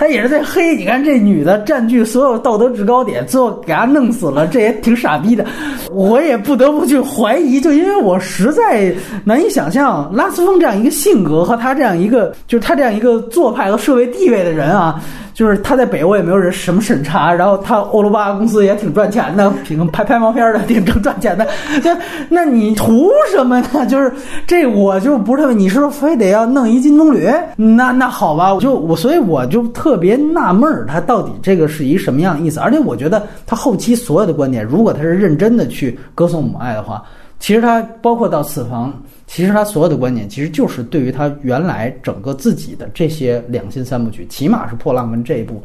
[0.00, 5.44] 他也是在黑，你看这女的占据所有道德制高点，最后给他弄死了，这也挺傻逼的。
[5.92, 8.90] 我也不得不去怀疑，就因为我实在
[9.24, 14.98] 难以想象拉斯风这样一个性格和他这样一个，就是他这样一个做派和社会地位的人啊。
[15.32, 21.46] 就是他在北欧也没有人什么审查，然后他欧罗巴公司也挺赚钱的，挺拍拍毛片的，挺挣赚钱的。
[21.82, 21.90] 就
[22.28, 23.86] 那你图什么呢？
[23.86, 24.12] 就是
[24.46, 27.32] 这我就不是特别，你是不是非得要弄一金棕榈？
[27.56, 32.60] 那那好吧，我就我所以我就特特别纳闷儿，他到底这个是一什么样的意思？
[32.60, 37.02] 而且我觉得他后期所有的观点，如果他是认真的去歌颂母爱的话，
[37.40, 38.94] 其实他包括到此房。
[39.26, 45.60] 其实他所有的观点，其实就是对于他原来整个自己的这些两心三部曲，起码是破浪文这一部，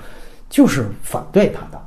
[0.50, 1.82] 就是反对他的，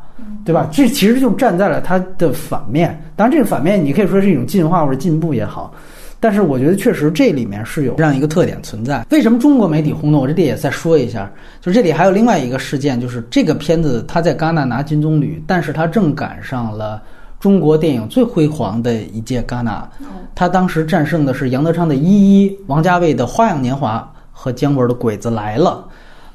[0.45, 0.69] 对吧？
[0.73, 3.01] 这其实就站在了他的反面。
[3.17, 5.73] 当然，这个反面你可以说是一种进化或者进步也好，
[6.21, 9.05] 但是我觉得确实这里面是有这样一个特点存在。
[9.11, 10.21] 为什么中国媒体轰动？
[10.21, 11.31] 我这里也再说一下，
[11.61, 17.03] 就这里还有另外一个事件，就是这个片子他在戛纳拿金棕榈，但是他正赶上了。
[17.41, 19.89] 中国电影最辉煌的一届戛纳，
[20.35, 23.99] 他当时战胜的是杨德昌的《一一》、王家卫的《花样年华》
[24.33, 25.87] 和姜文的《鬼子来了》。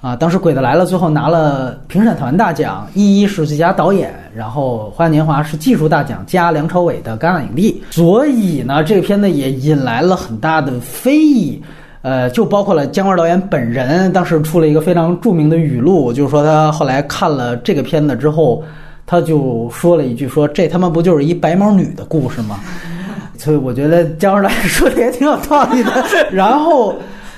[0.03, 7.81] 啊，当时《鬼子来了》最后拿了评审团大奖，《一一》是最佳导演，然后《花样年华》是技术大奖加梁朝伟的戛纳影帝。
[7.89, 11.63] 所以呢，这个片子也引来了很大的非议。
[12.01, 18.61] 呃，就包括了姜文导演本人，当时出了一个非常著名的语录，就是说他后来看了这个片子之后，
[19.05, 22.59] 他就说了一句说这他妈不就是一白毛女的故事吗？
[23.39, 26.05] 所以我觉得姜文导演说的也挺有道理的。
[26.29, 26.93] 然后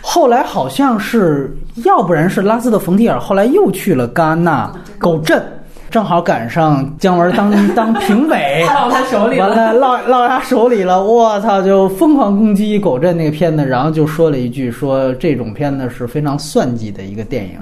[0.08, 5.44] 后来好像是，要不然是拉斯的冯提尔，后来又去了戛纳狗镇。
[5.90, 11.62] 正好赶上姜文当 当评委，落他手里了，完了落落他手里了，我操！
[11.62, 17.58] 就疯狂攻击《狗镇》那个片子，然后就说了一句，说这种片子是非常算计的一个电影。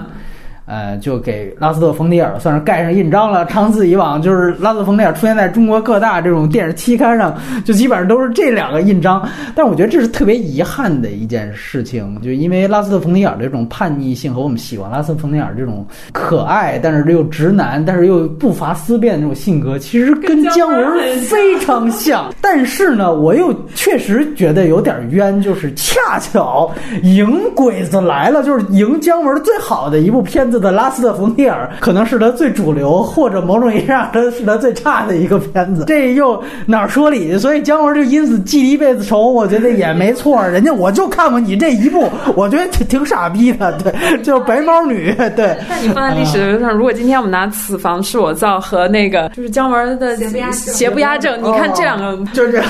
[0.66, 3.46] 呃，就给拉斯特冯提尔算是盖上印章了。
[3.48, 7.36] 长此以往，就是拉斯特冯提尔出现在中国各大这种电视期刊上，
[7.66, 9.28] 就基本上都是这两个印章。
[9.54, 22.34] 但我觉得这是特别遗憾的一件事情，就因为拉斯特冯提尔这种叛逆性和我们喜欢拉斯特冯提尔这种可爱，但是又直男，但是又不乏思辨的这种性格，其实跟姜文非常像。
[22.40, 26.72] 但是呢，我又确实觉得有点冤，就是恰巧
[27.04, 30.53] 赢鬼子来了，就是赢姜文最好的一部片子。
[30.60, 35.86] 的拉斯特冯提尔可能是他最主流，或者某种意义上他是他最差的一个片子。
[35.88, 37.38] 这又哪儿说理去？
[37.38, 40.42] 所以姜文就因此记一辈子仇，我觉得也没错。
[40.48, 43.72] 人家我就看过你这一部，我觉得挺挺傻逼的。
[43.84, 45.14] 对，就是白毛女。
[45.36, 45.58] 对。
[45.70, 50.16] 那你放在历史上，如果今天我们拿《此房是我造》和那个就是姜文的
[50.52, 52.66] 《邪不压正》，你看这两个就是这样。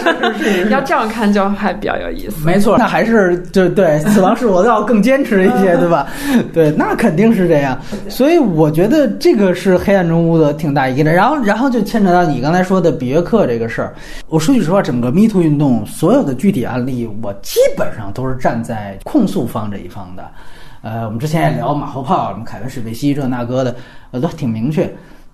[0.70, 2.44] 要这样看就还比较有意思。
[2.44, 6.06] 没错，那还是就对《死亡是我造》更坚持一些，对吧？
[6.52, 7.19] 对，那肯定。
[7.20, 7.78] 定是这样，
[8.08, 11.12] 所以我觉得这个是黑暗中屋的挺大一个的。
[11.12, 13.94] 然后，然后就牵扯到你刚才说的比约克这个事儿。
[14.28, 20.24] 我说句实话，整个 Me Too 运动所有的具体案例，我基本上都是站在控诉方这一方的。
[20.82, 23.76] 呃，我们之前也聊马后炮，什么凯文史贝西这那哥的，
[24.12, 24.90] 呃，都挺明确。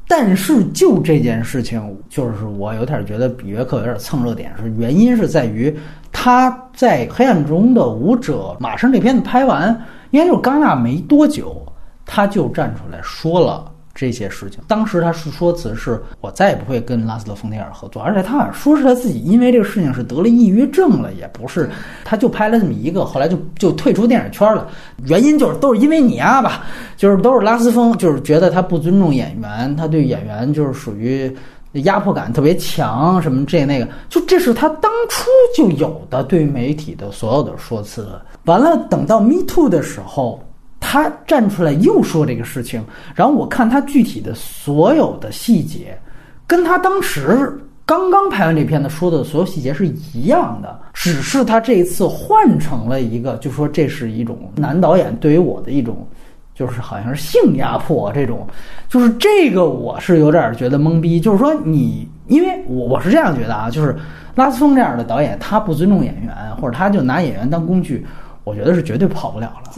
[0.09, 5.77] 但是就这件事情，就是我有点觉得比约克有点蹭热点，是原因是在于
[6.13, 9.69] 他在黑暗中的舞者马上这片子拍完，
[10.11, 11.61] 应该就是戛纳没多久。
[12.07, 14.61] 他就站出来说了这些事情。
[14.69, 21.69] 当时他是说辞是：“我再也不会跟拉斯特冯提尔合作。”而且他好像说是他自己因为这个事情是得了抑郁症了，也不是，
[22.05, 24.69] 他就拍了这么一个，后来就就退出电影圈了。
[25.07, 26.65] 原因就是都是因为你啊吧，
[26.97, 31.35] 就是都是拉斯风，就是觉得他不尊重演员，他对演员就是属于
[31.73, 38.07] 压迫感特别强，什么这那个，就这是他当初就有的对媒体的所有的说辞。
[38.45, 40.39] 完了，等到 Me Too 的时候。
[40.89, 42.81] 他站出来又说这个事情，
[43.13, 45.99] 然后我看他具体的所有的细节，
[46.47, 56.07] 跟他当时刚刚拍完这片子说的所有细节是一样的，只是他这一次换成了一个，就说这是一种男导演对于我的一种，
[56.55, 58.47] 就是好像是性压迫这种，
[58.89, 63.97] 就是这个我是有点觉得懵逼，就是说你，因为我我是这样觉得啊，就是
[64.37, 68.07] 拉斯风这样的导演，他不尊重演员，或者他就拿演员当工具。
[68.47, 69.73] 我觉得是绝对跑不了了，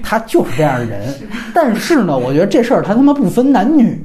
[0.00, 1.12] 他就是这样的人。
[1.52, 4.00] 但是呢，我觉得这事儿他他妈不分男女，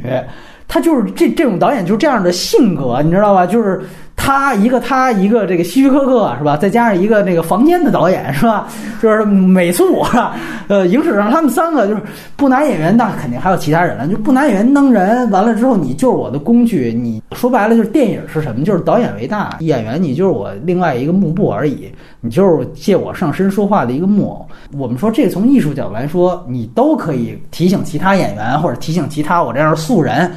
[0.68, 3.46] 他就是这这种导演就是这样的性格，你知道吧？
[3.46, 3.80] 就是。
[4.26, 6.58] 他一个他一个这个希区柯克是吧？
[6.58, 8.68] 再加上一个那个房间的导演是吧？
[9.00, 10.36] 就是美素啊，
[10.68, 12.02] 呃，影史上他们三个就是
[12.36, 15.30] 不拿演员，那肯定还有其他人了，就不拿演员当人。
[15.30, 16.92] 完了之后，你就是我的工具。
[16.92, 18.66] 你说白了就是电影是什么？
[18.66, 21.88] 就是导演为大，演员你就是我另外一个幕布而已。
[22.20, 24.48] 你就是借我上身说话的一个木偶。
[24.76, 30.32] 我们说这从艺术角度来说，你都可以提醒其他演员或者提醒其他我这样的素人。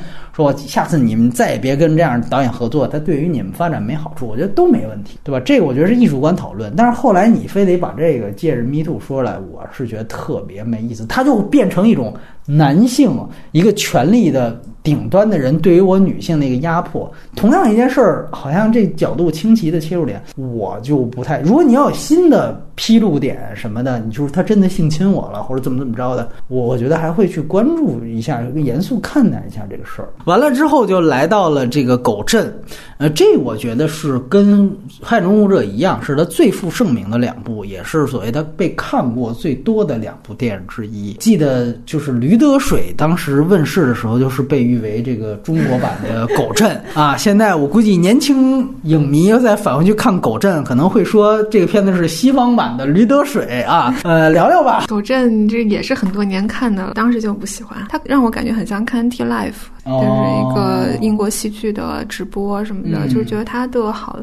[0.45, 5.41] 说下次你们再也别跟这样导演合作，他对于你们发展没好处，我觉得都没问题，对吧？
[5.45, 6.73] 这个我觉得是艺术观讨论。
[6.77, 12.15] 但是后来你非得把这个借着 Me Too 说来，我是觉得特别没意思，他就变成一种
[12.47, 13.11] 男性
[13.53, 14.61] 一个权力的。
[14.89, 21.43] 顶端的人对于我女性的一个压迫，同样一件事儿，好像这角度清奇的切入点，我就不太。
[21.43, 30.09] 如果你要有新的披露点什么的，你就是他真的性侵我了，或者怎么怎么着的，我我觉得还会去关注一下，严肃看待一下这个事儿。
[30.25, 32.51] 完了之后就来到了这个狗镇，
[32.97, 34.71] 呃，这我觉得是跟
[35.03, 41.13] 《害中舞者》一样，是他最负盛名的两部，也是所谓他被看过最多的两部电影之一。
[41.21, 44.78] 记得就是《驴得水》当时问世的时候，就是被誉。
[44.83, 53.95] 为这个中国版的 《狗镇》啊，现在我估计年轻影迷要再返回去看《狗镇》，可能会说这个片子是西方版的《驴得水》啊。
[54.05, 60.07] 呃，聊聊吧，《狗镇》这也是很多年看的，当时就不喜欢，它让我感觉很像看 T Life，就是
[60.41, 64.19] 一个英国戏剧的直播什么的，就是觉得它的好，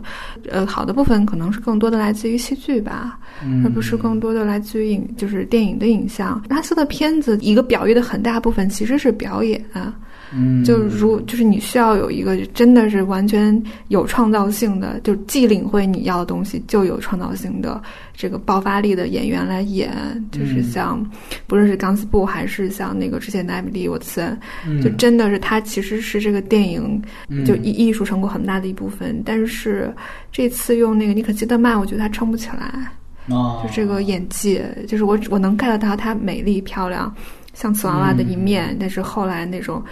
[0.50, 3.18] 呃，好的部分可能是更多的来自于戏剧吧，
[3.64, 6.42] 而不是更多的来自于影，就是电影的影像。
[6.50, 9.94] 拉斯的片子一个表意的很大部分其实是表演啊。
[10.34, 17.82] 嗯，就如就是你需要有一个真的是完全有创造性的，就既领会你要的东西，就有创造性的
[18.16, 19.92] 这个爆发力的演员来演，
[20.32, 21.04] 就是像
[21.48, 24.38] 不论是钢丝布还是像那个之前的艾米丽沃特森，
[24.82, 27.02] 就真的是他其实是这个电影
[27.46, 29.94] 就艺艺术成果很大的一部分，但是
[30.32, 32.92] 这次用那个尼可基德曼，我觉得他撑不起来。
[33.28, 37.12] 哦，就这个演技，就是我我能 get 到她美丽漂亮，
[37.56, 39.84] 像瓷娃娃的一面，但是后来那种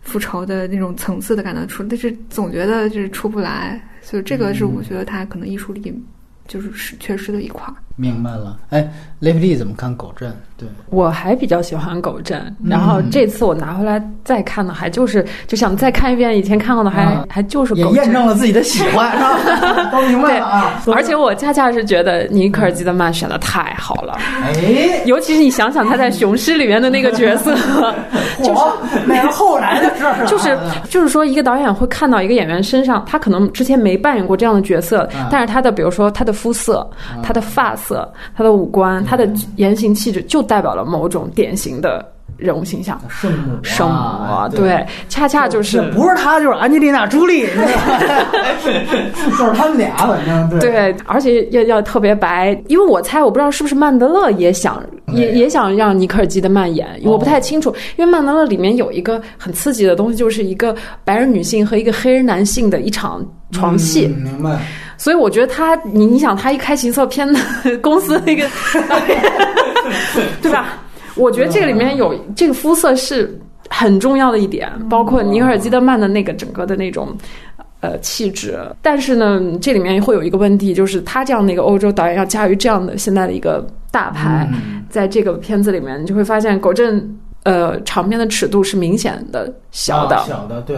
[0.00, 5.94] 复仇的那种层次的感到出，但是总觉得就是出不来，所以这个是我觉得他可能艺术力
[6.48, 7.70] 就是是缺失的一块。
[7.96, 8.88] 明白了，哎，
[9.20, 10.34] 雷普利怎么看狗镇？
[10.56, 10.68] 对。
[10.90, 18.04] 我还比较喜欢狗镇，然后这次我拿回来再看的，还就是就想再看一遍以前看过的，还还就是也狗镇。
[18.04, 19.18] 验证了自己的喜欢，是
[19.74, 19.90] 吧？
[19.92, 20.82] 都明白了啊！
[20.94, 27.54] 而且我恰恰是觉得尼可尔基德曼选的太好了，哎，尤其是你想想他在《雄狮》里面的那个角色，
[28.42, 28.60] 就是
[29.06, 30.56] 那是后来的事儿，就是
[30.88, 36.88] 就是说，一个导演会看到一个演员身上，他可能之前没扮演过这样的角色，但是他的比如说他的肤色、
[37.22, 37.91] 他的发色、
[38.36, 42.04] 他的五官、他的言行气质，就代表了某种典型的
[42.36, 43.00] 人物形象。
[43.08, 44.84] 圣母啊，圣母啊，对。
[45.08, 47.46] 恰恰就是不是他就是安吉丽娜·朱莉，
[49.38, 60.74] 就是他们俩，反正对对，而且要要特别白，因为我猜我不知道是不是曼德勒也想也也想让尼克尔基德曼演，我不太清楚，因为曼德勒里面有一个很刺激的东西，就是一个
[61.04, 64.58] 白人女性和一个黑人男性的一场床戏，嗯明白？
[65.02, 67.40] 所以我觉得他，你你想他一开情色片的
[67.78, 68.48] 公司那个，
[70.40, 70.78] 对吧？
[71.16, 73.36] 我觉得这个里面有这个肤色是
[73.68, 77.08] 很重要的一点，包括尼克尔基德曼的那个整个的那种。
[77.80, 84.48] 呃，气质，但是呢，这里面会有一个问题，就是他这样的一个欧洲导演要驾驭这样的现在的一个大牌，
[84.88, 87.04] 在这个片子里面，你就会发现狗镇
[87.42, 90.14] 呃场面的尺度是明显的小的。
[90.14, 90.76] 啊小的，对。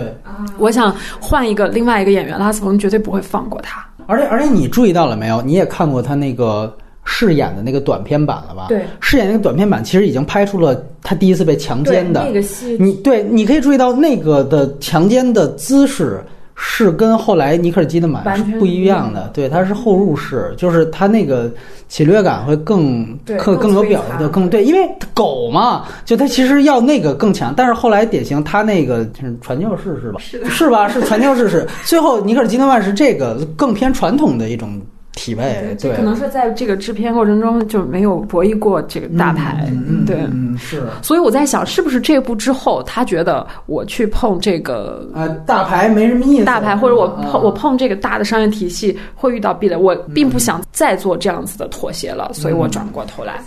[0.56, 3.86] 我想换一个另外一个演员，拉斯冯绝对不会放过他。
[4.06, 5.40] 而且而且你注意到了没有？
[5.42, 6.74] 你也看过他那个
[7.04, 8.66] 饰演的那个短片版了吧？
[8.68, 16.24] 对，饰演那个短片版其实已经拍出了他第一次被强奸的那个戏，你对，你可以注意到那个的强奸的姿势
[16.56, 19.28] 是跟后来尼克尔基德曼是不一样的。
[19.34, 21.50] 对，他是后入式，就是他那个
[21.88, 30.20] 侵略感会更对更更有表现的更对，因为狗嘛，就他其实要那个更强，但是后来典型他那个是传教士是吧？
[30.20, 30.88] 是吧？
[30.88, 34.80] 是传教士是，最后尼克尔基德曼是这个更偏传统的一种
[35.14, 36.02] 体味，对可。
[36.02, 40.16] 能是在这个制片过程中就没有博弈过这个大牌，嗯嗯对。
[40.30, 40.82] 嗯是。
[41.02, 46.44] 所以我在想，是不是这部之后，他觉得我去碰这个呃，大牌没什么意思。
[46.44, 53.40] 大牌，或者我啊碰我碰这个大的商业体系会遇到壁垒，我并不想再做这样子的妥协了，所以我转过头来。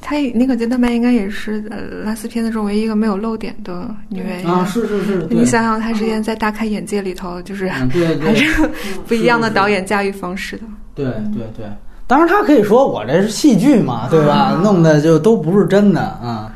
[0.00, 4.46] 她尼可基德曼应该也是呃拉斯片子中唯一一个没有露点的女演员。
[4.46, 7.88] 啊，是是是，你想想，她之前在《大开眼界》里头，就是还
[8.34, 8.68] 是
[9.06, 10.64] 不一样的导演驾驭方式的。
[10.94, 11.66] 对对对，
[12.06, 14.34] 当然他可以说我这是戏剧嘛，对吧？
[14.34, 16.52] 啊弄的就都不是真的啊。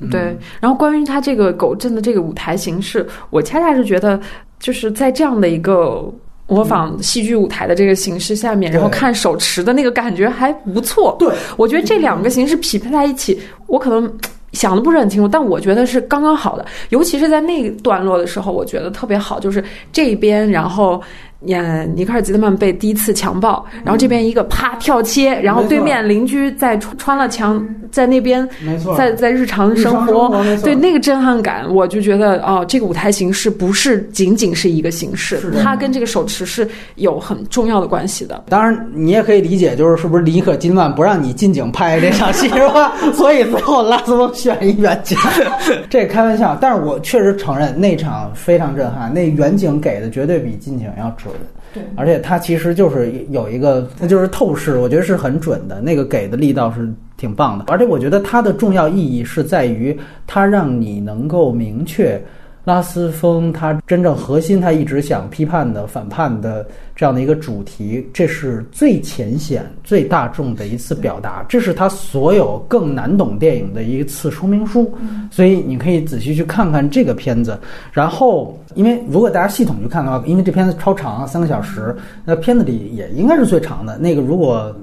[0.00, 4.18] 嗯对，然后关于他这个狗镇的这个舞台形式，我恰恰是觉得，
[4.58, 6.04] 就是在这样的一个
[6.48, 11.14] 模仿戏剧舞台的这个形式下面，然后看手持的那个感觉还不错。
[11.20, 14.12] 对，我觉得这两个形式匹配在一起，我可能。
[14.52, 19.40] 想的不是很清楚，但我觉得是刚刚好的，尤其是在那段落的时候，我觉得特别好。
[19.40, 21.00] 就是这边，然后，
[21.48, 38.44] 呃，尼克尔吉德曼被第一次强暴，然后这边一个啪跳切，然后对面邻居在穿穿了墙，在那边没错，在在日常生生活对那个震撼感，我就觉得哦，这个舞台形式不是仅仅是一个形式它跟这个手持是有很重要的关系的。
[38.48, 42.92] 当然，你也可以理解，就是是不是尼可基德曼不让你近景拍这场戏是吧？
[43.14, 45.18] 所以最后拉斯翁选一远景，
[45.90, 46.56] 这开玩笑。
[46.60, 51.42] 但是我确实承认那场非常震撼，那远景给的绝对比近景要准。
[51.74, 57.64] 对，而且它其实就是有一个，它就是透视，我觉得是很准的，那个给的力道是挺棒的。
[57.68, 62.22] 而且我觉得它的重要意义是在于，它让你能够明确
[62.64, 74.92] 拉斯风他真正核心，他一直想批判的反叛的这样的一个主题，这是最浅显、最大众的一次表达，这是他所有更难懂电影的一次说明书。
[75.30, 77.58] 所以你可以仔细去看看这个片子，
[77.92, 78.58] 然后。
[78.74, 81.94] 因为如果大家系统去看的话，因为这片子超长，三个小时，
[82.24, 83.98] 那片子里也应该是最长的。
[83.98, 84.74] 那个如果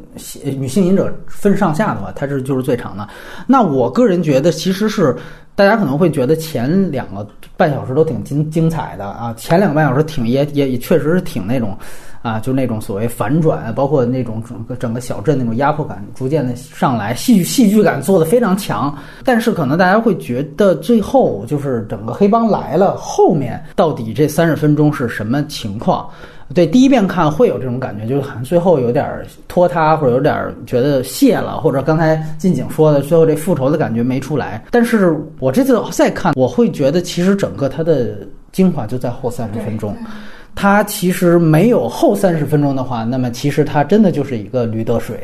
[0.43, 3.09] 女性瘾者分上下的话，它是就是最长的。
[3.47, 5.15] 那我个人觉得，其实是
[5.59, 7.27] 大家可能会觉得前两个
[7.57, 11.77] 半小时都挺精精彩的啊，前两个半小时挺也也也确实是挺那种，
[12.21, 18.97] 啊，就那种所谓反转，包括那种整个整个小镇那种压迫感逐渐的上来，戏剧戏剧感做的非常强。
[19.25, 26.09] 但是可能大家会觉得最后就是整个黑帮来了，后面到底这三十分钟是什么情况？
[26.53, 29.07] 对，第一遍看会有这种感觉，就是好像最后有点
[29.47, 30.35] 拖沓，或者有点
[30.65, 34.63] 觉得谢了，或者刚才近景说的最后这复仇的感觉没出来。
[34.71, 38.17] 但是我这次再看，我会觉得其实整个它的
[38.51, 39.95] 精华就在后三十分钟。
[40.55, 45.15] 它其实没有后三十分钟的话，那么其实它真的就是一个驴得水。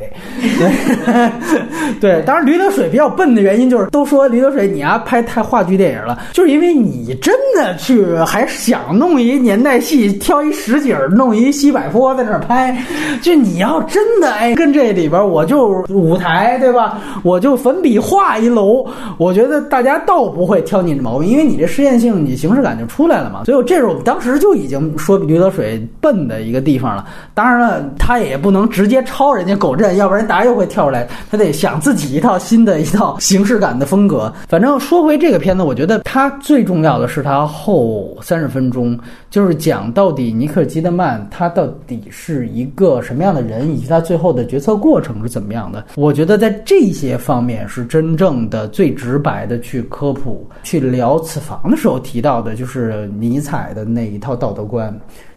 [2.00, 12.78] 对， 当然驴得水比较笨的原因就是，都说驴得水你啊拍太话剧电影了，就是因为你真的去还想弄一年代戏，挑一实景，弄一西柏坡在那儿拍，
[13.22, 18.88] 就你要真的哎跟这里边我就舞台对吧，我就粉笔画一楼，
[19.18, 23.44] 我觉得大家倒不会挑你的毛病，因为你这实验性，你形式感就出来了嘛。
[23.44, 25.20] 所以这是我们当时就已经说。
[25.26, 34.32] 驴得水笨的一个地方了，当然了，他也不能直接抄人家狗镇，要不然大家又会跳出来，他得想自己一套新的一套形式感的风格。
[34.48, 38.98] 反正说回这个片子，我觉得它最重要的是它后三十分钟，
[39.30, 45.86] 就是讲到底尼克基德曼他到底是一个什么样的人，以及他最后的决策过程是怎么样的。
[45.96, 54.96] 我觉得在这些方面是真正的最直白的去科普、去聊此房的时候提到的，就是尼采的那一套道德观。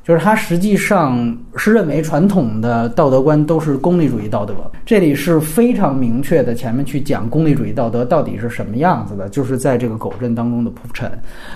[0.08, 4.54] 就是他实际上是认为传统的道德观都是功利主义道德，
[4.86, 6.54] 这里是非常明确的。
[6.54, 11.12] 前面去讲功利主义道德到底是什么样子的，就是在这个狗镇当中的铺陈。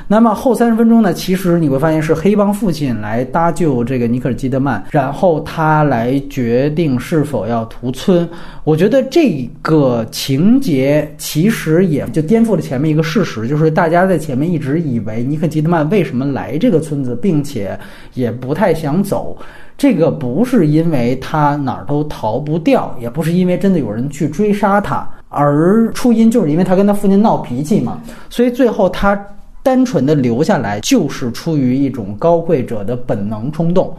[0.06, 8.28] 那么后三十分钟呢，其实你会发现是黑帮父亲来搭救这个尼克尔基德曼，然后他来决定是否要屠村。
[8.64, 17.80] 我觉得这个情节其实也就颠覆了前面一个事实，就是大家在前面一直以为尼克基德曼为什么来这个村子，并且
[18.12, 18.30] 也。
[18.42, 19.36] 不太想走，
[19.78, 29.18] 这个不是因为他哪儿都逃不掉，也不是因为真的有人去追杀他，而初因就是因为他跟他父亲闹脾气嘛，所以最后他
[29.62, 33.94] 单纯的留下来，就是出于一种高贵者的本能冲动。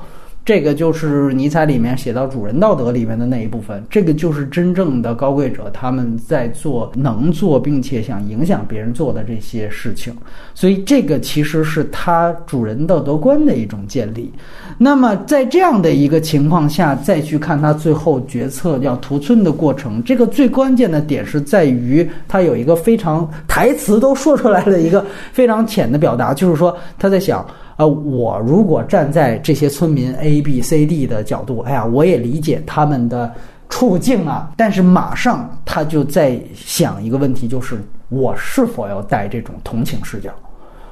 [0.45, 10.13] 这个就是尼采里面写到主人道德里面的那一部分，这个就是真正的高贵者他们在做能做并且想影响别人做的这些事情，
[10.53, 14.33] 所以这个其实是他主人道德观的一种建立。
[14.77, 27.45] 那么在这样的一个情况下，再去看他最后决策要屠村的过程，这个最关键的点是在于他有一个非常台词都说出来的一个非常浅的表达，就是说他在想。
[27.75, 33.33] 呃，我如果站在这些村民 A、B、C、D 的角度，哎呀，我也理解他们的
[33.67, 34.51] 处境啊。
[34.55, 40.31] 但是马上他就在想一个问题，就是我是否要带这种同情视角？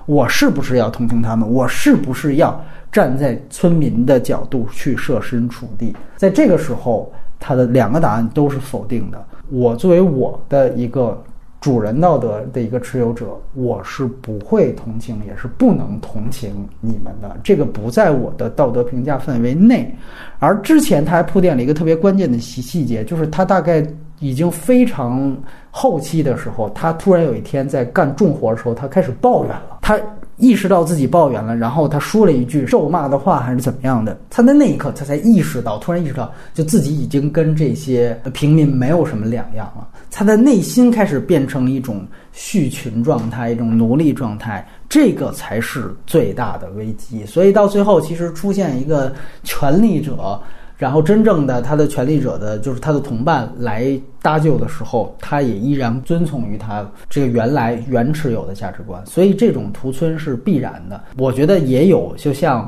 [0.08, 1.48] 我是不是要同情他们？
[1.48, 2.60] 我是不是要
[2.92, 5.96] 站在村民的角度去设身处地？
[6.18, 9.24] 在这个时候，他的两个答案都是否定的。
[9.50, 11.22] 我作为我的一个。
[11.62, 17.38] 主人道德的一个持有者，我是不会同情，也是不能同情你们的。
[17.44, 19.96] 这个不在我的道德评价范围内。
[20.40, 23.86] 而之前他还铺垫了一个特别关键的细细节，就是他大概
[24.18, 25.38] 已经非常
[25.70, 29.78] 后期的时候，他突然有一天在干重活的时候，他开始抱怨了。
[29.84, 30.00] 他
[30.38, 34.20] 意识到自己抱怨了，然后他说了一句咒骂的话，还是怎么样的？
[34.30, 39.88] 他在那一刻，他才意识到，突然意识到，就自己已经跟这些平民没有什么两样了。
[40.10, 47.26] 他的内心开始变成一种畜群状态，一种奴隶状态，这个才是最大的危机。
[47.26, 49.14] 所以到最后，其实出现一个
[49.44, 50.42] 权力者，
[50.82, 59.00] 然后真正的他的权力者的就是他的同伴来搭救的时候，他也依然遵从于他这个原来原持有的价值观。
[59.06, 61.00] 所以这种屠村是必然的。
[61.20, 62.66] 我觉得也有，就像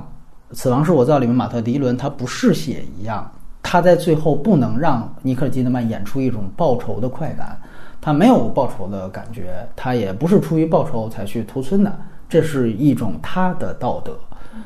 [0.56, 3.28] 《死亡是我造》里面马特·迪伦他不嗜血一样。
[3.64, 7.60] 他在最后不能让尼克·基德曼演出一种报仇的快感，
[8.00, 11.92] 他没有报仇的感觉，他也不是出于报仇才去屠村的，
[12.30, 14.16] 这是一种他的道德。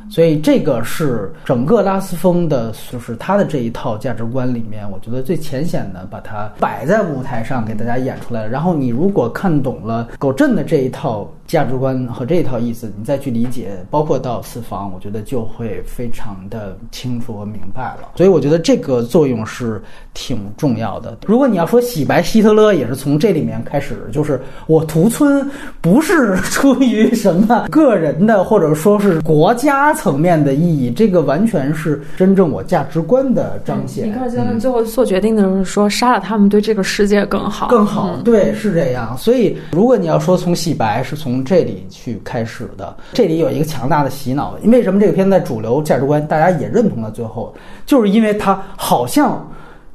[0.10, 8.50] 所以这个是整个拉斯风的，就是他的这一套价值观里面，我觉得最浅显的把它摆在舞台上给大家演出来了。
[8.50, 11.30] 然后你如果看懂了狗镇的这一套。
[11.48, 18.10] 价值观和这一套意思，你再去理解，包括到四方，我觉得就会非常的清楚和明白了。
[18.16, 19.82] 所以我觉得这个作用是
[20.14, 21.18] 挺重要的。
[21.26, 25.50] 如果你要说洗白希特勒，也是从这里面开始，就是我屠村
[25.82, 34.08] 不是出于什么个人的或者说是国家层面的意义，这个完全是真正我价值观的彰显。
[34.08, 38.18] 尼克尔基德最后做决定的时候说，杀了他们对这个世界更好，更好。
[38.26, 39.18] 对，是这样。
[39.18, 44.58] 所以，如果你要说从洗白是从从这里去开始的，这里有一个强大的洗脑。
[44.64, 47.12] 为什么这个片在主流价值观大家也认同了？
[47.12, 47.54] 最后，
[47.86, 49.48] 就是因为它好像。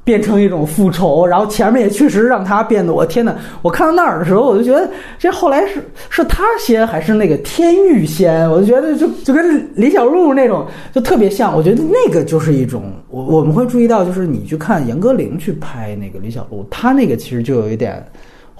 [0.04, 5.74] 变成一种复仇，然后前面也确实让他变得，我天呐，我看到那儿的时候，我就觉得这后来是
[6.10, 8.50] 是他先还是那个天域先？
[8.50, 11.56] 我就觉得就就跟李小璐那种就特别像。
[11.56, 18.04] 我觉得那个就是一种，我我们会注意到，就是你去看严歌苓去拍那个李小璐，他那个其实就有一点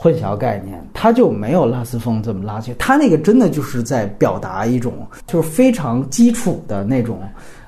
[0.02, 7.20] 混淆概念，他就没有拉斯风这么拉去，他那个真的就是在表达一种就是非常基础的那种。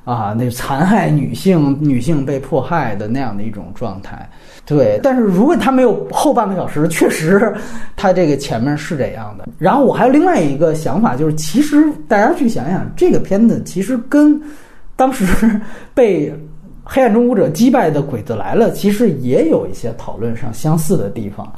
[0.05, 4.29] 啊，那残害女性、女性被迫害的那样的一种状态，
[4.67, 5.01] 对。
[5.03, 7.55] 但是如果他没有后半个小时，确实，
[7.97, 9.49] 他这个前面是这样的。
[9.57, 14.39] 然后我还有另外一个想法，就是其实大家去想想，这个片子其实跟
[14.95, 15.25] 当时
[15.95, 16.31] 被
[16.83, 21.51] 黑暗中舞者击败的《鬼子来了》其实也有一些讨论上相似的地方。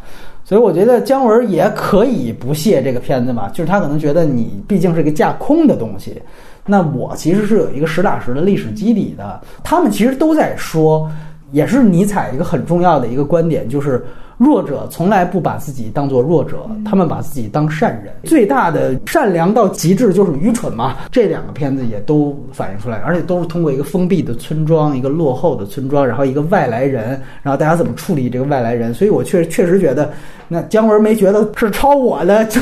[0.48, 6.22] 所以我觉得姜文也可以不屑这个片子嘛，就是他可能觉得你毕竟是个架空的东西。
[6.64, 11.10] 那我其实是有一个实打实的历史基底的，他们其实都在说，
[11.50, 14.06] 也是尼采一个很重要的一个观点，就是。
[14.38, 18.12] 弱者从来不把自己当做弱者，他们把自己当善人。
[18.24, 20.96] 最大的善良到极致就是愚蠢嘛。
[21.10, 28.92] 这两个片子也都反映出来，而且都是通过一个封闭的村庄，一个落后的村庄，然后一个外来人，然后大家怎么处理这个外来人。
[28.92, 30.12] 所以我确确实觉得，
[30.48, 32.60] 那姜文没觉得是抄我的就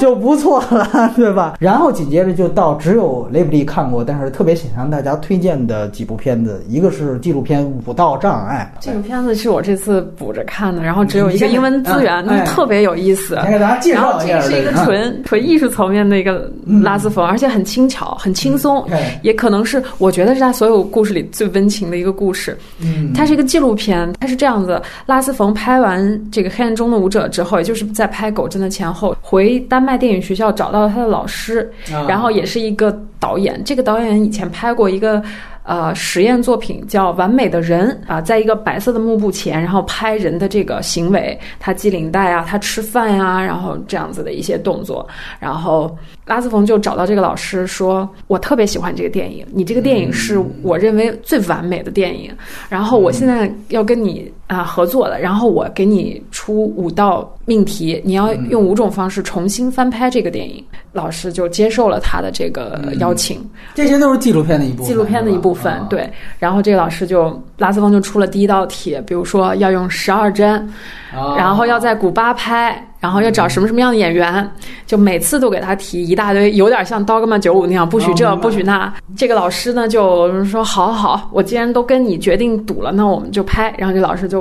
[0.00, 1.54] 就不错了，对吧？
[1.60, 8.72] 然后紧接着就到只有雷布利看过，但是特别想向大家推荐的几部片子，一个是纪录片《武道障碍》。
[8.84, 11.06] 这个片子是我这次补着看的，然后。
[11.12, 13.36] 只有一个英文资源， 特别有意思。
[13.46, 16.50] 给大家介绍一下，这个是一个纯纯艺术层面的一个
[16.82, 18.82] 拉丝风，而且很轻巧、很轻松，
[19.22, 22.56] 也可能是我觉得是他所有故事里最温情的一个故事。
[22.80, 31.70] 嗯，它是一个纪录片，它是这样子：拉斯冯拍完这个《黑暗中的舞者》之后，也就是在拍《狗镇》的前后，回丹麦电影学校找到了他的老师，
[32.08, 33.60] 然后也是一个导演。
[33.64, 35.22] 这个导演以前拍过一个。
[35.64, 45.08] 呃，实验作品叫《完美的人》啊，在一个白色的幕布前，然后拍人的这个行为，他系领带啊，他吃饭呀，然后这样子的一些动作，
[45.38, 45.96] 然后。
[46.24, 52.30] 拉斯冯就找到这个老师说：“我特别喜欢这个电影，你这个电影是我认为最完美的电影。
[52.68, 63.40] 然后我现在要跟你啊合作了，然后我给你出五道命题，你要用五种方式重新翻拍这个电影。”老师就接受了他的这个邀请。
[63.74, 64.86] 这些都是纪录片的一部分。
[64.86, 66.08] 纪录片的一部分，对。
[66.38, 70.30] 然后这个老师就拉斯冯就出了第一道题，比如说要用十二
[71.12, 72.88] 帧，然后要在古巴拍。
[73.02, 74.48] 然后要找什么什么样的演员，
[74.86, 78.94] 就每次都给他提一大堆，有点像《刀哥曼九五》那样，不许这，不许那。
[79.16, 84.40] 这个老师呢就说：“好好，我既然都跟你决定赌了，那我们就拍。”然后这老师就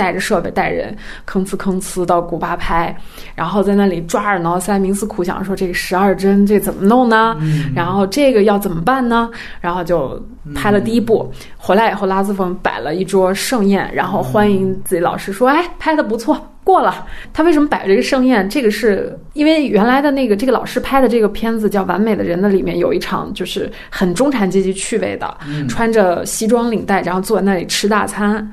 [0.00, 0.96] 带着设备带人
[1.26, 2.96] 吭哧吭哧到古巴拍，
[3.34, 7.36] 然后在那里抓耳挠腮、冥思苦想，说这个十二针这怎么弄呢？
[7.74, 9.30] 然后这个要怎么办呢？
[9.60, 10.18] 然后就
[10.54, 18.48] 拍了第一部，回来以后拉斯冯摆了一桌盛宴，然后欢迎自己老师，说：“哎，拍的不错。”过了，他为什么摆这个盛宴？
[18.48, 25.36] 这个是因为原来的那个这个老师拍的这个片子叫《完美的人》的里面有一场就是很中产阶级趣味的，
[25.68, 28.46] 穿着西装领带，然后坐在那里吃大餐。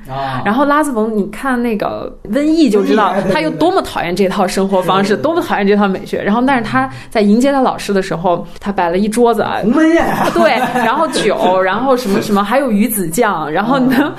[0.44, 6.22] 然后拉斯冯，你看那个瘟疫就知道他有多么讨厌这套生活方式，多么讨厌这套美学。
[6.22, 10.04] 然后，但是他在迎接他老师的时候，他摆了一桌子鸿门宴，
[10.34, 14.14] 对，然后酒，然后什么什么，还有鱼子酱，然后呢。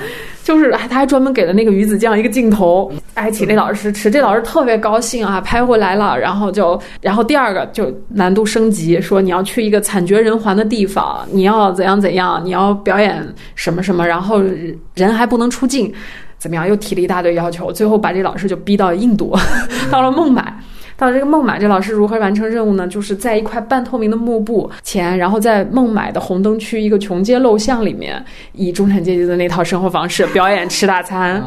[0.50, 13.24] 就是他还专门给了那个鱼子酱一个镜头，哎，请那老师吃，这老师特别高兴啊，拍回来了，然后就，然后第二个就难度升级，说你要去一个惨绝人寰的地方，你要怎样怎样，你要表演
[13.54, 14.42] 什么什么，然后
[14.96, 15.94] 人还不能出镜，
[16.36, 16.66] 怎么样？
[16.66, 19.38] 又提了一大堆要求，最后把这老师就逼到印度，
[19.88, 20.52] 到了孟买。
[21.00, 22.86] 到这个孟买，这老师如何完成任务呢？
[22.86, 28.22] 就是在一块半透明的幕布前，然后在孟买的红灯区一个穷街陋巷里面，
[28.52, 31.42] 以中产阶级的那套生活方式表演吃大餐，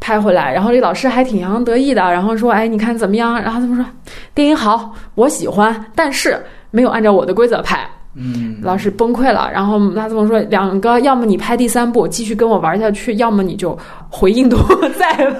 [0.00, 0.52] 拍回来。
[0.52, 3.86] 然后这老师还挺洋洋得意的，然后说：“哎，你看怎么样？”然后他们说
[4.34, 6.36] ：“电影好，我喜欢，但是
[6.72, 9.48] 没有按照我的规则拍。”嗯，老师崩溃了。
[9.54, 13.78] 然后拉斯蒙说：“两个，要么你拍第三部继续跟我玩下去，要么你就
[14.10, 14.56] 回印度
[14.98, 15.32] 再。”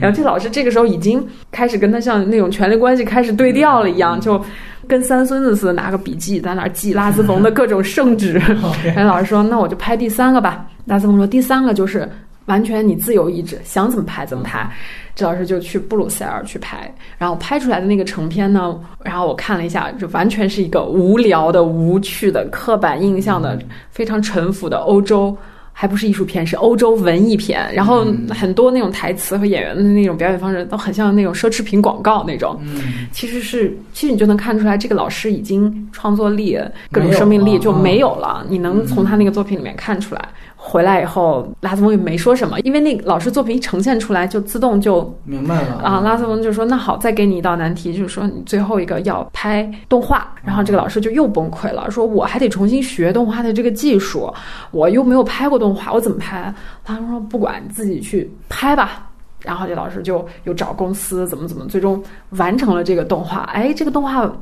[0.00, 4.42] 然后这老师这个时候已经开始跟他像那种权力关系开始对调了一样，就
[4.86, 8.40] 跟三孙子似的，拿个笔记在那儿记拉斯冯的各种圣旨。
[8.94, 12.06] 然后老师说：“那我就拍第三个吧。”拉斯冯说：“第三个就是
[12.46, 14.70] 完全你自由意志，想怎么拍怎么拍。
[15.14, 23.58] 这老师就去布鲁塞尔去拍，然后拍出来的那个成片呢，然后我看了一下，就完全是一个无聊的、无趣的、刻板印象的、
[23.90, 25.34] 非常陈腐的欧洲。
[25.76, 27.68] 还不是艺术片，是欧洲文艺片。
[27.74, 32.58] 然后很多那种台词和演员的那种表演方式都很像那种奢侈品广告那种。
[32.62, 36.56] 嗯，其实是，其实你就能看出来，这个老师已经创作力、
[36.92, 38.46] 各种生命力就没有了。
[38.48, 40.28] 你能从他那个作品里面看出来。
[40.66, 46.00] 回来以后，拉斯冯也没说什么，因为那老师作品一呈现出来，就自动就明白了啊。
[46.00, 54.32] 拉斯冯就说：“那好，再给你一道难题，就是说你最后一个要拍动画。”然后这个老师就又崩溃了，说：“我还得重新学动画的这个技术，
[54.70, 59.06] 我又没有拍过动画，我怎么拍？”他说：“不管，你自己去拍吧。”
[59.44, 63.40] 然后这老师就又找公司怎么怎么，最终完成了这个动画。
[63.52, 64.32] 哎，这个动画。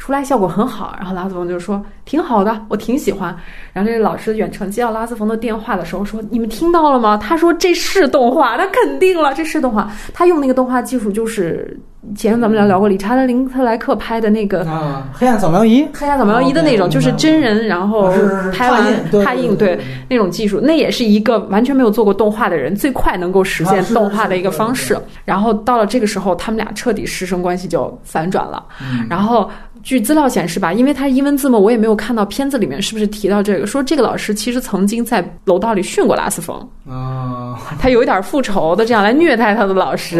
[0.00, 3.36] 出来效果很好，然后拉斯冯就说挺好的，我挺喜欢。
[3.70, 9.92] 然后这个老师远程接到拉斯冯的电话的时候说：“你们听到了吗？”他说：“这是动画，他肯定了，这是动画。
[10.14, 11.78] 他用那个动画技术就是
[12.16, 18.10] 前面咱们聊聊过理查德林特莱克拍的那个啊，黑暗扫描仪，黑暗扫描仪的那种，就是真人然后
[18.54, 19.78] 拍完拓印，对
[20.08, 24.96] 那种技术，那也是一个完全没有做过动画的人最快能够实现动画的一个方式。
[25.26, 28.64] 然后到了这个时候，他们俩彻底师生关系就反转了，
[29.10, 29.48] 然后。
[29.82, 33.66] 据资料显示吧，因为它是英文字幕，我也没有看到片子里面是不是提到这个。
[33.66, 36.56] 说这个老师其实曾经在楼道里训过拉斯冯
[36.88, 40.18] 啊，他有一点复仇的这样来虐待他的老师，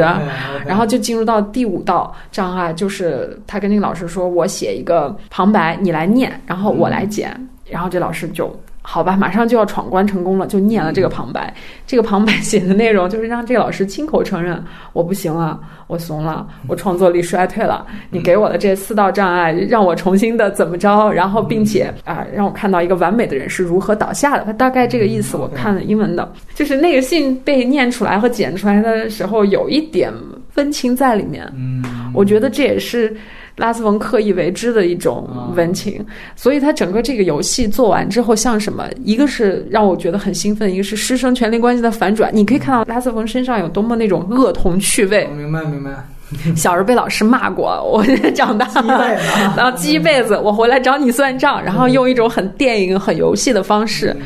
[0.67, 7.35] 然后就进入到第五道障碍，就是他跟那个老师说：“我写一个旁白，你来念，然后我来剪。”
[7.69, 8.55] 然后这老师就。
[8.93, 11.55] 好吧，马上就要闯关成功了，就念了这个旁白。
[11.87, 14.61] 这个旁白写的内容就是让这个老师亲口承认
[14.93, 17.87] 我不行了，我怂了，我创作力衰退了。
[18.11, 21.09] 你给我的这四道障碍，让我重新的怎么着？
[21.13, 24.43] 然后并且啊，让我看到一个完美的人是如何倒下的。
[24.43, 30.13] 他大概这个意思，我看了英文的，就是那个信被念出来和剪出来的时候，有一点
[30.57, 31.49] 温情在里面。
[31.57, 33.17] 嗯，我觉得这也是。
[33.61, 36.05] 拉斯冯刻意为之的一种温情，
[36.35, 38.89] 所以他整个这个游戏做完之后，像什么？
[39.05, 42.31] 一个是让我觉得很兴奋，一个是师生权力关系的反转。
[42.35, 45.29] 你可以看到拉斯冯身上有多么那种恶童趣味。
[45.37, 45.91] 明白，明白。
[46.55, 48.05] 小时候被老师骂过，我
[48.37, 49.19] 长大了，
[49.57, 54.17] 然后记一辈子，我回来找你算账，然后用一种很电影、很游戏的方式，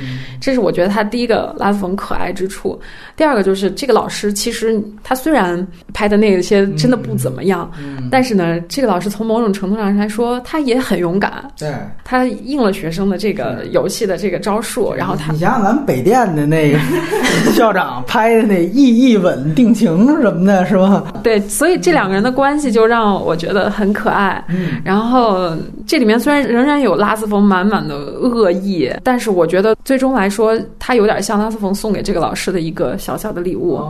[0.41, 2.79] 这是我觉得他第一个拉斯冯可爱之处。
[3.17, 7.71] 第二个就是这个老师，其实他虽然拍的那些真的不怎么样，
[8.11, 11.33] 但是呢，这个老师从某种程度上来说，他也很勇敢。
[11.59, 11.73] 对，
[12.05, 16.79] 他应了学生的这个游戏的这个招数，然后他你想想咱们北电的那个
[17.55, 21.03] 校长拍的那一一吻定情什么的，是吧？
[21.23, 21.95] 对，所以这。
[21.95, 25.57] 两个人的关系就让我觉得很可爱，嗯，然后
[25.87, 33.81] 这里面虽然仍然有拉斯冯满满的恶意，但是我觉得最终来说，他有点像拉斯冯送给这个老师的一个小小的礼物，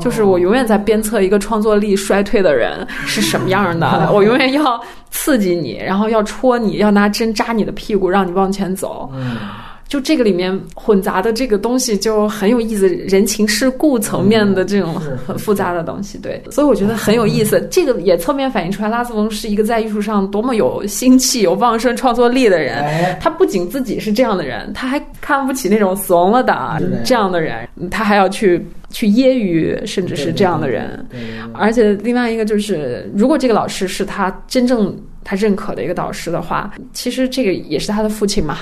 [0.00, 4.80] 就是我永远在鞭策一个创作力衰退的人是什么样的， 我永远要
[5.10, 9.10] 刺激你，然后要戳你，要拿针扎你的屁股，让你往前走。
[9.14, 9.36] 嗯。
[9.86, 14.94] 就这个里面混杂的这个东西就很有意思，人情世故层面的这种
[15.26, 17.60] 很复杂的东西，对，所以我觉得很有意思。
[17.70, 23.18] 这个也侧面反映出来，拉斯翁是一个在艺术上多么有心气、有旺盛创作力的人。
[23.20, 31.06] 他不仅自己是这样的人，他还看不起那种怂了的这样的人，他还要去去揶揄，甚至是这样的人。
[31.52, 38.58] 而且另外一个就是，如果这个老师是他真正他认可的一个导师的话，其实这个也是他的父亲嘛。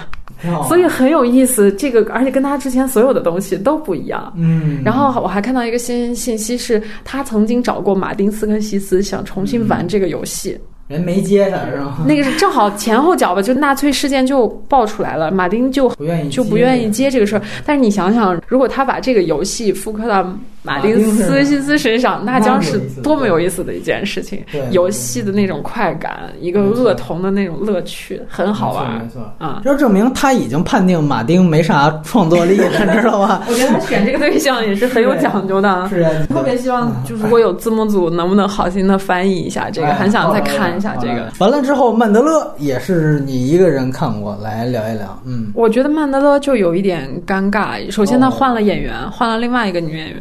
[0.67, 4.33] 所以很有意思，这个而且跟他之前所有的东西都不一样。
[4.37, 10.59] 嗯，然后我还看到一个新信息，是他曾经找过马丁斯科西斯，想重新玩这个游戏。
[10.89, 12.05] 人没接他是吧？
[12.07, 17.43] 那个是正好前后脚吧，就纳粹事件就爆出来了，马丁就不愿意就不愿意接这个事儿。
[17.65, 20.27] 但是你想想，如果他把这个游戏复刻到。
[20.63, 24.41] 马丁斯西斯身上，那将是多么有意思的一件事情！
[24.71, 29.03] 游戏的那种快感，一个恶童的那种乐趣，很好玩。
[29.03, 32.71] 没错啊，就证明他已经判定马丁没啥创作力了，
[33.01, 33.43] 知道吧？
[33.49, 35.89] 我觉得他选这个对象也是很有讲究的。
[35.89, 39.89] 是特别希望，就如果有字幕组，能不能好心的翻译一下这个？
[39.95, 41.33] 很想再看一下这个。
[41.41, 45.21] 完了之后，曼德勒也是你一个人看过来聊一聊。
[45.25, 47.91] 嗯，我觉得曼德勒就有一点尴尬。
[47.91, 50.21] 首先，他换了演员，换了另外一个女演员。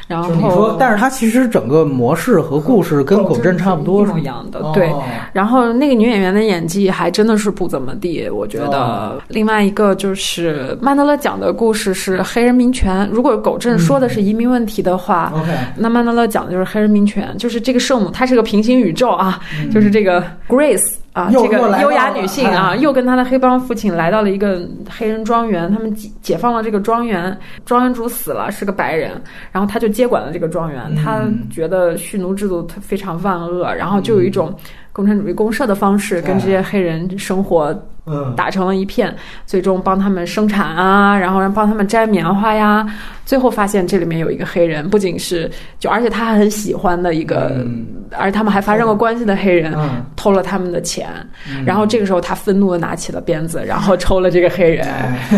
[0.11, 4.59] 然后你说，但是它其实整个模式和故事跟狗镇差不多，一模一样的。
[4.59, 4.93] 哦对，
[5.33, 8.77] 然后那个女演员的演技还真的是不怎么地，我觉得。
[8.77, 15.31] 哦另外一个就是曼德勒讲的故事是黑人民权，如果狗镇说的是移民问题的话
[15.77, 19.39] 那曼德勒讲的就是黑人民权，就是这个圣母，她是个平行宇宙啊，
[19.71, 29.11] 就是这个 Grace 啊，这个优雅女性啊，哎又跟她的黑帮父亲来到了一个黑人庄园，他们解解放了这个庄园，庄园主死了，是个白人，
[29.51, 30.95] 然后他就接管了这个庄园，嗯。
[30.95, 31.23] 他
[31.53, 34.53] 觉得蓄奴制度非常万恶，然后就有一种
[34.91, 37.73] 共产主义公社的方式跟这些黑人生活
[38.07, 39.15] 嗯，打成了一片，
[39.45, 42.85] 最终帮他们生产啊，然后帮他们摘棉花呀。
[43.25, 45.49] 最后发现这里面有一个黑人，不仅是
[45.79, 47.85] 就，而且他还很喜欢的一个，嗯。
[48.17, 50.03] 而且他们还发生过关系的黑人，嗯。
[50.15, 51.07] 偷了他们的钱。
[51.63, 54.87] 然后这个时候他愤怒的拿起了鞭子，然后抽了这个黑人，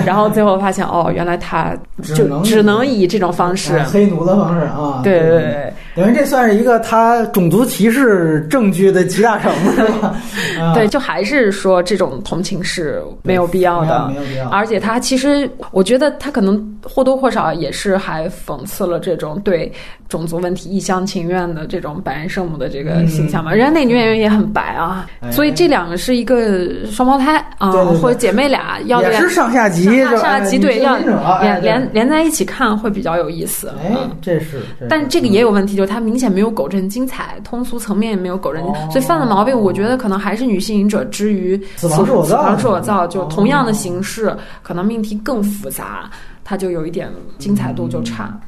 [0.05, 3.84] 然后最后发现哦，原来他就只能以这种方式哎。
[3.84, 10.15] 黑奴的方式啊，对对对等于这算是一个他种族歧视证据的集大成，是吧？
[10.60, 14.49] 啊对，就还是说这种同情是没有必要的，没有必要。
[14.49, 19.72] 而且他其实，我觉得他可能或多或少也是还讽刺了这种对
[20.10, 23.53] 种族问题一厢情愿的这种白人圣母的这个形象嘛。
[23.53, 30.95] 人家那女演员也很白啊，所以这两个是一个双胞胎啊，或者姐妹俩要也是上下级，上下级对，要
[31.40, 33.72] 哎连连连连在一起看会比较有意思。
[33.84, 33.91] 哎
[34.22, 46.10] 这是但这个也有问题，就是它明显没有狗镇精彩，通俗层面也没有狗镇，哦所以犯的毛病，我觉得可能还是女性隐者之于死亡是我造死亡是我造，就哦同样的形式，可能命题更复杂，
[46.43, 48.39] 它就有一点精彩度就差。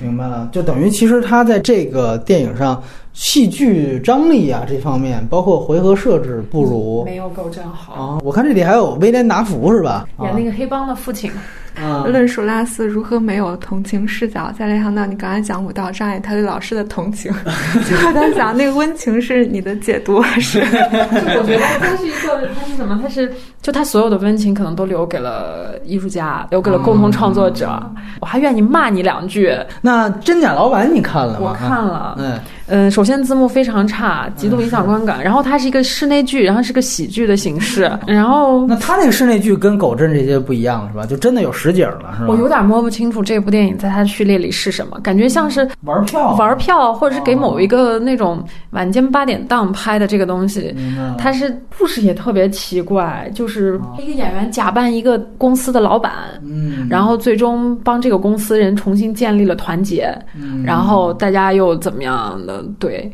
[0.00, 2.82] 明白了，就等于其实他在这个电影上
[3.14, 7.94] 戏剧张力啊这方面，包括回合设置不如没有狗真好。
[7.94, 8.18] 啊。
[8.22, 10.06] 我看这里还有威廉达福是吧？
[10.20, 11.30] 演那个黑帮的父亲，
[11.76, 17.32] 啊，论述拉斯如何没有同情视角，再联想到你刚才讲武道障碍，他对老师的同情，
[17.88, 20.58] 就我在想那个温情是你的解读还是？
[20.60, 22.98] 我觉得他是一个，他是什么？
[23.00, 23.32] 他是
[23.62, 27.80] 就他所有的温情可能都留给了艺术家，留给了共同创作者。
[28.20, 29.52] 我还愿意骂你两句。
[29.80, 31.50] 那真假老板你看了吗？
[31.50, 35.22] 我看了，嗯，嗯，首先字幕非常差，极度影响观感。
[35.22, 37.90] 然后它是一个室内剧，然后是个喜剧的形式。
[38.06, 41.04] 然后那他那个室内剧跟狗镇这些不一样是吧？
[41.04, 42.26] 就真的有实景了是吧？
[42.28, 50.74] 我有点摸不清楚这部电影在它的序列里是什么，感觉像是玩票玩票，或者是给某一个那种晚间八点档拍的这个东西。
[51.18, 56.12] 它是故事也特别奇怪，就是一个演员假扮一个公司的老板，
[56.42, 62.53] 嗯，然后最终帮这个公司人重新建立了团结，嗯然后大家又怎么样的？
[62.78, 63.10] 对，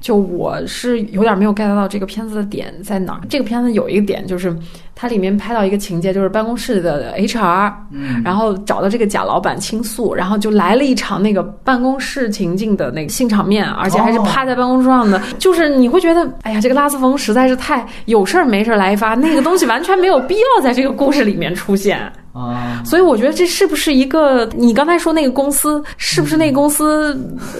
[0.00, 3.20] 就我是有点没有 get 到这个片子的点在哪儿。
[3.28, 4.56] 这个片子有一个点就是，
[4.94, 22.10] 它里面拍到一个情节，就是办公室的 HR，嗯然后找到这个贾老板倾诉，然后就来了一场那个办公室情境的那个性场面，而且还是哦趴在办公桌上的，就是你会觉得，哎呀，这个拉斯冯实在是太有事儿没事儿来一发，那个东西完全没有必要在这个故事里面出现。
[22.32, 27.14] 啊，所以我觉得这是不是一个你刚才说那个公司是不是那个公司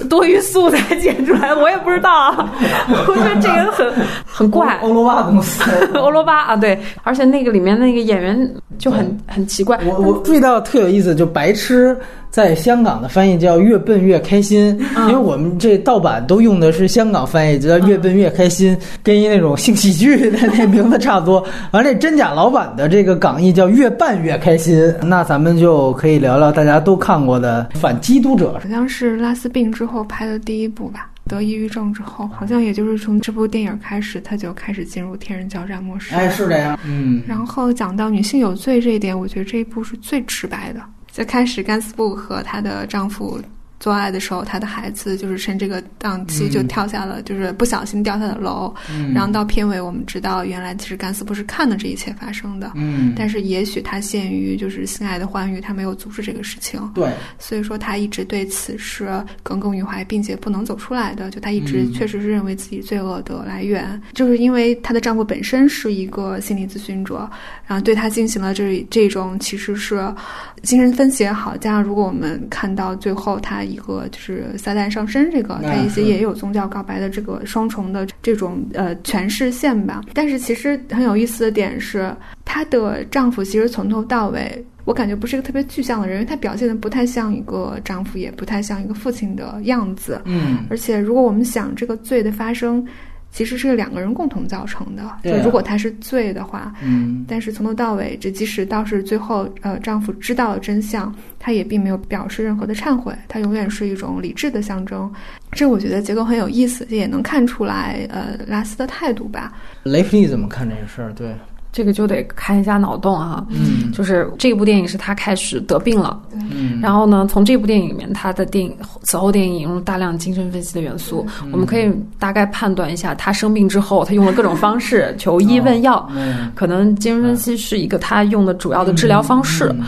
[0.08, 1.60] 多余素材剪出来的？
[1.60, 2.50] 我也不知道啊。
[3.06, 3.92] 我觉得这个很
[4.24, 4.78] 很怪。
[4.82, 5.62] 欧罗巴公司。
[5.94, 9.78] 欧罗巴啊，对，而且那个里面那个演员就很很奇怪。
[9.84, 11.94] 我我注意到特有意思，就白痴
[12.30, 21.44] 在香港的翻译叫越笨越开心，嗯因为我们这盗版都用的是香港翻译，就叫越笨越开心，跟一那种性喜剧的那名字差不多。
[21.72, 24.61] 完了，这真假老板的这个港译叫越办越开心。
[25.02, 28.56] 那咱们就可以聊聊大家都看过的《反基督者》。
[28.62, 31.08] 好像是拉斯病之后拍的第一部吧。
[31.28, 36.14] 得抑郁症之后，好像也就是从这部电影开始，他就开始进入天人交战模式。
[36.14, 36.78] 哎，是这样。
[36.84, 40.80] 嗯，然后讲到女性有罪这一点，我觉得这一部是最直白的。
[41.06, 43.40] 最开始，甘斯布和她的丈夫
[43.82, 48.72] 做爱的时候，他的孩子就是趁这个档期就跳下了，就是不小心掉下了楼。
[48.88, 56.80] 嗯然后到片尾，我们知道原来其实甘斯布是看了这一切发生的，嗯，但是也许他限于就是性爱的欢愉，他没有阻止这个事情。
[56.94, 59.10] 对，所以说他一直对此是
[59.42, 61.28] 耿耿于怀，并且不能走出来的。
[61.32, 67.28] 就他一直嗯确实是认为自己罪恶的来源，就是因为她的丈夫本身是一个心理咨询者，
[67.66, 70.14] 然后对她进行了这这种其实是
[70.62, 80.02] 精神分析也好，加上如果我们看到最后他一个就是撒旦上身这个，那他一些也有宗教告白的这个双重的这种呃诠释线吧。
[80.12, 84.64] 但是其实很有意思的点是，她的丈夫其实从头到尾。
[84.84, 90.20] 我感觉不是一个特别具象的人，因为他表现的不太像一个丈夫，也不太像一个父亲的样子。
[90.24, 92.84] 嗯而且，如果我们想这个罪的发生，
[93.32, 95.02] 其实是两个人共同造成的。
[95.24, 105.10] 就如果他是罪的话，嗯但是从头到尾，这即使倒是最后，呃，丈夫知道了真相，他也并没有表示任何的忏悔，他永远是一种理智的象征。
[105.52, 109.52] 这我觉得结构很有意思，也能看出来，呃，拉斯的态度吧。
[109.82, 111.12] 雷弗利怎么看这个事儿？
[111.12, 111.34] 对，
[111.72, 113.44] 这个就得开一下脑洞啊。
[113.48, 113.90] 嗯。
[113.92, 116.78] 就是这部电影是他开始得病了，嗯。
[116.80, 129.66] 然后呢，从这部电影里面，他的电影此后电影引入大量精神分析的元素，我们可以大概判断一下，他生病之后，他用了各种方式求医问药，嗯可能精神分析是一个他用的主要的治疗方式。
[129.78, 129.84] 嗯。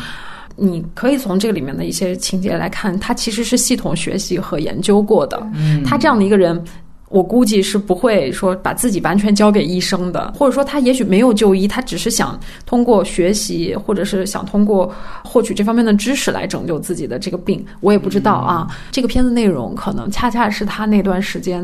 [0.56, 5.44] 你可以从这个里面的一些情节来看，他其实是系统学习和研究过的。
[5.52, 5.82] 嗯。
[5.82, 6.62] 他这样的一个人，
[7.08, 17.64] 我估计是不会说把自己完全交给医生的，或者说他也许没有就医，他只是想通过学习，或者是想通过获取这方面的知识来拯救自己的这个病。
[17.80, 21.62] 我也不知道啊，这个片子内容可能恰恰是他那段时间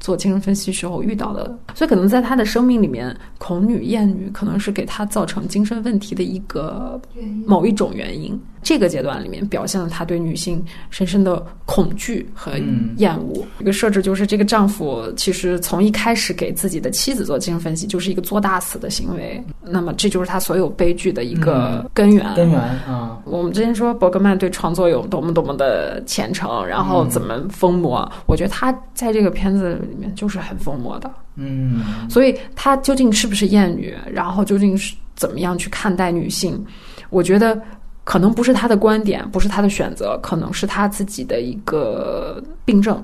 [0.00, 7.00] 做精神分析时候遇到的，所以可能在他的生命里面，恐女、厌女可能是给他造成精神问题的一个
[7.46, 8.38] 某一种原因。
[8.62, 13.42] 这个阶段里面表现了他对女性深深的恐惧和嗯厌恶。
[13.58, 19.42] 一个设置就是，这个丈夫其实从一开始给自己的妻子做精神分析，就是一个作大死的行为。
[19.62, 22.34] 那么，这就是他所有悲剧的一个根源。
[22.34, 31.10] 根源啊，我们之前说伯格曼对创作有多么多么的虔诚，然后怎么疯魔，我觉得他在这个片子里面就是很疯魔的。
[31.36, 36.64] 嗯所以他究竟是不是厌女，然后究竟是怎么样去看待女性，
[37.10, 37.60] 我觉得
[38.04, 42.96] 可能不是他的观点，不是他的选择，可能是他自己的一个病症。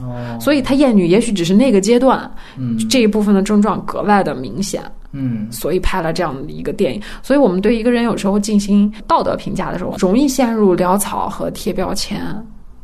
[0.00, 7.02] 哦，所以他厌女也许只是那个阶段嗯这一部分的症状格外的明显，嗯所以拍了这样的一个电影。
[7.20, 12.20] 所以我们对一个人有时候进行道德评价的时候，容易陷入潦草和贴标签。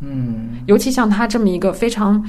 [0.01, 2.21] 嗯尤其像他这么一个非常，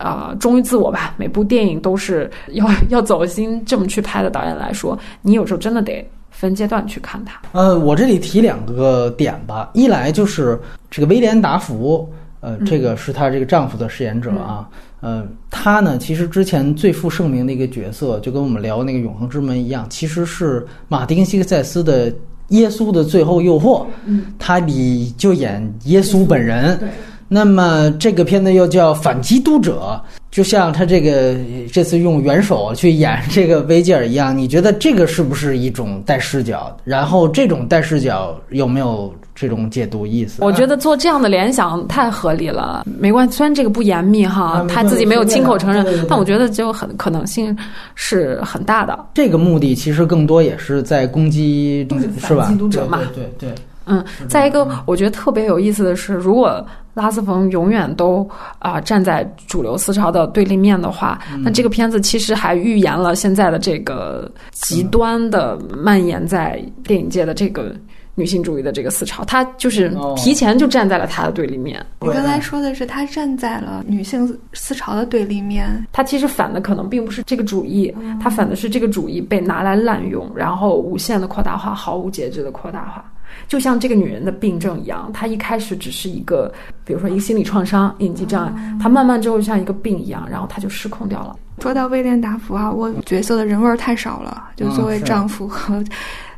[0.00, 7.38] 呃，忠于自我吧，每部电影都是要 要走心这么去拍的导演来说，你有时候真的得分阶段去看它。
[7.52, 10.58] 呃，我这里提两个点吧，一来就是
[10.90, 12.10] 这个威廉达福，
[12.40, 14.66] 呃，这个是她这个丈夫的饰演者啊，
[15.00, 22.10] 呃，他呢其实之前最负盛名的一个角色，就跟我们聊那个《永恒之门》一样，其实是马丁·西克塞斯的
[22.48, 26.78] 《耶稣的最后诱惑》，嗯，他里就演耶稣本人。
[26.78, 26.88] 对，
[27.32, 30.02] 那么这个片子又叫《反基督者》，
[30.32, 31.36] 就像他这个
[31.72, 36.76] 这次用元首去演这个维吉尔一样，你觉得这个是不是一种带视角？
[36.82, 40.42] 然后这种带视角有没有这种解读意思？
[40.42, 42.84] 我觉得做这样的联想太合理了。
[42.98, 47.56] 没关系，虽然这个不严密哈，啊他自己没有亲口承认对对对，但我觉得就很可能性
[47.94, 49.06] 是很大的。
[49.14, 51.86] 这个目的其实更多也是在攻击，
[52.18, 52.42] 是吧？
[52.46, 53.54] 反基督者嘛对对，
[53.86, 56.64] 嗯，再一个，我觉得特别有意思的是，如果
[57.00, 58.28] 拉斯冯永远都
[58.58, 67.74] 啊、站在主流思潮的对立面的话，那这个片子其实还预言了现在的这个极端的蔓延在电影界的这个
[68.14, 71.84] 女性主义的这个思潮，他就是哦提前就站在了他的对立面。
[72.00, 83.04] 你刚才说的是他站在了女性思潮的对立面，他其实反的可能并不是这个主义，他反的是这个主义被拿来滥用，然后无限的扩大化，毫无节制的扩大化。
[83.48, 86.52] 就像这个女人的病症一样，她一开始只是一个，
[86.84, 91.36] 比如说一个心理创伤、应激障碍，她慢慢之后就像一个病一样，然后她就失控掉了。
[91.60, 95.82] 说到威廉达福啊，我角色的人味儿太少了，就作为丈夫和。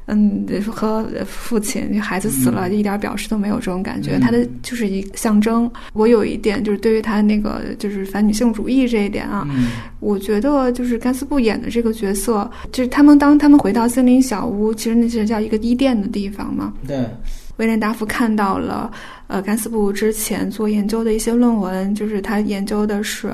[0.06, 4.16] 嗯，和父亲，孩子死了，一点表示都没有这种感觉。
[4.16, 5.70] 嗯他的就是一象征。
[5.92, 9.68] 我有一点就是对于他那个就是反女性主义这一点啊，嗯
[10.00, 16.72] 我觉得就是甘斯布演的这个角色，就是他们当他们回到森林小屋，其实那是叫一个伊甸的地方嘛。
[16.86, 17.06] 对，
[17.58, 18.90] 威廉达福看到了，
[19.28, 23.32] 呃，甘斯布之前做研究的一些论文，就是他研究的是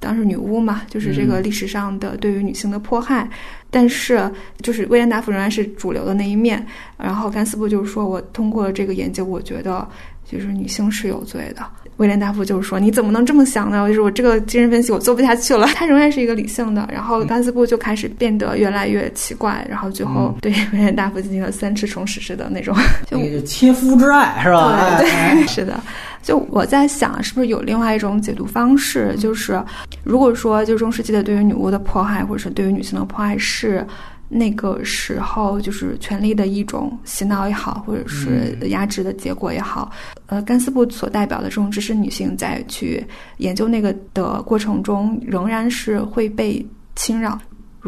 [0.00, 3.28] 当时女巫嘛，就是这个历史上的对于女性的迫害。
[3.70, 4.30] 但是，
[4.62, 6.64] 就是威廉达福仍然是主流的那一面。
[6.96, 9.86] 然后甘斯布就是说，我通过这个研究，我觉得
[10.24, 11.66] 就是女性是有罪的。
[11.98, 13.86] 威廉大夫就是说，你怎么能这么想呢？
[13.86, 15.66] 就是我这个精神分析我做不下去了。
[15.74, 16.88] 他仍然是一个理性的。
[16.92, 22.74] 然后甘斯布就开始变得越来越奇怪，然后最后对威廉大夫进行了三尺虫史式的那种。
[23.10, 24.76] 那个就切肤之爱是吧？
[24.76, 25.80] 哎 对， 是的。
[26.22, 29.14] 就我在想，是不是有另外一种解读方式？
[29.18, 29.62] 就是
[30.04, 33.84] 如果说，就中世纪的对于女巫的迫害，或者是对于女性的迫害是。
[34.28, 39.90] 那个时候，就是权力的一种洗脑也好，或者是压制的结果也好，
[40.26, 43.04] 呃，甘斯布所代表的这种知识女性，在去
[43.38, 46.64] 研究那个的过程中，仍然是会被
[46.94, 47.38] 侵扰。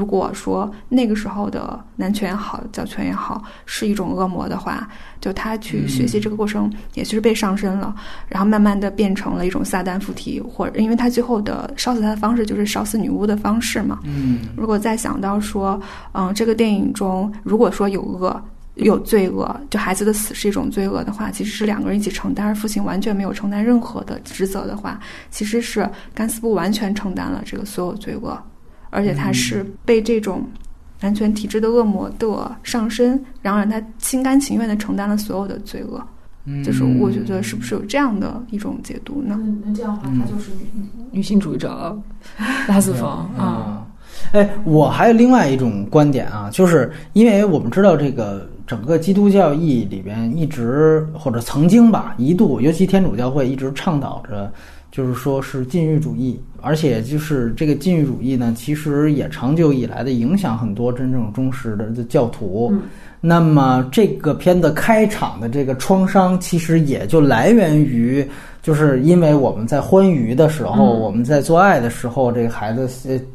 [0.01, 4.89] 如果说那个时候的男权也好，教权也好，是一种恶魔的话，
[5.21, 7.95] 就他去学习这个过程，也就是被上身了，
[8.27, 13.99] 然后慢慢的变成了一种撒旦附体，或者因为他最后的烧死他的方式就是烧死女巫的方式嘛。
[14.05, 15.79] 嗯，如果再想到说，
[16.13, 18.43] 嗯，这个电影中如果说有恶。
[18.77, 24.99] 有罪恶，就孩子的死是一种罪恶的话，其实是两个人一起承担，而父亲完全没有承担任何的职责的话，
[25.29, 28.41] 其实是甘斯布完全承担了这个所有罪恶，
[28.91, 30.45] 而且他是被这种
[31.01, 36.05] 男权体制的恶魔的上身，然后让他心甘情愿的承担了所有的罪恶。
[36.65, 39.39] 就是我觉得是不是有这样的一种解读呢？
[39.65, 41.99] 那这样的话，他就是女女性主义者
[42.69, 43.87] 拉斯冯啊。
[44.33, 48.49] 哎，我还有另外一种观点啊，就是因为我们知道这个。
[48.67, 54.53] 整个基督教义里边一直或者曾经吧，一度尤其天主教会一直倡导着，
[54.91, 62.73] 就是说是禁欲主义，而且就是这个禁欲主义呢，其实也长久以来的影响很多真正忠实的教徒。
[63.21, 68.27] 那么这个片子开场的这个创伤，其实也就来源于。
[68.63, 72.87] 就是因为我们在欢愉的时候，我们在做爱的时候，这个孩子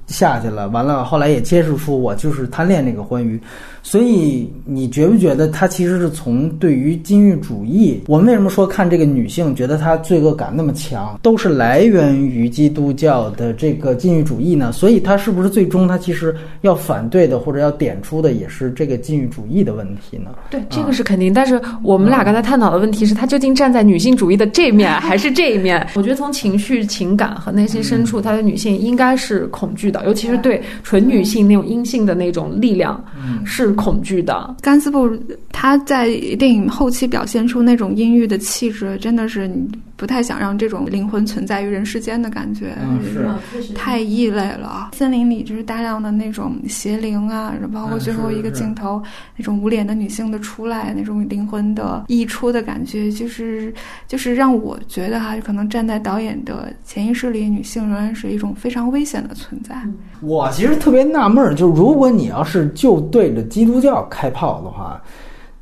[0.05, 3.41] 下去了，完了后来也揭示出我就是贪恋这个欢愉，
[3.85, 8.01] 所以你觉不觉得他其实是从对于禁欲主义？
[8.07, 14.71] 我们为什么说看这个女性觉得她罪恶感那么强，都是来源于基督教的这个禁欲主义呢？
[14.71, 20.31] 所以他是不是最终他其实要反对的或者要点出的也是这个禁欲主义的问题呢？
[20.49, 21.31] 对，这个是肯定。
[21.31, 25.15] 但是我们俩刚才探讨的问题是，他究竟站在女性主义的这面还？
[25.15, 33.01] 还是这一面，我觉得从情绪、情感和内心深处，她的女性应该是恐惧的，尤其是对纯女性那种阴性的那种力量，
[33.45, 34.55] 是恐惧的。
[34.61, 35.09] 甘斯布
[35.51, 36.07] 他在
[36.39, 39.49] 电影后期表现出那种阴郁的气质，真的是。
[39.97, 43.27] 不太想让这种灵魂存在于人世间的感觉，是
[43.73, 44.89] 太异类了。
[44.93, 49.01] 森林里就是大量的那种邪灵啊，包括最后一个镜头
[49.37, 53.73] 那种无脸的女性的出来，那种灵魂的溢出的感觉，就是
[54.07, 59.75] 就是让我觉得哈，可能站在导演的潜意识里，女性仍然是一种非常危险的存在。
[60.21, 65.01] 我其实特别纳闷儿，就如果你要是就对着基督教开炮的话。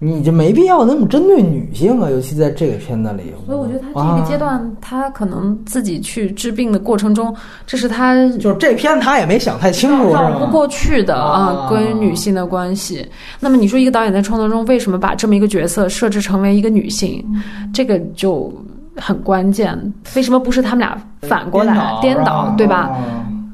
[0.04, 3.34] 你就没必要那么针对女性啊，尤其在这个片子里。
[3.46, 7.34] 所以我觉得他这个阶段，他可能自己去治病的过程中，
[7.66, 13.08] 这是他就是这片他也没想太清楚，绕不过去的啊，跟女性的关系。
[13.40, 17.24] 那么你说一个导演在创作中为什么把这么一个角色设置成为一个女性，
[17.74, 18.54] 这个就
[18.98, 19.78] 很关键。
[20.16, 22.92] 为什么不是他们俩反过来颠倒，对吧？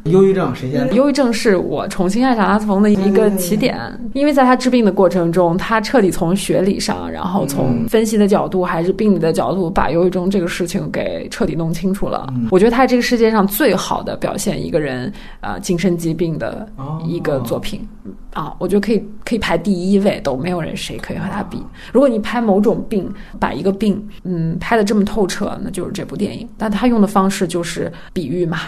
[0.06, 0.94] 忧郁症谁先？
[0.94, 3.78] 忧郁症是我重新爱上阿斯冯的一个起点，
[4.14, 12.32] 因为在他治病的过程中，他彻底从学理上，然后从分析的角度，还是病理的角度，把忧郁症这个事情给彻底弄清楚了。
[12.50, 15.12] 我觉得他这个世界上最好的表现一个人
[15.42, 16.68] 啊精神疾病的
[17.06, 17.88] 一个作品
[18.34, 21.62] 啊，我觉得可以可以排第一位，都没有人谁可以和他比。
[21.92, 26.48] 如果你拍某种病，把一个病嗯拍的这么透彻，那就是这部电影。
[26.58, 28.60] 但他用的方式就是比喻嘛。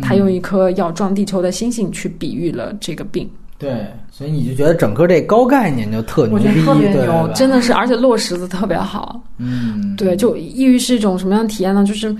[0.00, 3.28] 他用一颗要撞地球的星星去比喻了这个病，
[3.58, 9.20] 对，所以你就觉得整个这高概念就特牛逼，特别牛，真的是，而且落实的特别好。
[9.38, 11.84] 嗯，对，就抑郁是一种什么样的体验呢？
[11.84, 12.14] 就是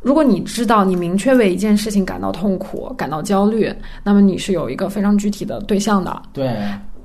[0.00, 6.22] 如果你知道你明确为一件事情感到痛苦、感到焦虑，那么你是有一个非常具体的对象的。
[6.32, 6.56] 对，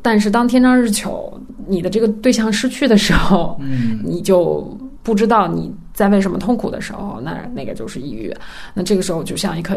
[0.02, 1.32] 但是当天长日久，
[1.68, 5.74] 你的这个对象失去的时候，嗯，你就不知道你。
[5.94, 8.34] 在为什么痛苦的时候，那那个就是抑郁。
[8.74, 9.76] 那这个时候，就像一颗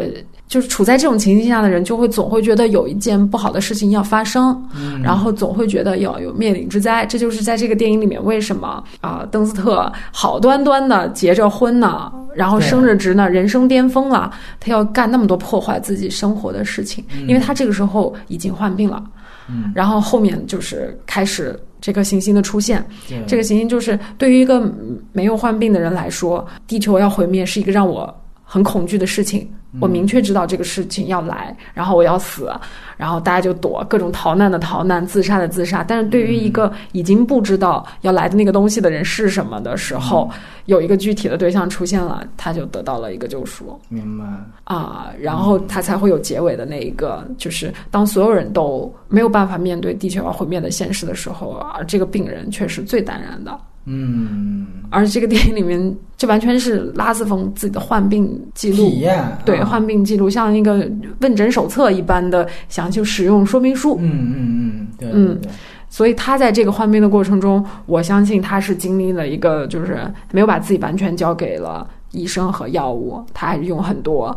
[0.48, 4.60] 就是处在这种情境下的人，就会总会觉得有一件不好的事情要发生，
[5.02, 7.04] 然后总会觉得要有灭顶之灾。
[7.06, 19.02] 这就是在这个电影里面，为什么啊，邓斯特好端端的结着婚呢，然后升着职呢，人生巅峰了，他要干那么多破坏自己生活的事情，因为他这个时候已经患病了。
[19.46, 22.82] 嗯，然后后面就是开始这颗行星的出现，
[23.26, 24.72] 这个行星就是对于一个
[25.12, 28.10] 没有患病的人来说，地球要毁灭是一个让我
[28.42, 29.46] 很恐惧的事情。
[29.80, 32.50] 我明确知道这个事情要来，然后我要死，
[32.96, 35.82] 然后大家就躲，各种逃难的逃难，自杀的自杀。
[35.82, 40.30] 但是对于一个已经不知道要来的那个东西的人是什么的时候，
[40.66, 43.78] 有一个具体的对象出现了，他就得到了一个救赎。
[43.88, 44.24] 明白
[44.64, 53.58] 啊，然后他才会有结尾的那一个，就是当所有人都没有办法面对地球要毁灭的现实的时候，而这个病人却是最淡然的。
[53.86, 60.90] 嗯，而这个电影里面，这完全是拉斯冯自己的患病记录，体验对患病记录，像一个
[61.20, 63.96] 问诊手册一般的详细使用说明书。
[64.00, 65.40] 嗯嗯嗯，对，嗯，
[65.88, 70.00] 所以他在这个患病的过程中，我相信他是经历了一个，就是
[70.32, 74.36] 没有把自己完全交给了医生和药物，他还是用很多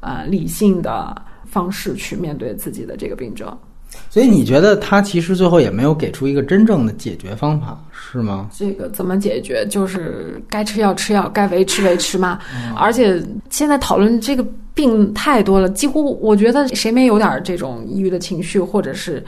[0.00, 1.14] 呃理性的。
[1.50, 3.50] 方式去面对自己的这个病症。
[4.10, 8.48] 所以你觉得他其实最后也没有给出一个真正的解决方法，是吗？
[8.56, 9.66] 这个怎么解决？
[9.66, 12.38] 就是该吃药吃药，该维持维持嘛。
[12.76, 19.22] 而且现在讨论这个病太多了，几乎我觉得谁没有点这种抑郁的情绪或者是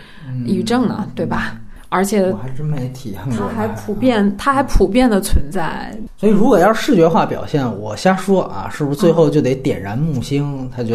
[0.47, 1.07] 抑郁症呢？
[1.15, 1.61] 对吧？
[1.91, 5.93] 而且我还真没体验过，它还普遍，它还普遍的存在。
[6.17, 10.95] 所以，如果要是视觉化表现，我瞎说啊，是不是最后就得点燃木星，它就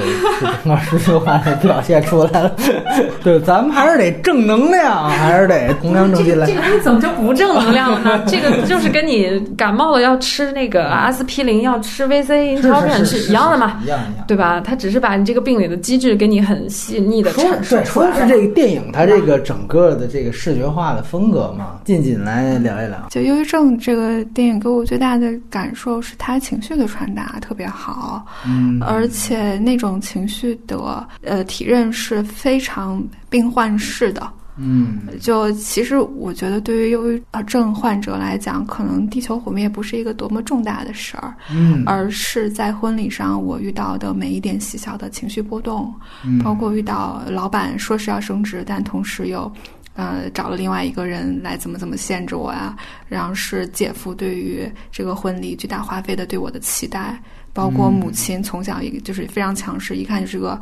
[0.64, 2.56] 整个视觉化的表现出来了？
[3.24, 6.48] 对，咱们还是得正能量，还是得弘扬正气来。
[6.48, 8.24] 这个东西怎么就不正能量了呢？
[8.28, 13.80] 这个就是跟你感冒了要吃那个阿司匹林，要吃 VC 银翘片是一样的嘛？
[13.84, 14.62] 一样一样，对吧？
[14.64, 18.12] 它只是把你这个病理的机制给你很细腻的阐述出来。
[18.12, 23.08] 说是这个电影，它这个整个的这个视觉化的风格嘛，静静来聊一聊。
[23.10, 34.30] 就忧郁症这个电影给我最大的感受是，他情绪的传达特别好，嗯，而且那种情绪的呃体认是非常病患式的。
[34.58, 45.94] 嗯，就其实我觉得，对于忧郁症患者来讲，可能地球毁灭不是一个多么重大的事儿，嗯，而是在婚礼上我遇到的每一点细小的情绪波动，
[46.24, 49.52] 嗯包括遇到老板说是要升职，但同时又。
[49.96, 52.78] 呃，找了另外一个人来怎么怎么限制我啊？
[53.08, 57.18] 然后是姐夫对于这个婚礼巨大花费的对我的期待，
[57.54, 60.60] 包括母亲从小一个就是非常强势，一看就是个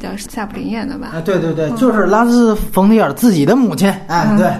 [0.00, 1.12] 叫夏普林演的吧？
[1.14, 4.52] 啊，对对对，就是拉斯冯提尔自己的母亲，哎，嗯对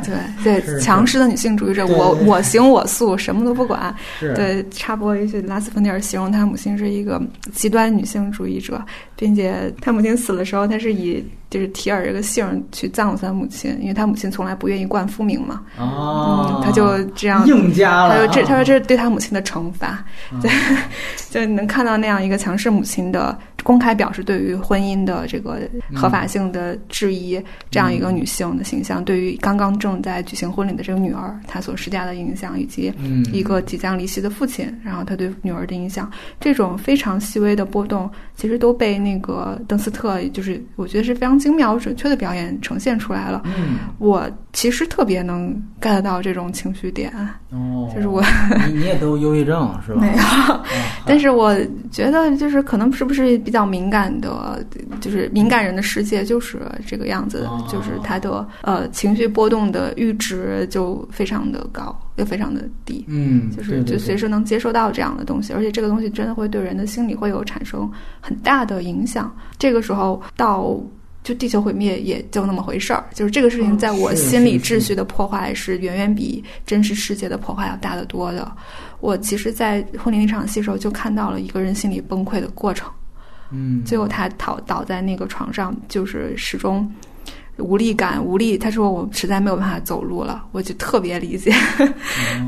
[0.42, 3.94] 对对，强势的女性主义者，我我行我素，什么都不管。
[4.18, 7.20] 是，对，插播一句，拉斯冯提尔形容他母亲是一个
[7.52, 8.80] 极端女性主义者，
[9.16, 15.60] 并且他母亲死的时候，他是以就是提尔这个姓去葬了他母亲，因为他母亲从来不愿意冠夫名嘛。
[15.78, 20.50] 哦嗯，，他就这样硬加了啊，他说这，他说这是对他母亲的惩罚，嗯 对，
[21.30, 25.58] 就能看到那样一个强势母亲的公开表示对于婚姻的这个
[25.92, 36.08] 合法性的质疑，这样一个女性的形象，对于刚刚正在举行婚礼的这个女儿，她所施加的影响，以及嗯一个即将离席的父亲，然后他对女儿的影响，
[36.38, 43.42] 这种非常细微的波动，其实都被那个邓斯特，就是我觉得是非常精妙准确的表演呈现出来了。
[43.44, 47.12] 嗯，我其实特别能 get 到这种情绪点，
[47.50, 48.22] 哦，就是我
[48.68, 50.00] 你你也都忧郁症是吧？
[50.00, 50.22] 没有，
[50.54, 50.60] 哦
[51.06, 51.54] 但是我
[51.90, 54.64] 觉得就是可能是不是比较敏感的，
[55.00, 57.64] 就是敏感人的世界就是这个样子，哦。
[57.70, 63.04] 就是他的呃情绪波动的阈值就非常的高，又非常的低。
[63.08, 69.34] 嗯，就是就随时能接收到这样的东西，而且这个东西真的会对人的心理会有产生很大的影响。
[69.58, 70.78] 这个时候到
[71.22, 78.50] 就地球毁灭也就那么回事儿，就是这个事情在我心理秩序的破坏是远远比真实世界的破坏要大得多的。
[79.00, 82.90] 我其实，在婚礼那场戏时候就看到了一个人心理崩溃的过程，
[83.50, 86.90] 嗯，最后他倒倒在那个床上，就是始终。
[87.58, 88.58] 无力感，无力。
[88.58, 91.52] 他说我实在没有办法走路了，我就特别理解。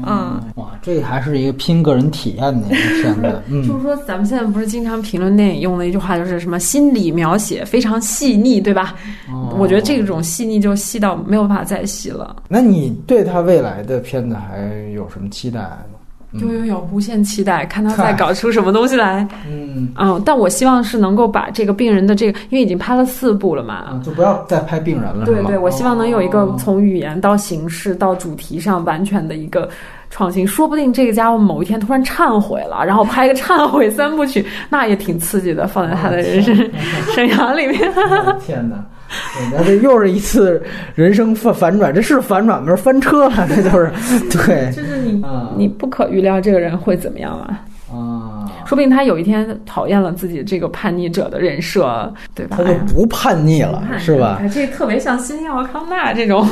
[0.07, 8.95] 嗯， 哇，这还是一个拼个人体验的一个 片子，嗯就是说，咱们现在不是经常评论电影用的一句话，就是什么心理描写非常细腻，对吧？
[9.31, 12.37] 哦我觉得这种细腻就细到没有办法再细了。
[12.49, 14.65] 那你对他未来的片子还
[14.95, 15.95] 有什么期待吗？
[16.41, 19.27] 有有有，无限期待，看他嗨再搞出什么东西来。
[19.49, 23.75] 嗯，嗯，但我希望是能够把这个病人的这个，因为已经拍了四部了嘛。
[23.75, 29.69] 啊，就不要再拍病人了，对对，我希望能有一个哦从语言到形式到主题上完全的一个
[30.11, 36.55] 创新，说不定这个家伙某一天突然忏悔了，然后拍一个忏悔三部曲，那也挺刺激的，放在他的人生
[37.15, 37.93] 生涯里面。
[38.41, 38.77] 天哪！
[39.65, 40.63] 这又是一次
[40.95, 42.69] 人生反反转，这是反转吗？
[42.69, 43.91] 是翻车了，这就是
[44.31, 47.65] 对就是你啊你不可预料这个人会怎么样啊？
[47.89, 52.57] 啊，说不定他有一天讨厌了自己这个叛逆者的人设，对吧？
[52.59, 54.39] 他就不叛逆了，是吧？
[54.41, 56.45] 哎这特别像辛尼奥康纳这种，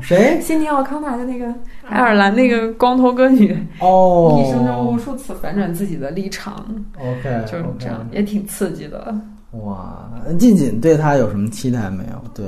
[0.00, 0.38] 谁？
[0.40, 1.52] 辛尼奥康纳的那个
[1.88, 6.64] 爱尔兰那个光头歌女，哦，一生中无数次反转自己的立场
[6.96, 9.12] ，OK，就是这样，也挺刺激的。
[9.52, 10.08] 哇，
[10.38, 12.22] 静静对他有什么期待没有？
[12.34, 12.46] 对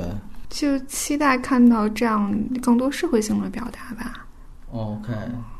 [0.49, 4.25] 就期待看到这样更多社会性的表达吧。
[4.71, 5.11] ，OK，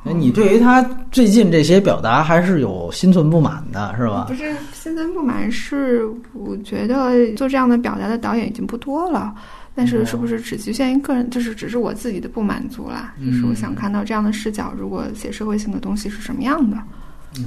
[0.03, 0.81] 那你对于他
[1.11, 4.34] 最近这些表达还是有心存不满的，是吧不？
[4.35, 9.34] 是心存不满，是我觉得做这样的表达的导演已经不多了。
[9.73, 13.13] 但是是不是只局限于个人，就是只是我自己的不满足啦？
[13.26, 16.77] 就是我想看到这样的视角，如果写社会性的东西是什么样的？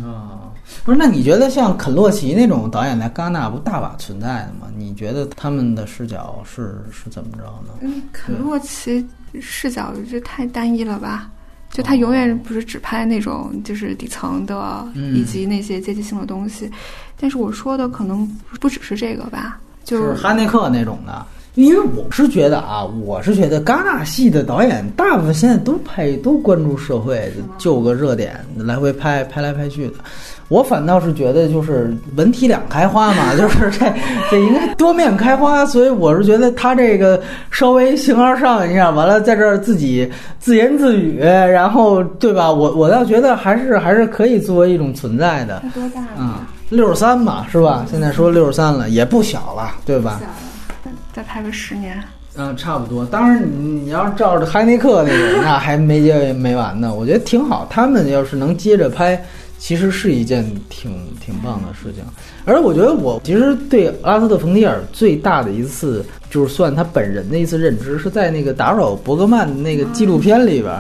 [0.02, 0.48] 啊，
[0.82, 4.66] 不是，那你觉得像肯洛奇那种导演在戛纳不大把存在的吗？
[4.76, 7.74] 你觉得他们的视角是是怎么着呢？
[7.82, 9.06] 嗯，肯洛奇
[9.40, 11.30] 视角就太单一了吧？
[11.70, 16.70] 就他永远不是只拍那种就是底层的，嗯以及那些阶级性的东西。
[17.20, 18.26] 但是我说的可能
[18.60, 19.60] 不只是这个吧。
[19.82, 21.26] 就是哈内克那种的。
[21.54, 29.94] 因为我是觉得啊，我是觉得戛纳系的导演大部分现在都拍都关注社会，就个热点来回拍拍来拍去的。
[30.48, 33.86] 我反倒是觉得就是文体两开花嘛， 就是这
[34.30, 40.10] 这应该多面开花，所以我是觉得他这个稍微形而上一下，完了在这儿自己
[40.40, 42.50] 自言自语，然后对吧？
[42.50, 45.62] 我我倒觉得还是还是可以作为一种存在的。
[45.62, 46.08] 他多大了？
[46.18, 46.34] 嗯，
[46.68, 47.86] 六十三嘛，是吧？
[47.88, 50.20] 现在说六十三了，也不小了，对吧？
[51.14, 52.02] 再拍个十年。
[52.36, 53.06] 嗯，差不多。
[53.06, 56.92] 当然，你你要是照着海内克那个，那还没结没完呢。
[56.92, 59.24] 我觉得挺好，他们要是能接着拍。
[59.56, 60.92] 其实是一件挺
[61.24, 62.04] 挺棒的事情，
[62.44, 70.70] 而我觉得我其实对阿斯特冯提尔最大的一次，就是算他本人的一次认知，是在那个打扰伯格曼那个纪录片里边。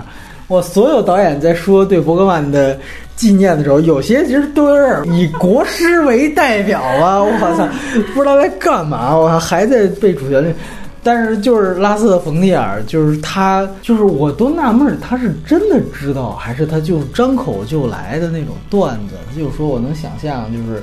[0.54, 2.78] 我所有导演在说对伯格曼的
[3.16, 7.18] 纪念的时候，有些其实都有点以国师为代表啊！
[7.20, 7.68] 我操，
[8.14, 10.54] 不知道在干嘛，我还在背主旋律。
[11.02, 19.16] 但是就是拉斯的冯提尔，就是他，就是我都纳闷儿，他是真的知道，还是他就张口就来的那种段子？
[19.28, 20.80] 他就说我能想象，就是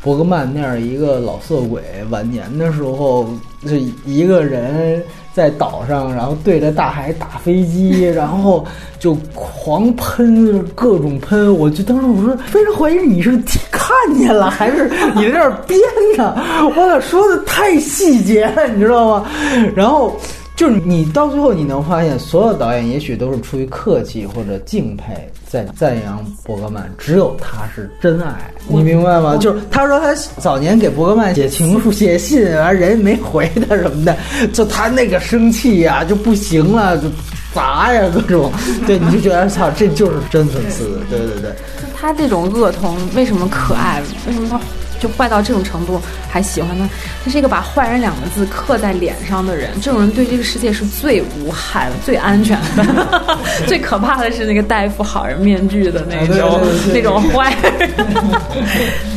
[0.00, 3.28] 伯格曼那样一个老色鬼，晚年的时候
[3.66, 3.74] 就
[4.06, 5.02] 一个人。
[5.38, 8.66] 在岛上，然后对着大海打飞机， 然后
[8.98, 11.56] 就狂喷各种喷。
[11.56, 13.30] 我就当时我说非常怀疑你是
[13.70, 13.88] 看
[14.18, 15.78] 见了，还是你在这儿编
[16.16, 16.36] 的？
[16.66, 19.26] 我操，说的太细节了，你知道吗？
[19.74, 20.14] 然后。
[20.58, 25.14] 就是你到最后你能发现，所有导演也许都是出于客气或者敬佩，
[25.48, 29.36] 在赞扬伯格曼，只有他是真爱，你明白吗？
[29.36, 34.16] 就是他说他早年给伯格曼写情书、写信，完人没回他什么的，
[34.52, 37.08] 就他那个生气呀就不行了，就
[37.54, 38.50] 砸呀各种，
[38.84, 41.52] 对，你就觉得操，这就是真粉丝，对对对。
[41.80, 44.02] 就他这种恶童为什么可爱？
[44.26, 44.60] 为什么他？
[45.00, 46.88] 就坏到这种程度还喜欢他，
[47.24, 49.70] 他是一个把“坏人”两个字刻在脸上的人。
[49.80, 53.38] 这种人对这个世界是最无害的、最安全的。
[53.66, 56.60] 最可怕的是那个戴副好人面具的那种
[56.92, 57.54] 那种坏。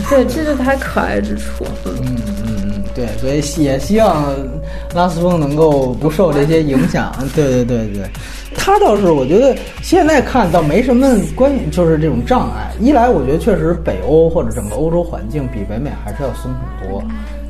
[0.09, 1.65] 对，这是他可爱之处。
[1.85, 4.35] 嗯嗯嗯，对，所以也希望
[4.93, 7.13] 拉斯风能够不受这些影响。
[7.33, 8.09] 对对对对。
[8.55, 12.71] 他倒是，我觉得现在看倒没什么关，就是这种障碍。
[12.79, 17.03] 一来，我觉得确实北欧或者整个欧洲环境比北美还是要松很多。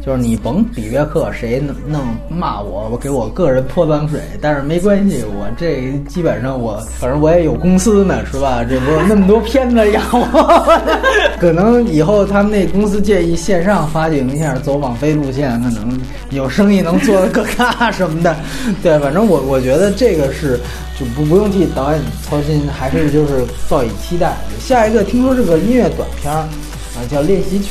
[0.04, 8.64] 就是你甭比约克谁能弄骂我，我给我个人泼脏水，但是没关系， 我这基本上我反正我也有公司呢，是吧？
[8.68, 10.82] 这不那么多片子养我，
[11.40, 16.00] 可能以后他们那公司建议线上发行一下，走网飞路线，可能
[16.32, 18.36] 有生意能做得更大什么的。
[18.82, 20.60] 对，反正我我觉得这个是
[21.00, 24.36] 就不不用替导演操心，还是就是抱以期待。
[24.60, 27.70] 下一个听说是个音乐短片儿啊，叫练习曲。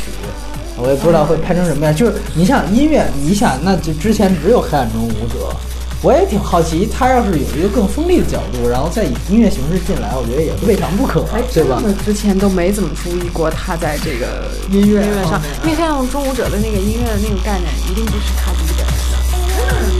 [0.83, 5.55] 我也不知道会拍成什么样，就是你想音乐，你想那就之前只有黑暗中舞者，
[6.03, 11.83] 我也挺好奇，他要是有一个更锋利的角度，然后再以音乐形式进来，我觉得也未尝不可，对吧？
[12.05, 20.00] 之前都没怎么注意过他在这个音乐音乐上，因为黑暗中舞者的那个音乐的那个概念，一定不是他自己本人